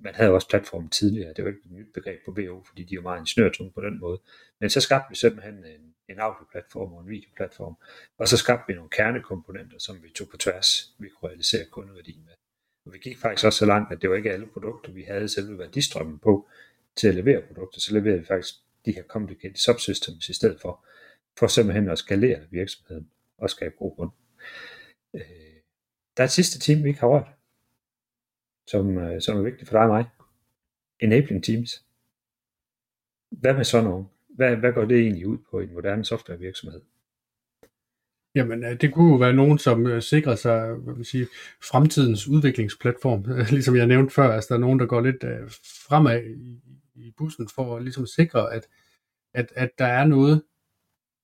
man 0.00 0.14
havde 0.14 0.30
også 0.30 0.48
platform 0.48 0.88
tidligere, 0.88 1.32
det 1.36 1.44
var 1.44 1.50
ikke 1.50 1.60
et 1.64 1.70
nyt 1.70 1.92
begreb 1.94 2.24
på 2.24 2.32
BO, 2.32 2.62
fordi 2.66 2.82
de 2.82 2.94
er 2.94 2.96
jo 2.96 3.02
meget 3.02 3.20
ingeniørtunge 3.20 3.72
på 3.72 3.80
den 3.80 4.00
måde, 4.00 4.20
men 4.60 4.70
så 4.70 4.80
skabte 4.80 5.06
vi 5.10 5.16
simpelthen 5.16 5.54
en, 5.54 5.94
en 6.08 6.18
audio-platform 6.20 6.92
og 6.92 7.00
en 7.00 7.08
videoplatform, 7.08 7.76
og 8.18 8.28
så 8.28 8.36
skabte 8.36 8.64
vi 8.68 8.74
nogle 8.74 8.90
kernekomponenter, 8.90 9.78
som 9.78 10.02
vi 10.02 10.08
tog 10.10 10.28
på 10.28 10.36
tværs, 10.36 10.94
vi 10.98 11.08
kunne 11.08 11.28
realisere 11.28 11.64
kundeværdien 11.70 12.24
med. 12.24 12.34
Og 12.86 12.92
vi 12.92 12.98
gik 12.98 13.18
faktisk 13.18 13.46
også 13.46 13.58
så 13.58 13.66
langt, 13.66 13.92
at 13.92 14.02
det 14.02 14.10
var 14.10 14.16
ikke 14.16 14.32
alle 14.32 14.46
produkter, 14.46 14.92
vi 14.92 15.02
havde 15.02 15.28
selve 15.28 15.58
værdistrømmen 15.58 16.18
på 16.18 16.48
til 16.96 17.08
at 17.08 17.14
levere 17.14 17.42
produkter, 17.42 17.80
så 17.80 17.94
leverede 17.94 18.18
vi 18.18 18.24
faktisk 18.24 18.54
de 18.84 18.92
her 18.92 19.02
complicated 19.02 19.56
subsystems 19.56 20.28
i 20.28 20.34
stedet 20.34 20.60
for, 20.60 20.84
for 21.38 21.46
simpelthen 21.46 21.88
at 21.88 21.98
skalere 21.98 22.40
virksomheden 22.50 23.10
og 23.38 23.50
skabe 23.50 23.74
god 23.78 23.96
grund. 23.96 24.10
Øh, 25.14 25.20
der 26.16 26.22
er 26.22 26.24
et 26.24 26.30
sidste 26.30 26.58
team, 26.58 26.84
vi 26.84 26.88
ikke 26.88 27.00
har 27.00 27.08
rørt, 27.08 27.28
som, 28.66 28.98
øh, 28.98 29.20
som 29.20 29.38
er 29.38 29.42
vigtigt 29.42 29.68
for 29.68 29.78
dig 29.78 29.82
og 29.82 29.88
mig. 29.88 30.04
Enabling 31.00 31.44
teams. 31.44 31.84
Hvad 33.30 33.54
med 33.54 33.64
sådan 33.64 33.90
nogle? 33.90 34.06
Hvad, 34.28 34.56
hvad 34.56 34.72
går 34.72 34.84
det 34.84 35.00
egentlig 35.00 35.26
ud 35.26 35.38
på 35.50 35.60
i 35.60 35.64
en 35.64 35.74
moderne 35.74 36.04
softwarevirksomhed? 36.04 36.80
Jamen, 38.34 38.64
øh, 38.64 38.80
det 38.80 38.94
kunne 38.94 39.12
jo 39.12 39.16
være 39.16 39.32
nogen, 39.32 39.58
som 39.58 39.86
øh, 39.86 40.02
sikrer 40.02 40.34
sig 40.34 40.68
øh, 40.68 40.78
hvad 40.78 40.94
man 40.94 41.04
sige, 41.04 41.26
fremtidens 41.62 42.28
udviklingsplatform. 42.28 43.24
ligesom 43.56 43.76
jeg 43.76 43.86
nævnte 43.86 44.14
før, 44.14 44.32
altså 44.32 44.48
der 44.48 44.54
er 44.54 44.60
nogen, 44.60 44.80
der 44.80 44.86
går 44.86 45.00
lidt 45.00 45.24
fremad 45.88 46.22
i, 46.24 46.60
i 46.94 47.10
bussen 47.16 47.48
for 47.54 47.76
at 47.76 47.82
ligesom 47.82 48.06
sikre, 48.06 48.52
at, 48.52 48.66
at, 49.34 49.52
at 49.56 49.70
der 49.78 49.86
er 49.86 50.06
noget, 50.06 50.42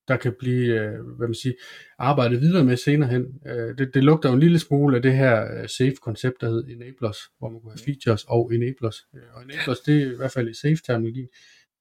der 0.08 0.16
kan 0.16 0.34
blive 0.38 0.88
hvad 1.16 1.28
man 1.28 1.34
siger, 1.34 1.54
arbejdet 1.98 2.40
videre 2.40 2.64
med 2.64 2.76
senere 2.76 3.10
hen. 3.10 3.40
Det, 3.78 3.94
det 3.94 4.04
lugter 4.04 4.28
jo 4.28 4.34
en 4.34 4.40
lille 4.40 4.58
smule 4.58 4.96
af 4.96 5.02
det 5.02 5.16
her 5.16 5.66
safe-koncept, 5.66 6.40
der 6.40 6.48
hedder 6.48 6.74
enablers, 6.74 7.18
hvor 7.38 7.48
man 7.48 7.60
kan 7.60 7.70
have 7.70 7.84
features 7.84 8.24
og 8.28 8.54
enablers. 8.54 9.06
Og 9.34 9.42
enablers, 9.42 9.80
det 9.80 10.02
er 10.02 10.12
i 10.12 10.16
hvert 10.16 10.32
fald 10.32 10.48
i 10.48 10.54
safe-terminologien, 10.54 11.28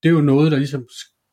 det 0.03 0.10
er 0.10 0.13
jo 0.13 0.21
noget, 0.21 0.51
der 0.51 0.57
ligesom 0.57 0.88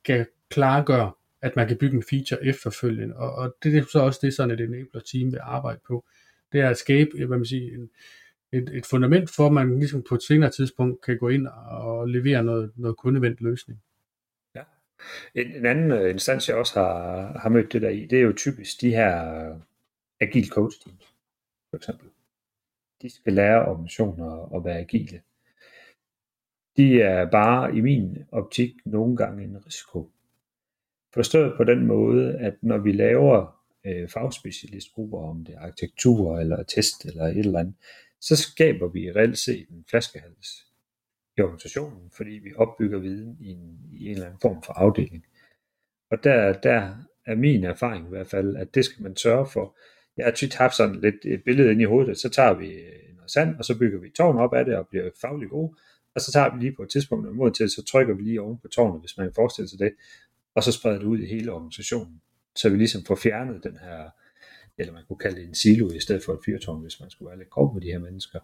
skal 0.05 0.27
klargøre, 0.51 1.13
at 1.43 1.57
man 1.57 1.69
kan 1.69 1.77
bygge 1.77 1.97
en 1.97 2.05
feature 2.11 2.45
efterfølgende. 2.45 3.17
Og, 3.17 3.33
og 3.35 3.55
det 3.63 3.77
er 3.77 3.85
så 3.93 3.99
også 3.99 4.21
det, 4.23 4.35
sådan 4.35 4.51
et 4.51 4.61
enabler 4.61 5.01
team 5.13 5.33
vil 5.33 5.41
arbejde 5.43 5.81
på. 5.87 6.05
Det 6.53 6.61
er 6.61 6.69
at 6.69 6.77
skabe 6.77 7.11
hvad 7.27 7.39
man 7.39 7.47
siger, 7.47 7.75
en, 7.75 7.89
et, 8.53 8.71
et 8.75 8.87
fundament 8.87 9.31
for, 9.37 9.47
at 9.47 9.53
man 9.53 9.79
ligesom 9.79 10.05
på 10.09 10.15
et 10.15 10.23
senere 10.23 10.51
tidspunkt 10.51 11.05
kan 11.05 11.19
gå 11.19 11.29
ind 11.29 11.47
og 11.71 12.09
levere 12.09 12.45
noget, 12.45 12.71
noget 12.77 12.97
kundevendt 12.97 13.41
løsning. 13.41 13.81
En, 15.35 15.53
en 15.57 15.67
anden 15.67 15.91
øh, 15.91 16.11
instans, 16.11 16.49
jeg 16.49 16.57
også 16.57 16.81
har, 16.81 17.39
har 17.39 17.49
mødt 17.49 17.73
det 17.73 17.83
der 17.83 17.89
i, 17.89 18.07
det 18.07 18.19
er 18.19 18.23
jo 18.23 18.33
typisk 18.37 18.81
de 18.81 18.91
her 18.91 19.35
øh, 19.35 19.57
agile 20.21 20.49
coach 20.49 20.81
teams, 20.81 21.15
for 21.71 21.77
eksempel. 21.77 22.09
De 23.03 23.11
skal 23.11 23.33
lære 23.33 23.67
organisationer 23.67 24.57
at 24.57 24.65
være 24.65 24.79
agile 24.79 25.21
de 26.79 27.03
er 27.03 27.31
bare 27.31 27.77
i 27.77 27.81
min 27.81 28.19
optik 28.33 28.75
nogle 28.85 29.17
gange 29.17 29.45
en 29.45 29.67
risiko. 29.67 30.11
Forstået 31.15 31.55
på 31.57 31.65
den 31.65 31.87
måde, 31.87 32.35
at 32.39 32.55
når 32.63 32.79
vi 32.79 32.93
laver 32.93 33.63
øh, 33.87 34.09
fagspecialistgrupper, 34.09 35.19
om 35.19 35.45
det 35.45 35.55
er 35.55 35.61
arkitektur 35.61 36.39
eller 36.39 36.63
test 36.63 37.05
eller 37.05 37.25
et 37.25 37.39
eller 37.39 37.59
andet, 37.59 37.75
så 38.21 38.37
skaber 38.37 38.89
vi 38.89 39.13
reelt 39.13 39.39
set 39.39 39.69
en 39.69 39.85
flaskehals 39.91 40.68
i 41.39 41.43
organisationen, 41.43 42.11
fordi 42.17 42.31
vi 42.31 42.51
opbygger 42.57 42.99
viden 42.99 43.37
i 43.41 43.49
en, 43.49 43.79
i 43.93 44.07
en 44.07 44.13
eller 44.13 44.27
anden 44.27 44.41
form 44.43 44.63
for 44.63 44.73
afdeling. 44.73 45.25
Og 46.11 46.25
der, 46.25 46.53
der 46.53 46.95
er 47.27 47.35
min 47.35 47.65
erfaring 47.65 48.07
i 48.07 48.09
hvert 48.09 48.27
fald, 48.27 48.57
at 48.57 48.75
det 48.75 48.85
skal 48.85 49.03
man 49.03 49.17
sørge 49.17 49.47
for. 49.47 49.77
Jeg 50.17 50.25
har 50.25 50.33
tit 50.33 50.55
haft 50.55 50.77
sådan 50.77 51.01
lidt 51.01 51.15
et 51.25 51.45
billede 51.45 51.73
ind 51.73 51.81
i 51.81 51.85
hovedet, 51.85 52.19
så 52.19 52.29
tager 52.29 52.55
vi 52.55 52.67
noget 53.17 53.31
sand, 53.31 53.57
og 53.57 53.65
så 53.65 53.79
bygger 53.79 53.99
vi 53.99 54.11
tårn 54.11 54.39
op 54.39 54.55
af 54.55 54.65
det 54.65 54.77
og 54.77 54.89
bliver 54.89 55.11
fagligt 55.21 55.51
gode, 55.51 55.75
og 56.15 56.21
så 56.21 56.33
tager 56.33 56.55
vi 56.55 56.61
lige 56.61 56.77
på 56.77 56.83
et 56.83 56.91
tidspunkt, 56.91 57.29
en 57.29 57.37
mod 57.37 57.51
til, 57.51 57.71
så 57.71 57.85
trykker 57.85 58.15
vi 58.15 58.23
lige 58.23 58.41
oven 58.41 58.59
på 58.59 58.69
tårnet, 58.69 59.01
hvis 59.01 59.17
man 59.17 59.27
kan 59.27 59.35
forestille 59.35 59.69
sig 59.69 59.79
det, 59.79 59.93
og 60.55 60.63
så 60.63 60.73
spreder 60.73 60.99
det 60.99 61.07
ud 61.07 61.19
i 61.19 61.27
hele 61.27 61.53
organisationen, 61.53 62.21
så 62.57 62.71
vi 62.71 62.77
ligesom 62.77 63.05
får 63.05 63.15
fjernet 63.15 63.65
den 63.65 63.77
her, 63.77 64.11
eller 64.79 64.93
man 64.93 65.03
kunne 65.09 65.19
kalde 65.19 65.37
det 65.37 65.49
en 65.49 65.55
silo 65.55 65.91
i 65.91 66.01
stedet 66.01 66.23
for 66.25 66.33
et 66.33 66.41
fyrtårn, 66.47 66.83
hvis 66.83 67.01
man 67.01 67.11
skulle 67.11 67.29
være 67.29 67.39
lidt 67.39 67.51
grov 67.51 67.75
med 67.75 67.83
de 67.83 67.87
her 67.87 67.99
mennesker. 67.99 68.41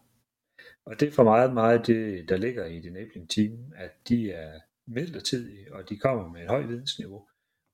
Og 0.86 1.00
det 1.00 1.08
er 1.08 1.12
for 1.12 1.24
meget, 1.24 1.54
meget 1.54 1.86
det, 1.86 2.28
der 2.28 2.36
ligger 2.36 2.64
i 2.66 2.80
det 2.80 2.86
enabling 2.86 3.30
team, 3.30 3.72
at 3.76 3.90
de 4.08 4.30
er 4.30 4.60
midlertidige, 4.86 5.74
og 5.74 5.88
de 5.88 5.98
kommer 5.98 6.28
med 6.28 6.42
et 6.42 6.48
højt 6.48 6.68
vidensniveau, 6.68 7.28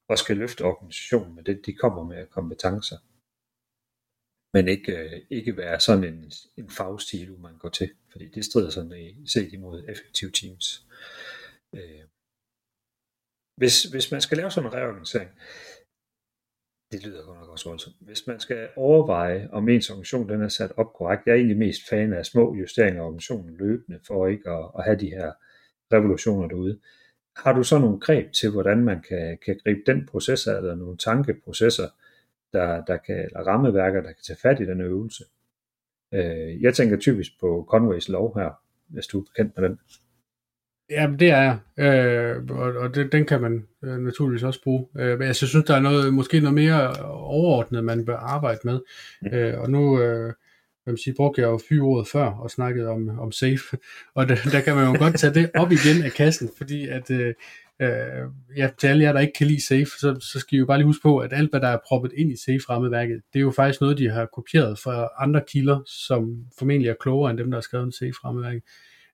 og 0.09 0.18
skal 0.18 0.37
løfte 0.37 0.62
organisationen 0.62 1.35
med 1.35 1.44
det, 1.44 1.66
de 1.66 1.74
kommer 1.74 2.05
med 2.05 2.16
af 2.16 2.31
kompetencer 2.31 2.96
men 4.53 4.68
ikke, 4.68 4.96
øh, 4.96 5.22
ikke 5.31 5.57
være 5.57 5.81
sådan 5.81 6.05
en, 6.05 6.33
en 6.57 6.70
fagstil, 6.70 7.38
man 7.38 7.59
går 7.59 7.68
til, 7.68 7.90
fordi 8.11 8.29
det 8.29 8.44
strider 8.44 8.70
sådan 8.70 8.92
i, 8.92 9.26
set 9.26 9.53
imod 9.53 9.85
effektive 9.88 10.31
teams. 10.31 10.87
Øh, 11.74 12.05
hvis, 13.57 13.83
hvis 13.83 14.11
man 14.12 14.20
skal 14.20 14.37
lave 14.37 14.50
sådan 14.50 14.70
en 14.70 14.74
reorganisering, 14.74 15.31
det 16.92 17.05
lyder 17.05 17.24
godt 17.26 17.38
nok 17.38 17.48
også 17.48 17.68
voldsomt. 17.68 17.96
Hvis 18.00 18.26
man 18.26 18.40
skal 18.40 18.68
overveje, 18.76 19.48
om 19.53 19.68
ens 19.68 19.90
organisation 19.90 20.29
den 20.29 20.42
er 20.42 20.48
sat 20.48 20.72
op 20.76 20.92
korrekt, 20.92 21.26
jeg 21.26 21.33
er 21.33 21.37
egentlig 21.37 21.59
mest 21.59 21.88
fan 21.88 22.12
af 22.12 22.26
små 22.26 22.55
justeringer 22.55 23.03
af 23.03 23.07
organisationen 23.07 23.57
løbende, 23.57 24.00
for 24.07 24.26
ikke 24.26 24.50
at, 24.50 24.70
at 24.79 24.85
have 24.85 24.98
de 24.98 25.11
her 25.11 25.33
revolutioner 25.92 26.48
derude. 26.48 26.81
Har 27.37 27.53
du 27.53 27.62
så 27.62 27.79
nogle 27.79 28.00
greb 28.00 28.33
til, 28.33 28.50
hvordan 28.50 28.85
man 28.85 29.03
kan, 29.09 29.38
kan 29.44 29.61
gribe 29.64 29.81
den 29.87 30.07
proces 30.07 30.46
eller 30.46 30.74
nogle 30.74 30.96
tankeprocesser, 30.96 31.88
der, 32.53 32.85
der 32.85 32.96
kan, 32.96 33.16
eller 33.16 33.40
rammeværker, 33.40 34.00
der 34.00 34.12
kan 34.12 34.22
tage 34.26 34.38
fat 34.42 34.61
i 34.61 34.66
den 34.66 34.81
øvelse. 34.81 35.24
Øh, 36.14 36.62
jeg 36.62 36.74
tænker 36.74 36.96
typisk 36.96 37.40
på 37.40 37.66
Conways 37.68 38.09
lov 38.09 38.38
her, 38.38 38.50
hvis 38.87 39.07
du 39.07 39.20
er 39.20 39.24
bekendt 39.24 39.57
med 39.57 39.68
den. 39.68 39.79
Ja, 40.90 41.11
det 41.18 41.31
er 41.31 41.42
jeg, 41.42 41.59
øh, 41.79 42.44
og, 42.50 42.72
og 42.72 42.94
det, 42.94 43.12
den 43.12 43.24
kan 43.24 43.40
man 43.40 43.66
øh, 43.85 43.98
naturligvis 43.98 44.42
også 44.42 44.62
bruge. 44.62 44.87
Øh, 44.98 45.18
men 45.18 45.26
jeg 45.26 45.37
synes, 45.37 45.64
der 45.66 45.76
er 45.76 45.81
noget, 45.81 46.14
måske 46.14 46.40
noget 46.40 46.55
mere 46.55 46.92
overordnet, 47.11 47.85
man 47.85 48.05
bør 48.05 48.16
arbejde 48.16 48.61
med. 48.64 48.81
Mm. 49.22 49.29
Øh, 49.29 49.61
og 49.61 49.70
nu 49.70 50.00
øh, 50.00 50.33
man 50.87 50.96
sige, 50.96 51.14
brugte 51.14 51.40
jeg 51.40 51.48
jo 51.48 51.61
fyreordet 51.68 52.09
før 52.09 52.26
og 52.26 52.50
snakkede 52.50 52.88
om, 52.88 53.18
om 53.18 53.33
safe, 53.33 53.76
og 54.16 54.29
der, 54.29 54.37
der 54.53 54.61
kan 54.61 54.76
man 54.76 54.87
jo 54.87 54.98
godt 54.98 55.18
tage 55.18 55.35
det 55.35 55.50
op 55.55 55.72
igen 55.72 56.03
af 56.05 56.12
kassen, 56.12 56.50
fordi 56.59 56.88
at 56.88 57.11
øh, 57.11 57.35
øh, 57.83 58.29
ja, 58.57 58.70
til 58.79 58.87
alle 58.87 59.05
jer, 59.05 59.12
der 59.12 59.20
ikke 59.20 59.33
kan 59.38 59.46
lide 59.46 59.66
Safe, 59.66 59.87
så, 59.87 60.18
så 60.20 60.40
skal 60.40 60.57
I 60.57 60.59
jo 60.59 60.66
bare 60.66 60.79
lige 60.79 60.87
huske 60.87 61.03
på, 61.03 61.18
at 61.18 61.33
alt, 61.33 61.50
hvad 61.50 61.61
der 61.61 61.68
er 61.68 61.79
proppet 61.87 62.12
ind 62.16 62.33
i 62.33 62.37
Safe-rammeværket, 62.37 63.20
det 63.33 63.38
er 63.38 63.42
jo 63.42 63.50
faktisk 63.50 63.81
noget, 63.81 63.98
de 63.98 64.11
har 64.11 64.26
kopieret 64.26 64.79
fra 64.79 65.09
andre 65.18 65.40
kilder, 65.48 65.81
som 65.87 66.44
formentlig 66.59 66.88
er 66.88 66.94
klogere 67.00 67.31
end 67.31 67.38
dem, 67.38 67.50
der 67.50 67.57
har 67.57 67.62
skrevet 67.62 67.85
en 67.85 67.92
Safe-rammeværket. 67.92 68.62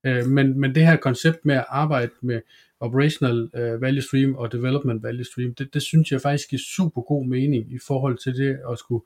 Øh, 0.04 0.26
men, 0.26 0.60
men 0.60 0.74
det 0.74 0.86
her 0.86 0.96
koncept 0.96 1.44
med 1.44 1.54
at 1.54 1.64
arbejde 1.68 2.12
med 2.20 2.40
operational 2.80 3.50
øh, 3.54 3.80
value 3.80 4.02
stream 4.02 4.34
og 4.34 4.52
development 4.52 5.02
value 5.02 5.24
stream, 5.24 5.54
det, 5.54 5.74
det 5.74 5.82
synes 5.82 6.12
jeg 6.12 6.20
faktisk 6.20 6.50
giver 6.50 6.60
super 6.76 7.02
god 7.02 7.26
mening 7.26 7.72
i 7.72 7.78
forhold 7.86 8.18
til 8.18 8.34
det 8.36 8.58
at 8.70 8.78
skulle 8.78 9.04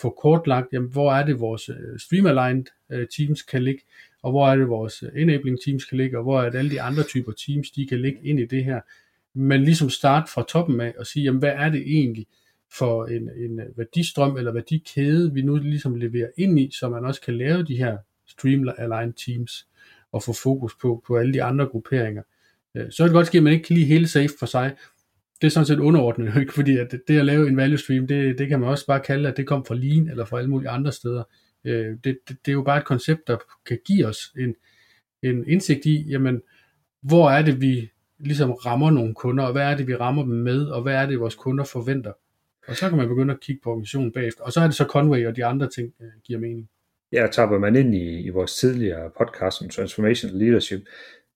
få 0.00 0.10
kortlagt, 0.22 0.66
jamen, 0.72 0.90
hvor 0.92 1.12
er 1.12 1.26
det 1.26 1.40
vores 1.40 1.68
øh, 1.68 1.98
stream-aligned 1.98 2.64
øh, 2.92 3.06
teams 3.16 3.42
kan 3.42 3.62
ligge, 3.62 3.82
og 4.22 4.30
hvor 4.30 4.48
er 4.48 4.56
det 4.56 4.68
vores 4.68 5.04
enabling 5.16 5.58
teams 5.64 5.84
kan 5.84 5.98
ligge, 5.98 6.18
og 6.18 6.22
hvor 6.22 6.42
er 6.42 6.50
det 6.50 6.58
alle 6.58 6.70
de 6.70 6.80
andre 6.80 7.02
typer 7.02 7.32
teams, 7.32 7.70
de 7.70 7.86
kan 7.86 8.00
ligge 8.00 8.18
ind 8.22 8.40
i 8.40 8.46
det 8.46 8.64
her, 8.64 8.80
men 9.34 9.64
ligesom 9.64 9.90
starte 9.90 10.32
fra 10.32 10.44
toppen 10.48 10.80
af 10.80 10.94
og 10.98 11.06
sige, 11.06 11.24
jamen 11.24 11.38
hvad 11.38 11.52
er 11.52 11.68
det 11.68 11.80
egentlig 11.80 12.26
for 12.78 13.06
en, 13.06 13.30
en 13.36 13.60
værdistrøm 13.76 14.36
eller 14.36 14.52
værdikæde, 14.52 15.34
vi 15.34 15.42
nu 15.42 15.56
ligesom 15.56 15.94
leverer 15.94 16.28
ind 16.38 16.60
i, 16.60 16.70
så 16.70 16.88
man 16.88 17.04
også 17.04 17.20
kan 17.20 17.38
lave 17.38 17.62
de 17.62 17.76
her 17.76 17.98
stream-aligned 18.26 19.24
teams? 19.26 19.66
Og 20.12 20.22
få 20.22 20.32
fokus 20.32 20.74
på, 20.80 21.04
på 21.06 21.16
alle 21.16 21.32
de 21.32 21.42
andre 21.42 21.66
grupperinger. 21.66 22.22
Øh, 22.74 22.90
så 22.90 23.02
er 23.02 23.06
det 23.06 23.14
godt 23.14 23.26
ske, 23.26 23.38
at 23.38 23.44
man 23.44 23.52
ikke 23.52 23.66
kan 23.66 23.76
lide 23.76 23.86
hele 23.86 24.08
safe 24.08 24.32
for 24.38 24.46
sig. 24.46 24.76
Det 25.40 25.46
er 25.46 25.50
sådan 25.50 25.66
set 25.66 25.78
underordnet, 25.78 26.36
ikke? 26.40 26.52
fordi 26.52 26.76
at 26.76 26.94
det 27.08 27.18
at 27.18 27.24
lave 27.24 27.48
en 27.48 27.56
value 27.56 27.78
stream, 27.78 28.06
det, 28.06 28.38
det 28.38 28.48
kan 28.48 28.60
man 28.60 28.68
også 28.68 28.86
bare 28.86 29.00
kalde, 29.00 29.28
at 29.28 29.36
det 29.36 29.46
kom 29.46 29.64
fra 29.64 29.74
Lean 29.74 30.08
eller 30.08 30.24
fra 30.24 30.38
alle 30.38 30.50
mulige 30.50 30.70
andre 30.70 30.92
steder. 30.92 31.22
Øh, 31.64 31.96
det, 32.04 32.18
det, 32.28 32.36
det 32.44 32.48
er 32.48 32.52
jo 32.52 32.62
bare 32.62 32.78
et 32.78 32.84
koncept, 32.84 33.20
der 33.26 33.36
kan 33.66 33.78
give 33.86 34.06
os 34.06 34.18
en, 34.38 34.54
en 35.22 35.48
indsigt 35.48 35.86
i, 35.86 36.06
jamen, 36.08 36.42
hvor 37.02 37.30
er 37.30 37.42
det, 37.42 37.60
vi 37.60 37.90
ligesom 38.18 38.52
rammer 38.52 38.90
nogle 38.90 39.14
kunder, 39.14 39.44
og 39.44 39.52
hvad 39.52 39.62
er 39.62 39.76
det, 39.76 39.86
vi 39.86 39.96
rammer 39.96 40.22
dem 40.22 40.32
med, 40.32 40.64
og 40.64 40.82
hvad 40.82 40.94
er 40.94 41.06
det, 41.06 41.20
vores 41.20 41.34
kunder 41.34 41.64
forventer. 41.64 42.12
Og 42.68 42.76
så 42.76 42.88
kan 42.88 42.98
man 42.98 43.08
begynde 43.08 43.34
at 43.34 43.40
kigge 43.40 43.60
på 43.64 43.70
organisationen 43.70 44.12
bagefter. 44.12 44.44
Og 44.44 44.52
så 44.52 44.60
er 44.60 44.64
det 44.64 44.74
så 44.74 44.84
Conway 44.84 45.26
og 45.26 45.36
de 45.36 45.44
andre 45.44 45.68
ting, 45.68 45.94
der 45.98 46.04
giver 46.24 46.38
mening. 46.40 46.68
Ja, 47.12 47.26
tapper 47.26 47.58
man 47.58 47.76
ind 47.76 47.94
i, 47.94 48.20
i 48.20 48.28
vores 48.28 48.56
tidligere 48.56 49.10
podcast 49.18 49.62
om 49.62 49.68
Transformation 49.68 50.32
Leadership, 50.32 50.80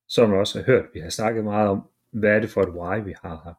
så 0.08 0.20
har 0.20 0.28
man 0.28 0.38
også 0.38 0.62
hørt, 0.62 0.66
hørt, 0.66 0.84
vi 0.94 1.00
har 1.00 1.10
snakket 1.10 1.44
meget 1.44 1.68
om, 1.68 1.82
hvad 2.10 2.30
er 2.30 2.40
det 2.40 2.50
for 2.50 2.62
et 2.62 2.68
why, 2.68 3.04
vi 3.04 3.14
har 3.22 3.42
her. 3.44 3.54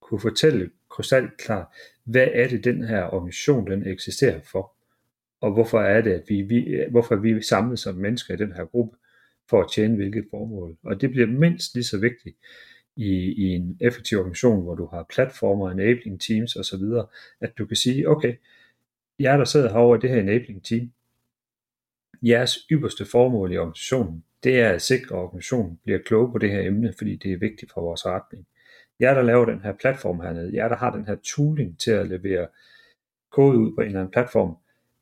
Kunne 0.00 0.20
fortælle 0.20 0.70
krystalklart, 0.90 1.66
hvad 2.04 2.28
er 2.32 2.48
det, 2.48 2.64
den 2.64 2.84
her 2.84 3.04
organisation, 3.04 3.70
den 3.70 3.86
eksisterer 3.86 4.40
for. 4.40 4.72
og 5.40 5.52
hvorfor 5.52 5.80
er 5.80 6.00
det, 6.00 6.10
at 6.10 6.22
vi, 6.28 6.42
vi, 6.42 6.84
hvorfor 6.90 7.14
er 7.14 7.18
vi 7.18 7.42
samlet 7.42 7.78
som 7.78 7.94
mennesker 7.94 8.34
i 8.34 8.36
den 8.36 8.52
her 8.52 8.64
gruppe, 8.64 8.96
for 9.50 9.60
at 9.60 9.70
tjene 9.70 9.96
hvilket 9.96 10.24
formål. 10.30 10.76
Og 10.82 11.00
det 11.00 11.10
bliver 11.10 11.26
mindst 11.26 11.74
lige 11.74 11.84
så 11.84 11.98
vigtigt 11.98 12.36
i, 12.96 13.10
i 13.14 13.44
en 13.44 13.78
effektiv 13.80 14.18
organisation, 14.18 14.62
hvor 14.62 14.74
du 14.74 14.86
har 14.86 15.06
platformer, 15.10 15.70
enabling 15.70 16.20
teams 16.20 16.56
osv., 16.56 16.82
at 17.40 17.58
du 17.58 17.66
kan 17.66 17.76
sige, 17.76 18.08
okay, 18.08 18.34
jeg 19.18 19.38
der 19.38 19.44
sidder 19.44 19.72
herovre 19.72 19.98
i 19.98 20.00
det 20.00 20.10
her 20.10 20.20
enabling 20.20 20.64
team, 20.64 20.92
jeres 22.22 22.58
ypperste 22.70 23.04
formål 23.04 23.52
i 23.52 23.56
organisationen, 23.56 24.24
det 24.44 24.60
er 24.60 24.70
at 24.70 24.82
sikre, 24.82 25.16
at 25.16 25.22
organisationen 25.22 25.80
bliver 25.84 25.98
klog 25.98 26.32
på 26.32 26.38
det 26.38 26.50
her 26.50 26.62
emne, 26.62 26.94
fordi 26.98 27.16
det 27.16 27.32
er 27.32 27.38
vigtigt 27.38 27.72
for 27.72 27.80
vores 27.80 28.06
retning. 28.06 28.46
Jer, 29.00 29.14
der 29.14 29.22
laver 29.22 29.44
den 29.44 29.60
her 29.60 29.72
platform 29.72 30.20
hernede, 30.20 30.54
jer, 30.54 30.68
der 30.68 30.76
har 30.76 30.96
den 30.96 31.06
her 31.06 31.16
tooling 31.16 31.78
til 31.78 31.90
at 31.90 32.08
levere 32.08 32.48
kode 33.32 33.58
ud 33.58 33.74
på 33.74 33.80
en 33.80 33.86
eller 33.86 34.00
anden 34.00 34.12
platform, 34.12 34.56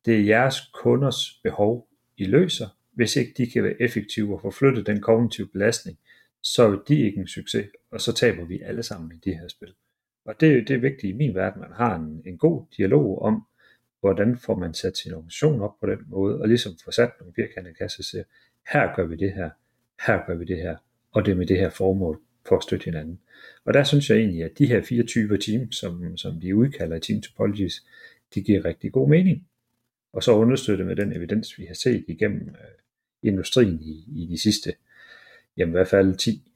det 0.05 0.15
er 0.15 0.25
jeres 0.25 0.57
kunders 0.75 1.41
behov, 1.43 1.89
I 2.17 2.25
løser. 2.25 2.67
Hvis 2.93 3.17
ikke 3.17 3.33
de 3.37 3.51
kan 3.51 3.65
være 3.65 3.83
effektive 3.83 4.35
og 4.35 4.41
få 4.41 4.51
flyttet 4.51 4.87
den 4.87 5.01
kognitive 5.01 5.49
belastning, 5.53 5.99
så 6.43 6.63
er 6.63 6.83
de 6.89 7.01
ikke 7.01 7.21
en 7.21 7.27
succes, 7.27 7.67
og 7.91 8.01
så 8.01 8.13
taber 8.13 8.45
vi 8.45 8.61
alle 8.61 8.83
sammen 8.83 9.13
i 9.13 9.31
de 9.31 9.35
her 9.35 9.49
spil. 9.49 9.75
Og 10.25 10.41
det, 10.41 10.69
det 10.69 10.77
er 10.77 10.81
vigtigt 10.81 11.15
i 11.15 11.17
min 11.17 11.35
verden, 11.35 11.63
at 11.63 11.69
man 11.69 11.77
har 11.77 11.97
en, 11.97 12.23
en 12.27 12.39
god 12.39 12.65
dialog 12.77 13.23
om, 13.23 13.43
hvordan 14.07 14.37
får 14.37 14.57
man 14.57 14.75
sat 14.75 14.97
sin 14.97 15.13
organisation 15.13 15.61
op 15.61 15.81
på 15.81 15.87
den 15.87 15.99
måde, 16.07 16.41
og 16.41 16.49
ligesom 16.49 16.73
får 16.85 16.91
sat 16.91 17.11
nogle 17.21 17.35
firkantede 17.35 17.75
kasser 17.75 18.01
og 18.01 18.05
siger, 18.05 18.25
her 18.73 18.97
gør 18.97 19.07
vi 19.07 19.17
det 19.17 19.33
her, 19.33 19.51
her 20.07 20.27
gør 20.27 20.35
vi 20.35 20.45
det 20.45 20.57
her, 20.57 20.77
og 21.13 21.25
det 21.25 21.33
er 21.33 21.37
med 21.37 21.47
det 21.47 21.59
her 21.59 21.71
formål 21.71 22.21
for 22.49 22.57
at 22.57 22.63
støtte 22.63 22.85
hinanden. 22.85 23.21
Og 23.65 23.75
der 23.75 23.85
synes 23.85 24.11
jeg 24.11 24.19
egentlig, 24.19 24.45
at 24.45 24.59
de 24.59 24.67
her 24.67 24.83
fire 24.83 25.03
typer 25.03 25.37
team, 25.37 25.73
som, 25.73 26.17
som 26.17 26.43
vi 26.43 26.53
udkalder 26.53 26.97
i 26.97 27.01
Team 27.01 27.21
Topologies, 27.21 27.87
de 28.35 28.43
giver 28.43 28.65
rigtig 28.65 28.93
god 28.93 29.09
mening. 29.09 29.49
Og 30.13 30.23
så 30.23 30.33
understøtte 30.33 30.85
med 30.85 30.97
den 30.97 31.17
evidens, 31.17 31.59
vi 31.59 31.65
har 31.65 31.75
set 31.75 32.05
igennem 32.09 32.49
øh, 32.49 33.31
industrien 33.31 33.81
i, 33.83 34.05
i 34.23 34.27
de 34.31 34.39
sidste, 34.39 34.75
jamen 35.57 35.73
i 35.73 35.77
hvert 35.77 35.89
fald 35.89 36.17
10, 36.17 36.53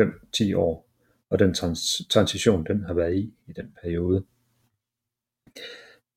5-10 0.00 0.56
år, 0.56 0.88
og 1.30 1.38
den 1.38 1.54
trans, 1.54 2.02
transition, 2.10 2.66
den 2.66 2.84
har 2.84 2.94
været 2.94 3.16
i 3.16 3.34
i 3.46 3.52
den 3.52 3.76
periode. 3.82 4.24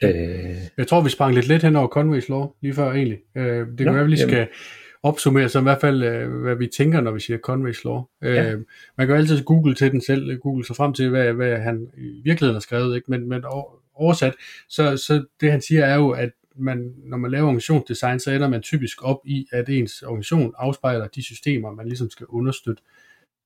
Øh, 0.03 0.55
jeg 0.77 0.87
tror, 0.87 1.01
vi 1.01 1.09
sprang 1.09 1.33
lidt 1.33 1.47
let 1.47 1.63
hen 1.63 1.75
over 1.75 1.97
Conway's 1.97 2.25
Law 2.29 2.47
lige 2.61 2.73
før 2.73 2.91
egentlig. 2.91 3.19
Øh, 3.35 3.67
det 3.67 3.77
kan 3.77 3.93
være, 3.93 3.99
at 3.99 4.05
vi 4.05 4.11
lige 4.11 4.27
skal 4.27 4.47
opsummere 5.03 5.49
så 5.49 5.59
i 5.59 5.63
hvert 5.63 5.81
fald, 5.81 6.03
øh, 6.03 6.41
hvad 6.41 6.55
vi 6.55 6.67
tænker, 6.77 7.01
når 7.01 7.11
vi 7.11 7.19
siger 7.19 7.37
Conway's 7.49 7.81
Law. 7.85 8.03
Ja. 8.21 8.51
Øh, 8.51 8.59
man 8.97 9.07
kan 9.07 9.15
jo 9.15 9.21
altid 9.21 9.43
google 9.43 9.75
til 9.75 9.91
den 9.91 10.01
selv, 10.01 10.37
google 10.37 10.65
sig 10.65 10.75
frem 10.75 10.93
til, 10.93 11.09
hvad, 11.09 11.33
hvad 11.33 11.57
han 11.57 11.87
i 11.97 12.21
virkeligheden 12.23 12.55
har 12.55 12.59
skrevet, 12.59 12.95
ikke? 12.95 13.11
Men, 13.11 13.29
men 13.29 13.43
oversat, 13.93 14.33
så, 14.69 14.97
så 14.97 15.25
det 15.41 15.51
han 15.51 15.61
siger 15.61 15.85
er 15.85 15.95
jo, 15.95 16.09
at 16.09 16.29
man, 16.55 16.93
når 17.03 17.17
man 17.17 17.31
laver 17.31 17.45
organisationsdesign, 17.45 18.19
så 18.19 18.31
ender 18.31 18.49
man 18.49 18.61
typisk 18.61 19.03
op 19.03 19.19
i, 19.25 19.47
at 19.51 19.69
ens 19.69 20.01
organisation 20.01 20.53
afspejler 20.57 21.07
de 21.07 21.23
systemer, 21.23 21.71
man 21.71 21.87
ligesom 21.87 22.09
skal 22.09 22.25
understøtte. 22.29 22.83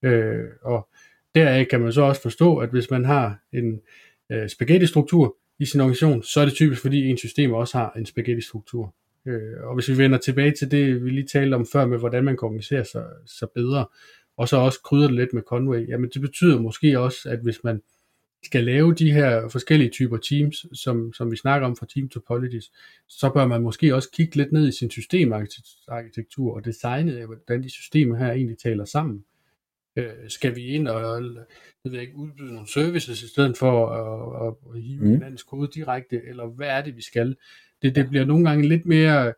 Øh, 0.04 0.46
og 0.62 0.90
deraf 1.36 1.66
kan 1.70 1.82
man 1.82 1.94
så 1.94 2.02
også 2.02 2.22
forstå, 2.22 2.58
at 2.58 2.70
hvis 2.70 2.92
man 2.92 3.06
har 3.06 3.40
en 3.54 3.82
øh, 4.32 4.50
spaghetti-struktur 4.50 5.36
i 5.62 5.66
sin 5.66 5.80
organisation, 5.82 6.24
så 6.24 6.42
er 6.42 6.46
det 6.46 6.54
typisk, 6.54 6.82
fordi 6.82 7.10
ens 7.10 7.20
system 7.20 7.54
også 7.54 7.78
har 7.78 7.92
en 7.98 8.06
spaghetti-struktur. 8.06 8.96
Øh, 9.26 9.64
og 9.64 9.76
hvis 9.76 9.90
vi 9.90 9.98
vender 9.98 10.18
tilbage 10.18 10.54
til 10.60 10.72
det, 10.72 11.04
vi 11.04 11.10
lige 11.10 11.28
talte 11.28 11.56
om 11.56 11.66
før, 11.72 11.86
med 11.86 12.00
hvordan 12.00 12.24
man 12.24 12.38
kan 12.38 12.46
organisere 12.46 12.86
sig, 12.86 13.06
sig 13.26 13.48
bedre, 13.56 13.86
og 14.38 14.48
så 14.48 14.58
også 14.58 14.80
krydder 14.82 15.08
det 15.08 15.16
lidt 15.16 15.34
med 15.34 15.42
Conway, 15.42 15.88
jamen 15.88 16.10
det 16.14 16.22
betyder 16.22 16.62
måske 16.62 17.00
også, 17.00 17.30
at 17.30 17.40
hvis 17.40 17.64
man 17.64 17.82
skal 18.46 18.64
lave 18.64 18.94
de 18.94 19.12
her 19.12 19.50
forskellige 19.50 19.90
typer 19.90 20.18
teams, 20.18 20.66
som, 20.74 21.14
som 21.14 21.32
vi 21.32 21.38
snakker 21.38 21.68
om 21.68 21.76
fra 21.76 21.86
Team 21.94 22.10
Topologies, 22.10 22.72
så 23.08 23.32
bør 23.34 23.48
man 23.48 23.62
måske 23.62 23.96
også 23.96 24.10
kigge 24.12 24.36
lidt 24.36 24.52
ned 24.52 24.68
i 24.68 24.72
sin 24.72 24.92
systemarkitektur 24.92 26.56
og 26.56 26.66
designet 26.66 27.18
af, 27.18 27.26
hvordan 27.26 27.64
de 27.64 27.70
systemer 27.70 28.18
her 28.18 28.32
egentlig 28.32 28.58
taler 28.58 28.86
sammen. 28.86 29.24
Øh, 29.96 30.14
skal 30.28 30.56
vi 30.56 30.66
ind 30.66 30.88
og 30.88 31.24
jeg 31.86 31.92
ved 31.92 32.00
ikke, 32.00 32.16
udbyde 32.16 32.54
nogle 32.54 32.68
services 32.68 33.24
i 33.24 33.28
stedet 33.28 33.58
for 33.58 33.88
at, 33.88 34.48
at, 34.48 34.54
at 34.76 34.82
hive 34.82 35.04
mm. 35.04 35.10
hinandens 35.10 35.44
kode 35.44 35.70
direkte, 35.74 36.22
eller 36.28 36.46
hvad 36.46 36.68
er 36.68 36.82
det, 36.82 36.96
vi 36.96 37.02
skal? 37.02 37.36
Det, 37.82 37.96
det 37.96 38.10
bliver 38.10 38.26
nogle 38.26 38.50
gange 38.50 38.68
lidt 38.68 38.86
mere 38.86 39.34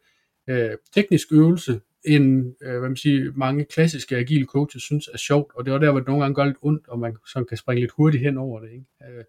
øh, 0.48 0.72
teknisk 0.94 1.28
øvelse, 1.32 1.82
end 2.06 2.56
øh, 2.62 2.80
hvad 2.80 2.90
man 2.90 2.96
siger, 2.96 3.32
mange 3.36 3.66
klassiske 3.66 4.18
agile 4.18 4.46
coaches 4.46 4.84
synes 4.84 5.10
er 5.14 5.18
sjovt, 5.18 5.52
og 5.56 5.66
det 5.66 5.74
er 5.74 5.78
der, 5.78 5.92
hvor 5.92 6.00
det 6.00 6.08
nogle 6.08 6.24
gange 6.24 6.36
gør 6.36 6.46
lidt 6.46 6.58
ondt, 6.62 6.88
og 6.88 7.00
man 7.00 7.16
så 7.28 7.44
kan 7.44 7.58
springe 7.58 7.82
lidt 7.82 7.92
hurtigt 7.92 8.24
hen 8.24 8.38
over 8.38 8.60
det. 8.60 8.72
Ikke? 8.72 8.86
Øh, 9.02 9.24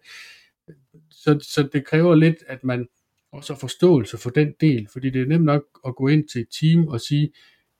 så, 1.09 1.39
så 1.41 1.69
det 1.73 1.85
kræver 1.85 2.15
lidt, 2.15 2.43
at 2.47 2.63
man 2.63 2.87
også 3.31 3.53
har 3.53 3.59
forståelse 3.59 4.17
for 4.17 4.29
den 4.29 4.53
del, 4.61 4.87
fordi 4.91 5.09
det 5.09 5.21
er 5.21 5.25
nemt 5.25 5.45
nok 5.45 5.63
at 5.87 5.95
gå 5.95 6.07
ind 6.07 6.27
til 6.27 6.41
et 6.41 6.47
team 6.61 6.87
og 6.87 7.01
sige, 7.01 7.31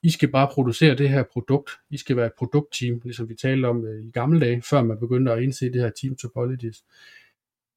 i 0.06 0.10
skal 0.10 0.32
bare 0.32 0.49
producere 0.51 0.95
det 0.95 1.10
her 1.10 1.24
produkt, 1.24 1.70
I 1.89 1.97
skal 1.97 2.16
være 2.16 2.26
et 2.26 2.34
produktteam, 2.38 3.01
ligesom 3.03 3.30
vi 3.30 3.36
talte 3.36 3.66
om 3.66 3.86
øh, 3.86 4.06
i 4.06 4.12
gamle 4.12 4.39
dage, 4.39 4.62
før 4.62 4.84
man 4.84 4.99
begyndte 4.99 5.32
at 5.32 5.43
indse 5.43 5.74
det 5.74 5.82
her 5.82 5.89
team 5.89 6.16
topologies. 6.16 6.84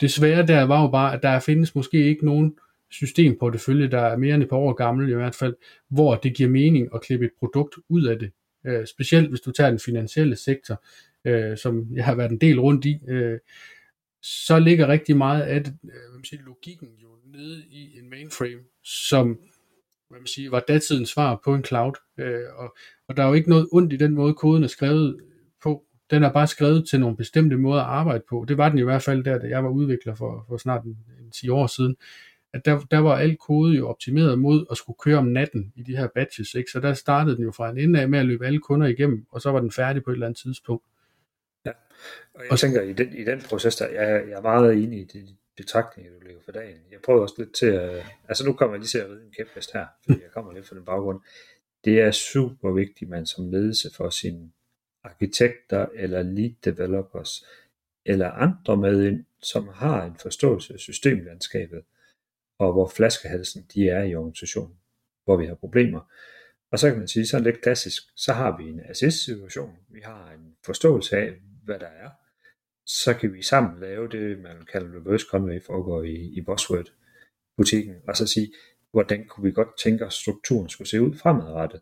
Det 0.00 0.10
svære 0.10 0.46
der 0.46 0.62
var 0.62 0.82
jo 0.82 0.88
bare, 0.88 1.14
at 1.14 1.22
der 1.22 1.40
findes 1.40 1.74
måske 1.74 2.04
ikke 2.04 2.26
nogen 2.26 2.58
systemportefølje, 2.90 3.90
der 3.90 4.00
er 4.00 4.16
mere 4.16 4.34
end 4.34 4.42
et 4.42 4.48
par 4.48 4.56
år 4.56 4.72
gammel 4.72 5.08
i 5.08 5.14
hvert 5.14 5.34
fald, 5.34 5.54
hvor 5.88 6.14
det 6.14 6.36
giver 6.36 6.48
mening 6.48 6.88
at 6.94 7.02
klippe 7.02 7.26
et 7.26 7.32
produkt 7.38 7.74
ud 7.88 8.04
af 8.04 8.18
det. 8.18 8.32
Øh, 8.66 8.86
specielt 8.86 9.28
hvis 9.28 9.40
du 9.40 9.50
tager 9.50 9.70
den 9.70 9.78
finansielle 9.78 10.36
sektor, 10.36 10.84
øh, 11.24 11.56
som 11.56 11.86
jeg 11.94 12.04
har 12.04 12.14
været 12.14 12.30
en 12.30 12.40
del 12.40 12.60
rundt 12.60 12.84
i, 12.84 12.98
øh, 13.08 13.38
så 14.22 14.58
ligger 14.58 14.88
rigtig 14.88 15.16
meget 15.16 15.42
af 15.42 15.64
det, 15.64 15.78
øh, 15.84 15.90
hvad 15.90 16.14
man 16.14 16.24
siger, 16.24 16.42
logikken 16.42 16.88
jo 17.02 17.08
nede 17.24 17.64
i 17.70 17.98
en 17.98 18.10
mainframe, 18.10 18.60
som 18.84 19.38
hvad 20.08 20.20
man 20.20 20.26
siger, 20.26 20.50
var 20.50 20.64
datidens 20.68 21.08
svar 21.08 21.40
på 21.44 21.54
en 21.54 21.64
cloud. 21.64 21.92
Øh, 22.18 22.40
og, 22.56 22.76
og 23.08 23.16
der 23.16 23.22
er 23.22 23.28
jo 23.28 23.34
ikke 23.34 23.50
noget 23.50 23.68
ondt 23.72 23.92
i 23.92 23.96
den 23.96 24.14
måde, 24.14 24.34
koden 24.34 24.62
er 24.62 24.68
skrevet 24.68 25.20
på. 25.62 25.84
Den 26.10 26.22
er 26.22 26.32
bare 26.32 26.46
skrevet 26.46 26.88
til 26.88 27.00
nogle 27.00 27.16
bestemte 27.16 27.56
måder 27.56 27.82
at 27.82 27.88
arbejde 27.88 28.24
på. 28.28 28.44
Det 28.48 28.58
var 28.58 28.68
den 28.68 28.78
i 28.78 28.82
hvert 28.82 29.02
fald 29.02 29.24
der, 29.24 29.38
da 29.38 29.46
jeg 29.48 29.64
var 29.64 29.70
udvikler 29.70 30.14
for, 30.14 30.44
for 30.48 30.56
snart 30.56 30.84
en, 30.84 30.98
en 31.20 31.30
10 31.30 31.48
år 31.48 31.66
siden 31.66 31.96
at 32.52 32.64
der, 32.64 32.80
der 32.90 32.98
var 32.98 33.16
al 33.16 33.36
kode 33.36 33.76
jo 33.76 33.88
optimeret 33.88 34.38
mod 34.38 34.66
at 34.70 34.76
skulle 34.76 34.96
køre 35.04 35.18
om 35.18 35.26
natten 35.26 35.72
i 35.76 35.82
de 35.82 35.96
her 35.96 36.08
batches, 36.14 36.54
ikke? 36.54 36.70
så 36.70 36.80
der 36.80 36.94
startede 36.94 37.36
den 37.36 37.44
jo 37.44 37.52
fra 37.52 37.70
en 37.70 37.78
ende 37.78 38.00
af 38.00 38.08
med 38.08 38.18
at 38.18 38.26
løbe 38.26 38.46
alle 38.46 38.60
kunder 38.60 38.86
igennem, 38.86 39.26
og 39.30 39.40
så 39.40 39.50
var 39.50 39.60
den 39.60 39.72
færdig 39.72 40.04
på 40.04 40.10
et 40.10 40.14
eller 40.14 40.26
andet 40.26 40.40
tidspunkt. 40.40 40.84
Ja, 41.64 41.70
og 42.34 42.42
jeg 42.42 42.52
og 42.52 42.58
tænker, 42.58 42.82
i 42.82 42.92
den, 42.92 43.16
i 43.16 43.24
den 43.24 43.40
proces, 43.40 43.76
der, 43.76 43.88
jeg, 43.88 44.28
jeg 44.28 44.36
er 44.36 44.42
meget 44.42 44.72
enig 44.72 45.00
i 45.00 45.04
det, 45.04 45.36
betragtninger, 45.58 46.12
du 46.12 46.20
lægger 46.20 46.40
for 46.44 46.52
dagen. 46.52 46.80
Jeg 46.90 47.00
prøver 47.04 47.22
også 47.22 47.34
lidt 47.38 47.54
til 47.54 47.66
at, 47.66 48.04
altså 48.28 48.46
nu 48.46 48.52
kommer 48.52 48.74
jeg 48.74 48.80
lige 48.80 48.88
til 48.88 48.98
at 48.98 49.10
ride 49.10 49.24
en 49.24 49.32
kæphest 49.32 49.72
her, 49.72 49.86
fordi 50.04 50.22
jeg 50.22 50.30
kommer 50.30 50.52
lidt 50.52 50.66
fra 50.68 50.76
den 50.76 50.84
baggrund. 50.84 51.20
Det 51.84 52.00
er 52.00 52.10
super 52.10 52.70
vigtigt, 52.72 53.10
man 53.10 53.26
som 53.26 53.50
ledelse 53.50 53.94
for 53.94 54.10
sine 54.10 54.52
arkitekter 55.04 55.86
eller 55.94 56.22
lead 56.22 56.54
developers, 56.64 57.44
eller 58.04 58.30
andre 58.30 58.76
med 58.76 59.04
ind, 59.04 59.24
som 59.42 59.68
har 59.68 60.04
en 60.04 60.16
forståelse 60.16 60.74
af 60.74 60.80
systemlandskabet, 60.80 61.84
og 62.58 62.72
hvor 62.72 62.88
flaskehalsen 62.88 63.66
de 63.74 63.88
er 63.88 64.02
i 64.02 64.14
organisationen, 64.14 64.76
hvor 65.24 65.36
vi 65.36 65.46
har 65.46 65.54
problemer. 65.54 66.12
Og 66.72 66.78
så 66.78 66.88
kan 66.90 66.98
man 66.98 67.08
sige, 67.08 67.26
sådan 67.26 67.44
lidt 67.44 67.62
klassisk, 67.62 68.02
så 68.16 68.32
har 68.32 68.56
vi 68.58 68.64
en 68.68 68.80
assist-situation, 68.80 69.76
vi 69.88 70.00
har 70.04 70.30
en 70.30 70.56
forståelse 70.64 71.16
af, 71.16 71.34
hvad 71.64 71.78
der 71.78 71.86
er, 71.86 72.10
så 72.88 73.14
kan 73.14 73.32
vi 73.32 73.42
sammen 73.42 73.80
lave 73.80 74.08
det, 74.08 74.38
man 74.38 74.66
kalder 74.72 75.00
reverse 75.00 75.26
conway, 75.30 75.62
foregår 75.62 76.02
i, 76.02 76.14
i 76.14 76.40
Bosworth-butikken, 76.40 77.94
og 78.08 78.16
så 78.16 78.26
sige, 78.26 78.52
hvordan 78.90 79.26
kunne 79.26 79.44
vi 79.44 79.52
godt 79.52 79.78
tænke 79.82 80.06
os, 80.06 80.14
strukturen 80.14 80.68
skulle 80.68 80.88
se 80.88 81.02
ud 81.02 81.14
fremadrettet. 81.14 81.80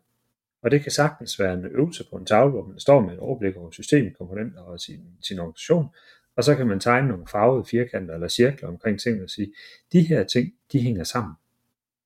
Og 0.63 0.71
det 0.71 0.81
kan 0.81 0.91
sagtens 0.91 1.39
være 1.39 1.53
en 1.53 1.65
øvelse 1.65 2.03
på 2.11 2.17
en 2.17 2.25
tavle, 2.25 2.51
hvor 2.51 2.65
man 2.65 2.79
står 2.79 3.01
med 3.01 3.13
et 3.13 3.19
overblik 3.19 3.55
over 3.55 3.71
systemet, 3.71 4.17
komponenter 4.17 4.61
og 4.61 4.79
sin, 4.79 4.99
sin 5.21 5.39
organisation, 5.39 5.87
og 6.35 6.43
så 6.43 6.55
kan 6.55 6.67
man 6.67 6.79
tegne 6.79 7.07
nogle 7.07 7.27
farvede 7.27 7.65
firkanter 7.65 8.13
eller 8.13 8.27
cirkler 8.27 8.67
omkring 8.69 8.99
tingene 8.99 9.23
og 9.23 9.29
sige, 9.29 9.53
de 9.93 10.01
her 10.01 10.23
ting, 10.23 10.53
de 10.71 10.79
hænger 10.79 11.03
sammen. 11.03 11.33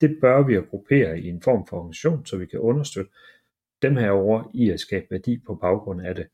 Det 0.00 0.18
bør 0.20 0.42
vi 0.42 0.54
at 0.54 0.68
gruppere 0.68 1.20
i 1.20 1.28
en 1.28 1.42
form 1.42 1.66
for 1.66 1.76
organisation, 1.76 2.26
så 2.26 2.36
vi 2.36 2.46
kan 2.46 2.60
understøtte 2.60 3.10
dem 3.82 3.96
her 3.96 4.10
over 4.10 4.50
i 4.54 4.70
at 4.70 4.80
skabe 4.80 5.06
værdi 5.10 5.42
på 5.46 5.54
baggrund 5.54 6.06
af 6.06 6.14
det. 6.14 6.26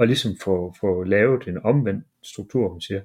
Og 0.00 0.06
ligesom 0.06 0.32
få, 0.44 0.74
få 0.80 1.04
lavet 1.04 1.48
en 1.48 1.58
omvendt 1.64 2.04
struktur, 2.22 2.60
hvor 2.60 2.72
man 2.72 2.80
siger, 2.80 3.02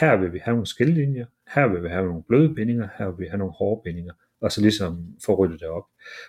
her 0.00 0.16
vil 0.16 0.32
vi 0.32 0.38
have 0.38 0.52
nogle 0.52 0.66
skillelinjer, 0.66 1.26
her 1.54 1.66
vil 1.66 1.82
vi 1.82 1.88
have 1.88 2.06
nogle 2.06 2.22
bløde 2.22 2.54
bindinger, 2.54 2.88
her 2.98 3.10
vil 3.10 3.18
vi 3.18 3.28
have 3.28 3.38
nogle 3.38 3.52
hårde 3.52 3.80
bindinger, 3.84 4.12
og 4.40 4.52
så 4.52 4.60
ligesom 4.60 5.16
få 5.26 5.34
ryddet 5.34 5.60
det 5.60 5.68
op. 5.68 5.84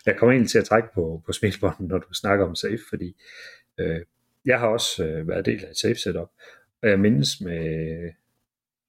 Jeg 0.05 0.17
kommer 0.17 0.33
egentlig 0.33 0.49
til 0.49 0.59
at 0.59 0.65
trække 0.65 0.89
på, 0.95 1.23
på 1.25 1.31
smilbånden, 1.31 1.87
når 1.87 1.97
du 1.97 2.13
snakker 2.13 2.45
om 2.45 2.55
safe, 2.55 2.79
fordi 2.89 3.15
øh, 3.77 4.01
jeg 4.45 4.59
har 4.59 4.67
også 4.67 5.05
øh, 5.05 5.27
været 5.27 5.45
del 5.45 5.65
af 5.65 5.69
et 5.69 5.77
safe 5.77 5.95
setup, 5.95 6.29
og 6.81 6.89
jeg 6.89 6.99
mindes 6.99 7.41
med, 7.41 7.59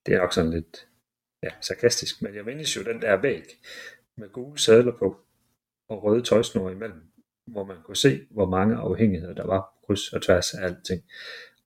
det 0.07 0.15
er 0.15 0.19
nok 0.19 0.33
sådan 0.33 0.51
lidt 0.51 0.89
ja, 1.43 1.49
sarkastisk, 1.61 2.23
men 2.23 2.35
jeg 2.35 2.45
mindes 2.45 2.77
jo 2.77 2.83
den 2.83 3.03
der 3.03 3.17
væg 3.17 3.45
med 4.17 4.29
gule 4.29 4.59
sadler 4.59 4.93
på 4.99 5.21
og 5.89 6.05
røde 6.05 6.23
tøjsnore 6.23 6.73
imellem, 6.73 7.03
hvor 7.47 7.65
man 7.65 7.77
kunne 7.85 7.97
se, 7.97 8.27
hvor 8.31 8.47
mange 8.47 8.77
afhængigheder 8.77 9.35
der 9.35 9.47
var 9.47 9.78
kryds 9.89 10.13
og 10.13 10.23
tværs 10.23 10.55
af 10.55 10.65
alting. 10.65 11.03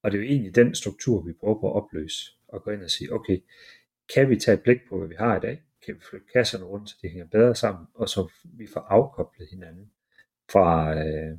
Og 0.02 0.10
det 0.10 0.18
er 0.18 0.22
jo 0.22 0.28
egentlig 0.28 0.54
den 0.54 0.74
struktur, 0.74 1.22
vi 1.22 1.32
prøver 1.32 1.60
på 1.60 1.70
at 1.70 1.76
opløse 1.76 2.32
og 2.48 2.62
gå 2.62 2.70
ind 2.70 2.82
og 2.82 2.90
sige, 2.90 3.12
okay, 3.12 3.38
kan 4.14 4.30
vi 4.30 4.36
tage 4.36 4.54
et 4.54 4.62
blik 4.62 4.78
på, 4.88 4.98
hvad 4.98 5.08
vi 5.08 5.14
har 5.18 5.36
i 5.36 5.40
dag? 5.40 5.62
kan 5.86 5.94
vi 5.94 6.00
flytte 6.10 6.26
kasserne 6.32 6.64
rundt, 6.64 6.90
så 6.90 6.96
de 7.02 7.08
hænger 7.08 7.26
bedre 7.26 7.54
sammen, 7.54 7.86
og 7.94 8.08
så 8.08 8.30
vi 8.44 8.66
får 8.72 8.80
afkoblet 8.80 9.48
hinanden 9.50 9.90
fra, 10.52 10.98
øh, 10.98 11.38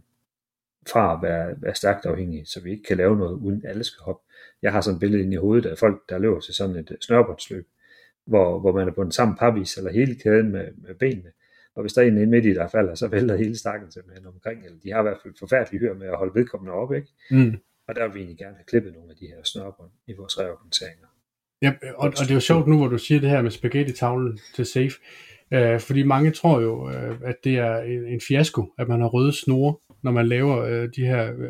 fra 0.87 1.13
at 1.13 1.19
være, 1.21 1.61
være 1.61 1.75
stærkt 1.75 2.05
afhængige, 2.05 2.45
så 2.45 2.61
vi 2.61 2.71
ikke 2.71 2.83
kan 2.83 2.97
lave 2.97 3.17
noget, 3.17 3.33
uden 3.33 3.65
alle 3.65 3.83
skal 3.83 4.03
hoppe. 4.03 4.23
Jeg 4.61 4.71
har 4.71 4.81
sådan 4.81 4.95
et 4.95 4.99
billede 4.99 5.23
inde 5.23 5.33
i 5.33 5.37
hovedet 5.37 5.69
af 5.69 5.77
folk, 5.77 6.09
der 6.09 6.17
løber 6.17 6.39
til 6.39 6.53
sådan 6.53 6.75
et 6.75 6.91
øh, 6.91 6.97
snørbåndsløb, 7.01 7.67
hvor, 8.25 8.59
hvor 8.59 8.71
man 8.71 8.87
er 8.87 8.91
på 8.91 9.01
sammen 9.01 9.11
samme 9.11 9.35
parvis, 9.35 9.77
eller 9.77 9.91
hele 9.91 10.15
kæden 10.15 10.51
med, 10.51 10.71
med 10.77 10.95
benene, 10.95 11.31
og 11.75 11.81
hvis 11.81 11.93
der 11.93 12.01
er 12.01 12.05
en 12.05 12.17
inde 12.17 12.27
midt 12.27 12.45
i, 12.45 12.53
der 12.53 12.67
falder, 12.67 12.95
så 12.95 13.07
vælter 13.07 13.35
hele 13.35 13.57
stakken 13.57 13.91
simpelthen 13.91 14.27
omkring, 14.27 14.65
eller 14.65 14.79
de 14.83 14.91
har 14.91 14.99
i 14.99 15.03
hvert 15.03 15.17
fald 15.23 15.33
forfærdelige 15.39 15.79
hyr 15.79 15.93
med 15.93 16.07
at 16.07 16.17
holde 16.17 16.35
vedkommende 16.35 16.73
op, 16.73 16.93
ikke? 16.93 17.07
Mm. 17.31 17.57
Og 17.87 17.95
der 17.95 18.07
vil 18.07 18.13
vi 18.13 18.19
egentlig 18.19 18.37
gerne 18.37 18.55
have 18.55 18.65
klippet 18.67 18.93
nogle 18.93 19.09
af 19.11 19.15
de 19.15 19.25
her 19.25 19.43
snørbånd 19.43 19.91
i 20.07 20.13
vores 20.13 20.39
reorganiseringer. 20.39 21.07
Ja, 21.61 21.73
og, 21.95 22.07
og 22.07 22.11
det 22.19 22.29
er 22.29 22.33
jo 22.33 22.39
sjovt 22.39 22.67
nu, 22.67 22.77
hvor 22.77 22.87
du 22.87 22.97
siger 22.97 23.21
det 23.21 23.29
her 23.29 23.41
med 23.41 23.51
spaghetti-tavlen 23.51 24.39
til 24.55 24.65
safe, 24.65 24.93
øh, 25.51 25.79
fordi 25.79 26.03
mange 26.03 26.31
tror 26.31 26.61
jo, 26.61 26.89
øh, 26.89 27.19
at 27.23 27.35
det 27.43 27.57
er 27.57 27.77
en, 27.77 28.07
en 28.07 28.21
fiasko, 28.27 28.73
at 28.77 28.87
man 28.87 29.01
har 29.01 29.07
røde 29.07 29.33
snore, 29.33 29.75
når 30.03 30.11
man 30.11 30.27
laver 30.27 30.57
øh, 30.57 30.89
de 30.95 31.05
her 31.05 31.33
øh, 31.37 31.49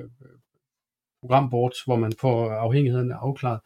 programboards, 1.22 1.82
hvor 1.82 1.96
man 1.96 2.12
får 2.20 2.52
afhængigheden 2.52 3.12
afklaret. 3.12 3.60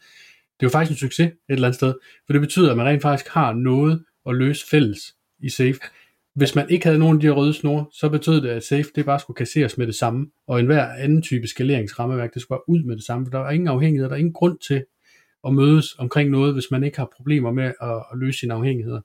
Det 0.60 0.66
er 0.66 0.68
jo 0.68 0.70
faktisk 0.70 0.92
en 0.92 1.08
succes 1.08 1.28
et 1.28 1.38
eller 1.50 1.68
andet 1.68 1.76
sted, 1.76 1.94
for 2.26 2.34
det 2.34 2.42
betyder, 2.42 2.72
at 2.72 2.78
man 2.78 2.86
rent 2.86 3.02
faktisk 3.02 3.32
har 3.32 3.54
noget 3.54 4.06
at 4.26 4.36
løse 4.36 4.68
fælles 4.70 5.16
i 5.40 5.50
safe. 5.50 5.80
Hvis 6.38 6.56
man 6.56 6.70
ikke 6.70 6.86
havde 6.86 7.00
nogen 7.00 7.18
af 7.18 7.22
de 7.22 7.28
her 7.28 7.34
røde 7.34 7.54
snore, 7.54 7.86
så 7.92 8.10
betød 8.10 8.42
det, 8.42 8.50
at 8.50 8.64
safe 8.64 8.90
det 8.96 9.06
bare 9.06 9.20
skulle 9.20 9.38
kasseres 9.38 9.78
med 9.78 9.88
det 9.88 9.96
samme, 9.96 10.32
og 10.48 10.60
enhver 10.60 10.86
anden 10.88 11.22
type 11.22 11.48
skaleringsrammeværk, 11.48 12.34
det 12.34 12.42
skulle 12.42 12.58
bare 12.58 12.70
ud 12.70 12.84
med 12.84 12.96
det 12.96 13.04
samme, 13.04 13.26
for 13.26 13.32
der 13.32 13.40
er 13.40 13.50
ingen 13.50 13.68
afhængighed, 13.68 14.10
der 14.10 14.16
er 14.16 14.20
ingen 14.20 14.34
grund 14.34 14.60
til 14.60 14.86
at 15.48 15.54
mødes 15.54 15.96
omkring 16.00 16.30
noget, 16.30 16.54
hvis 16.54 16.72
man 16.72 16.84
ikke 16.84 16.98
har 16.98 17.10
problemer 17.16 17.52
med 17.52 17.64
at, 17.64 18.06
at 18.12 18.18
løse 18.18 18.40
sine 18.40 18.54
afhængigheder. 18.54 19.02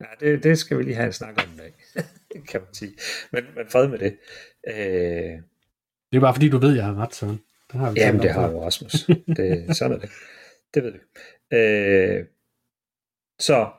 Ja, 0.00 0.26
det, 0.26 0.44
det 0.44 0.58
skal 0.58 0.78
vi 0.78 0.82
lige 0.82 0.94
have 0.94 1.06
en 1.06 1.12
snak 1.12 1.34
om 1.38 1.54
i 1.54 1.58
dag, 1.58 1.74
kan 2.50 2.60
man 2.60 2.74
sige. 2.74 2.92
Men, 3.32 3.44
men 3.56 3.66
fred 3.72 3.88
med 3.88 3.98
det. 3.98 4.16
Øh... 4.68 5.42
Det 6.12 6.16
er 6.16 6.20
bare 6.20 6.34
fordi, 6.34 6.48
du 6.48 6.58
ved, 6.58 6.74
jeg 6.74 6.84
har 6.84 6.94
ret, 6.94 7.14
Søren. 7.14 7.40
Det 7.72 7.80
har 7.80 7.92
vi 7.92 8.00
Jamen, 8.00 8.22
det 8.22 8.30
har 8.30 8.50
jo 8.50 8.64
Rasmus. 8.64 8.92
Det, 9.36 9.76
sådan 9.76 9.96
er 9.96 10.00
det. 10.00 10.10
Det 10.74 10.82
ved 10.82 10.92
vi. 10.92 10.98
Øh... 11.56 12.26
Så 13.38 13.70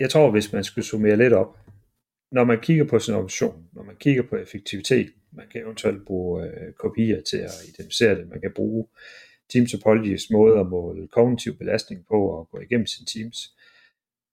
jeg 0.00 0.10
tror, 0.10 0.30
hvis 0.30 0.52
man 0.52 0.64
skulle 0.64 0.84
summere 0.84 1.16
lidt 1.16 1.32
op, 1.32 1.58
når 2.32 2.44
man 2.44 2.60
kigger 2.60 2.84
på 2.84 2.98
sin 2.98 3.14
organisation, 3.14 3.68
når 3.72 3.82
man 3.82 3.96
kigger 3.96 4.22
på 4.22 4.36
effektivitet, 4.36 5.12
man 5.32 5.46
kan 5.52 5.60
eventuelt 5.60 6.06
bruge 6.06 6.44
øh, 6.44 6.72
kopier 6.72 7.22
til 7.22 7.36
at 7.36 7.50
identificere 7.68 8.14
det, 8.14 8.28
man 8.28 8.40
kan 8.40 8.52
bruge 8.54 8.86
Teams 9.50 9.72
Topologies 9.72 10.30
måde 10.30 10.60
at 10.60 10.66
måle 10.66 11.08
kognitiv 11.08 11.58
belastning 11.58 12.06
på 12.08 12.28
og 12.30 12.48
gå 12.50 12.60
igennem 12.60 12.86
sin 12.86 13.06
teams, 13.06 13.54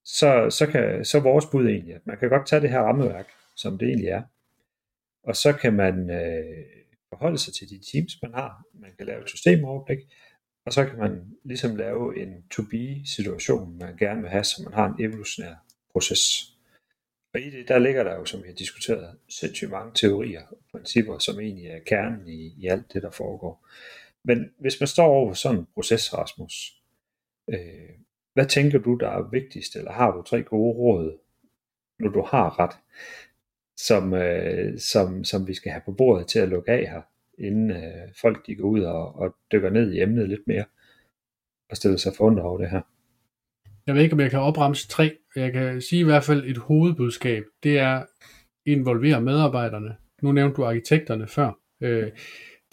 så, 0.05 0.49
så, 0.49 0.68
kan, 0.68 1.05
så 1.05 1.20
vores 1.20 1.45
bud 1.45 1.68
egentlig, 1.68 1.95
at 1.95 2.01
man 2.05 2.18
kan 2.18 2.30
godt 2.30 2.47
tage 2.47 2.61
det 2.61 2.70
her 2.70 2.80
rammeværk, 2.80 3.28
som 3.55 3.78
det 3.78 3.88
egentlig 3.88 4.09
er, 4.09 4.24
og 5.24 5.36
så 5.36 5.53
kan 5.53 5.74
man 5.74 6.09
øh, 6.09 6.66
forholde 7.09 7.38
sig 7.38 7.53
til 7.53 7.70
de 7.70 7.80
teams, 7.91 8.22
man 8.22 8.34
har. 8.34 8.63
Man 8.74 8.91
kan 8.97 9.05
lave 9.05 9.22
et 9.22 9.30
systemoverblik, 9.30 9.99
og 10.66 10.74
så 10.74 10.86
kan 10.86 10.99
man 10.99 11.38
ligesom 11.43 11.76
lave 11.76 12.22
en 12.22 12.43
to-be-situation, 12.51 13.78
man 13.78 13.97
gerne 13.97 14.22
vil 14.22 14.30
have, 14.30 14.43
så 14.43 14.61
man 14.63 14.74
har 14.74 14.86
en 14.86 15.05
evolutionær 15.05 15.55
proces. 15.91 16.51
Og 17.34 17.41
i 17.41 17.49
det, 17.49 17.68
der 17.68 17.80
ligger 17.80 18.03
der 18.03 18.16
jo, 18.16 18.26
som 18.26 18.43
vi 18.43 18.47
har 18.47 18.55
diskuteret, 18.55 19.18
sindssygt 19.30 19.72
mange 19.72 19.91
teorier 19.95 20.41
og 20.51 20.57
principper, 20.72 21.18
som 21.18 21.39
egentlig 21.39 21.68
er 21.68 21.80
kernen 21.80 22.28
i, 22.28 22.53
i 22.57 22.68
alt 22.68 22.93
det, 22.93 23.01
der 23.01 23.11
foregår. 23.11 23.68
Men 24.24 24.53
hvis 24.59 24.80
man 24.80 24.88
står 24.88 25.07
over 25.07 25.34
sådan 25.34 25.59
en 25.59 25.68
proces, 25.74 26.13
Rasmus, 26.13 26.82
øh, 27.49 27.89
hvad 28.34 28.45
tænker 28.45 28.80
du, 28.80 28.95
der 28.95 29.09
er 29.09 29.30
vigtigst, 29.30 29.76
eller 29.76 29.91
har 29.91 30.11
du 30.11 30.22
tre 30.22 30.43
gode 30.43 30.78
råd, 30.78 31.18
når 31.99 32.09
du 32.09 32.22
har 32.22 32.59
ret, 32.59 32.76
som, 33.78 34.13
øh, 34.13 34.80
som, 34.80 35.24
som 35.24 35.47
vi 35.47 35.53
skal 35.53 35.72
have 35.72 35.82
på 35.86 35.91
bordet 35.91 36.28
til 36.28 36.39
at 36.39 36.49
lukke 36.49 36.72
af 36.72 36.89
her, 36.89 37.01
inden 37.39 37.71
øh, 37.71 38.09
folk 38.21 38.47
de 38.47 38.55
går 38.55 38.67
ud 38.69 38.81
og, 38.81 39.15
og 39.15 39.36
dykker 39.51 39.69
ned 39.69 39.93
i 39.93 40.01
emnet 40.01 40.29
lidt 40.29 40.47
mere, 40.47 40.65
og 41.69 41.77
stiller 41.77 41.97
sig 41.97 42.11
for 42.17 42.41
over 42.41 42.57
det 42.57 42.69
her? 42.69 42.81
Jeg 43.88 43.95
ved 43.95 44.01
ikke, 44.01 44.13
om 44.13 44.19
jeg 44.19 44.29
kan 44.29 44.39
opremse 44.39 44.88
tre. 44.88 45.17
Jeg 45.36 45.53
kan 45.53 45.81
sige 45.81 45.99
i 45.99 46.03
hvert 46.03 46.23
fald 46.23 46.43
et 46.45 46.57
hovedbudskab. 46.57 47.43
Det 47.63 47.79
er 47.79 48.03
involvere 48.65 49.21
medarbejderne. 49.21 49.95
Nu 50.21 50.31
nævnte 50.31 50.55
du 50.55 50.65
arkitekterne 50.65 51.27
før. 51.27 51.59
Øh, 51.81 52.11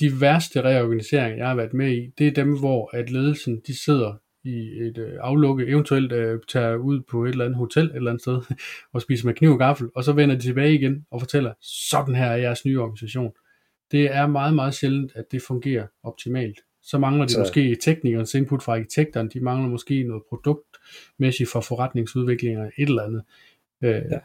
de 0.01 0.21
værste 0.21 0.63
reorganiseringer, 0.63 1.37
jeg 1.37 1.49
har 1.49 1.55
været 1.55 1.75
med 1.75 1.93
i, 1.93 2.11
det 2.19 2.27
er 2.27 2.33
dem, 2.33 2.59
hvor 2.59 2.97
at 2.97 3.11
ledelsen 3.11 3.61
de 3.67 3.85
sidder 3.85 4.17
i 4.45 4.59
et 4.81 4.99
øh, 4.99 5.19
aflukke, 5.21 5.67
eventuelt 5.67 6.13
øh, 6.13 6.41
tager 6.49 6.77
ud 6.77 7.01
på 7.11 7.25
et 7.25 7.31
eller 7.31 7.45
andet 7.45 7.59
hotel 7.59 7.85
et 7.85 7.97
eller 7.97 8.11
andet 8.11 8.23
sted, 8.23 8.57
og 8.95 9.03
spiser 9.03 9.27
med 9.27 9.35
kniv 9.35 9.51
og 9.51 9.59
gaffel, 9.59 9.89
og 9.95 10.05
så 10.05 10.13
vender 10.13 10.35
de 10.35 10.43
tilbage 10.43 10.75
igen 10.75 11.07
og 11.11 11.21
fortæller, 11.21 11.53
sådan 11.61 12.15
her 12.15 12.27
er 12.27 12.37
jeres 12.37 12.65
nye 12.65 12.81
organisation. 12.81 13.33
Det 13.93 14.15
er 14.15 14.27
meget, 14.27 14.55
meget 14.55 14.75
sjældent, 14.75 15.13
at 15.15 15.33
det 15.33 15.43
fungerer 15.43 15.87
optimalt. 16.03 16.61
Så 16.83 16.99
mangler 16.99 17.25
det 17.25 17.31
så... 17.31 17.39
måske 17.39 17.77
teknikernes 17.81 18.35
input 18.35 18.63
fra 18.63 18.73
arkitekterne, 18.73 19.29
de 19.29 19.41
mangler 19.41 19.69
måske 19.69 20.03
noget 20.03 20.23
produktmæssigt 20.29 21.51
for 21.51 21.61
forretningsudviklinger, 21.61 22.71
et 22.79 22.89
eller 22.89 23.03
andet. 23.03 23.23
Øh, 23.83 24.03
ja. 24.11 24.19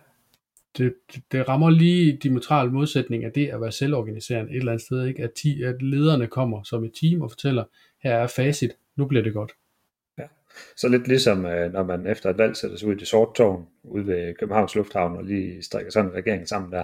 det, 0.77 0.93
det 1.31 1.49
rammer 1.49 1.69
lige 1.69 2.17
diametral 2.23 2.71
modsætning 2.71 3.23
af 3.23 3.31
det 3.31 3.47
at 3.47 3.61
være 3.61 3.71
selvorganiserende 3.71 4.51
et 4.51 4.57
eller 4.57 4.71
andet 4.71 4.85
sted, 4.85 5.05
ikke? 5.05 5.23
At, 5.23 5.31
ti, 5.31 5.63
at 5.63 5.81
lederne 5.81 6.27
kommer 6.27 6.63
som 6.63 6.83
et 6.83 6.91
team 7.01 7.21
og 7.21 7.31
fortæller, 7.31 7.63
her 8.03 8.15
er 8.15 8.27
facit, 8.27 8.71
nu 8.95 9.05
bliver 9.05 9.23
det 9.23 9.33
godt. 9.33 9.51
Så 10.77 10.87
lidt 10.87 11.07
ligesom, 11.07 11.45
øh, 11.45 11.73
når 11.73 11.83
man 11.83 12.07
efter 12.07 12.29
et 12.29 12.37
valg 12.37 12.55
sætter 12.55 12.77
sig 12.77 12.87
ud 12.87 12.95
i 12.95 12.97
det 12.97 13.07
sorte 13.07 13.31
tårn, 13.37 13.65
ude 13.83 14.07
ved 14.07 14.33
Københavns 14.39 14.75
Lufthavn, 14.75 15.17
og 15.17 15.23
lige 15.23 15.63
strikker 15.63 15.91
sådan 15.91 16.09
en 16.09 16.15
regering 16.15 16.47
sammen 16.47 16.71
der. 16.71 16.83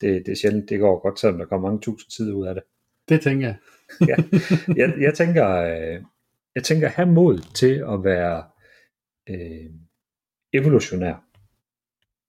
Det, 0.00 0.26
det 0.26 0.32
er 0.32 0.36
sjældent, 0.36 0.68
det 0.68 0.80
går 0.80 0.98
godt, 0.98 1.20
selvom 1.20 1.38
der 1.38 1.46
kommer 1.46 1.68
mange 1.68 1.82
tusind 1.82 2.10
sider 2.10 2.34
ud 2.34 2.46
af 2.46 2.54
det. 2.54 2.62
Det 3.08 3.20
tænker 3.20 3.46
jeg. 3.46 3.56
ja. 4.08 4.16
jeg, 4.80 4.94
jeg 5.00 5.14
tænker, 5.14 5.48
øh, 5.48 6.02
jeg 6.54 6.64
tænker 6.64 6.88
have 6.88 7.12
mod 7.12 7.54
til 7.54 7.84
at 7.92 8.04
være 8.04 8.44
øh, 9.28 9.70
evolutionær, 10.52 11.24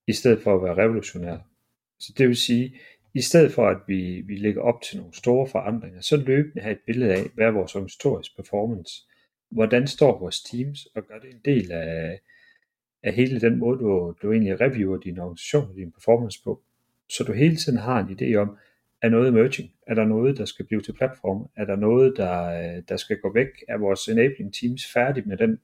i 0.08 0.14
stedet 0.14 0.42
for 0.44 0.56
at 0.56 0.64
være 0.64 0.84
revolutionær. 0.84 1.38
Så 2.00 2.14
det 2.18 2.28
vil 2.28 2.38
sige, 2.38 2.80
i 3.14 3.22
stedet 3.22 3.52
for 3.52 3.68
at 3.68 3.78
vi, 3.88 4.22
vi 4.22 4.36
lægger 4.36 4.62
op 4.62 4.82
til 4.82 4.98
nogle 4.98 5.14
store 5.14 5.48
forandringer, 5.48 6.02
så 6.02 6.18
løbende 6.18 6.62
have 6.62 6.72
et 6.72 6.82
billede 6.86 7.14
af, 7.14 7.24
hvad 7.34 7.46
er 7.46 7.52
vores 7.52 7.76
organisatorisk 7.76 8.36
performance 8.36 9.08
hvordan 9.50 9.88
står 9.88 10.20
vores 10.20 10.44
teams, 10.44 10.86
og 10.86 11.04
gør 11.08 11.20
det 11.20 11.30
en 11.30 11.42
del 11.46 11.72
af, 11.72 12.20
af 13.04 13.14
hele 13.14 13.42
den 13.42 13.60
måde, 13.60 13.80
du, 13.80 14.16
du 14.22 14.32
egentlig 14.32 14.62
reviewer 14.62 14.98
din 14.98 15.20
organisation 15.20 15.70
og 15.70 15.76
din 15.76 15.92
performance 15.92 16.44
på. 16.44 16.64
Så 17.10 17.24
du 17.24 17.34
hele 17.34 17.56
tiden 17.56 17.78
har 17.78 18.00
en 18.00 18.18
idé 18.20 18.36
om, 18.36 18.58
er 19.02 19.10
noget 19.10 19.28
emerging? 19.28 19.72
Er 19.88 19.94
der 19.94 20.06
noget, 20.06 20.38
der 20.38 20.46
skal 20.46 20.66
blive 20.66 20.82
til 20.82 20.94
platform? 20.94 21.50
Er 21.56 21.66
der 21.66 21.76
noget, 21.76 22.14
der, 22.18 22.82
der 22.82 22.98
skal 22.98 23.18
gå 23.18 23.34
væk? 23.34 23.48
Er 23.68 23.78
vores 23.78 24.08
enabling 24.08 24.54
teams 24.54 24.92
færdige 24.94 25.30
med 25.30 25.38
den 25.38 25.60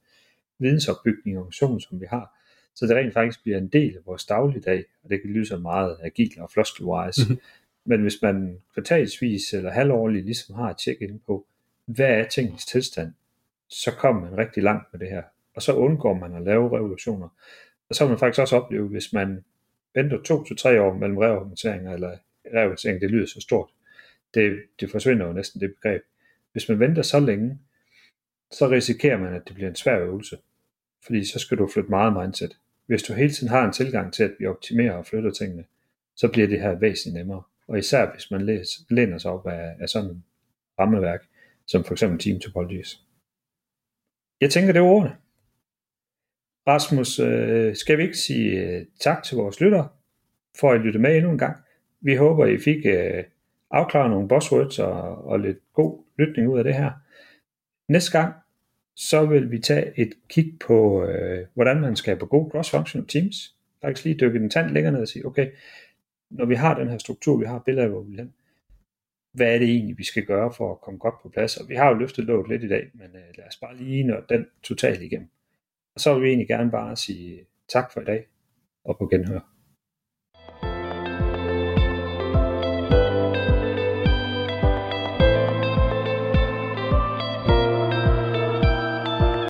vidensopbygning 0.59 1.35
i 1.35 1.37
organisationen, 1.37 1.79
som 1.79 2.01
vi 2.01 2.05
har? 2.09 2.39
Så 2.75 2.87
det 2.87 2.95
rent 2.95 3.13
faktisk 3.13 3.43
bliver 3.43 3.57
en 3.57 3.67
del 3.67 3.95
af 3.97 4.01
vores 4.05 4.25
dagligdag, 4.25 4.83
og 5.03 5.09
det 5.09 5.21
kan 5.21 5.29
lyde 5.29 5.45
så 5.45 5.57
meget 5.57 5.97
agilt 6.03 6.37
og 6.37 6.51
floskelwise. 6.51 7.21
Mm-hmm. 7.21 7.39
Men 7.85 8.01
hvis 8.01 8.21
man 8.21 8.57
kvartalsvis 8.73 9.53
eller 9.53 9.71
halvårligt 9.71 10.25
ligesom 10.25 10.55
har 10.55 10.69
et 10.69 10.79
check 10.79 11.01
ind 11.01 11.19
på, 11.25 11.45
hvad 11.85 12.09
er 12.09 12.27
tingens 12.27 12.65
tilstand? 12.65 13.13
så 13.73 13.91
kommer 13.91 14.21
man 14.21 14.37
rigtig 14.37 14.63
langt 14.63 14.87
med 14.91 14.99
det 14.99 15.09
her. 15.09 15.23
Og 15.55 15.61
så 15.61 15.73
undgår 15.73 16.13
man 16.13 16.35
at 16.35 16.41
lave 16.41 16.77
revolutioner. 16.77 17.27
Og 17.89 17.95
så 17.95 18.03
vil 18.03 18.09
man 18.09 18.19
faktisk 18.19 18.41
også 18.41 18.55
opleve, 18.55 18.87
hvis 18.87 19.13
man 19.13 19.43
venter 19.95 20.21
to 20.21 20.43
til 20.43 20.57
tre 20.57 20.81
år 20.81 20.93
mellem 20.93 21.17
reorganiseringer, 21.17 21.93
eller 21.93 22.17
reorganisering, 22.53 23.01
det 23.01 23.11
lyder 23.11 23.25
så 23.25 23.41
stort. 23.41 23.69
Det, 24.33 24.63
det 24.79 24.91
forsvinder 24.91 25.25
jo 25.27 25.33
næsten 25.33 25.61
det 25.61 25.75
begreb. 25.75 26.01
Hvis 26.51 26.69
man 26.69 26.79
venter 26.79 27.01
så 27.01 27.19
længe, 27.19 27.59
så 28.51 28.69
risikerer 28.69 29.17
man, 29.17 29.33
at 29.33 29.41
det 29.47 29.55
bliver 29.55 29.69
en 29.69 29.75
svær 29.75 29.99
øvelse. 29.99 30.37
Fordi 31.05 31.25
så 31.25 31.39
skal 31.39 31.57
du 31.57 31.69
flytte 31.73 31.89
meget 31.89 32.13
mindset. 32.23 32.57
Hvis 32.85 33.03
du 33.03 33.13
hele 33.13 33.33
tiden 33.33 33.49
har 33.49 33.65
en 33.65 33.73
tilgang 33.73 34.13
til, 34.13 34.23
at 34.23 34.33
vi 34.39 34.45
optimerer 34.45 34.93
og 34.93 35.05
flytter 35.05 35.31
tingene, 35.31 35.65
så 36.15 36.27
bliver 36.27 36.47
det 36.47 36.61
her 36.61 36.79
væsentligt 36.79 37.13
nemmere. 37.13 37.43
Og 37.67 37.79
især 37.79 38.11
hvis 38.11 38.31
man 38.31 38.65
læner 38.89 39.17
sig 39.17 39.31
op 39.31 39.47
af, 39.47 39.75
af 39.79 39.89
sådan 39.89 40.09
et 40.09 40.21
rammeværk, 40.79 41.27
som 41.67 41.83
for 41.83 41.93
eksempel 41.93 42.19
Team 42.19 42.39
Topologies. 42.39 42.99
Jeg 44.41 44.51
tænker, 44.51 44.73
det 44.73 44.79
er 44.79 44.83
ordene. 44.83 45.17
Rasmus, 46.67 47.19
øh, 47.19 47.75
skal 47.75 47.97
vi 47.97 48.03
ikke 48.03 48.17
sige 48.17 48.61
øh, 48.61 48.85
tak 48.99 49.23
til 49.23 49.37
vores 49.37 49.61
lyttere 49.61 49.87
for 50.59 50.71
at 50.71 50.81
lytte 50.81 50.99
med 50.99 51.17
endnu 51.17 51.31
en 51.31 51.37
gang. 51.37 51.57
Vi 52.01 52.15
håber, 52.15 52.45
I 52.45 52.57
fik 52.57 52.85
øh, 52.85 53.23
afklaret 53.71 54.11
nogle 54.11 54.27
buzzwords 54.27 54.79
og, 54.79 55.25
og 55.25 55.39
lidt 55.39 55.57
god 55.73 56.03
lytning 56.17 56.49
ud 56.49 56.57
af 56.57 56.63
det 56.63 56.75
her. 56.75 56.91
Næste 57.87 58.19
gang, 58.19 58.33
så 58.95 59.25
vil 59.25 59.51
vi 59.51 59.59
tage 59.59 59.99
et 59.99 60.13
kig 60.29 60.53
på, 60.67 61.05
øh, 61.05 61.47
hvordan 61.53 61.81
man 61.81 61.95
skaber 61.95 62.25
gode 62.25 62.51
cross-functional 62.55 63.05
teams. 63.07 63.55
Faktisk 63.81 64.05
lige 64.05 64.17
dykke 64.19 64.39
den 64.39 64.49
tand 64.49 64.69
længere 64.69 64.93
ned 64.93 65.01
og 65.01 65.07
sige, 65.07 65.25
okay, 65.25 65.51
når 66.29 66.45
vi 66.45 66.55
har 66.55 66.79
den 66.79 66.89
her 66.89 66.97
struktur, 66.97 67.37
vi 67.37 67.45
har 67.45 67.59
billeder, 67.59 67.87
hvor 67.87 68.01
vi 68.01 68.09
vil 68.09 68.19
hen, 68.19 68.33
hvad 69.33 69.55
er 69.55 69.59
det 69.59 69.69
egentlig, 69.69 69.97
vi 69.97 70.03
skal 70.03 70.25
gøre 70.25 70.53
for 70.53 70.71
at 70.71 70.81
komme 70.81 70.99
godt 70.99 71.15
på 71.23 71.29
plads? 71.29 71.57
Og 71.57 71.69
vi 71.69 71.75
har 71.75 71.89
jo 71.89 71.93
løftet 71.93 72.25
låget 72.25 72.49
lidt 72.49 72.63
i 72.63 72.67
dag, 72.67 72.89
men 72.93 73.07
øh, 73.07 73.37
lad 73.37 73.47
os 73.47 73.57
bare 73.57 73.77
lige 73.77 74.03
nå 74.03 74.15
den 74.29 74.45
totalt 74.63 75.01
igennem. 75.01 75.29
Og 75.95 76.01
så 76.01 76.13
vil 76.13 76.23
vi 76.23 76.27
egentlig 76.27 76.47
gerne 76.47 76.71
bare 76.71 76.95
sige 76.95 77.45
tak 77.69 77.91
for 77.91 78.01
i 78.01 78.05
dag, 78.05 78.27
og 78.85 78.97
på 78.97 79.07
genhør. 79.07 79.52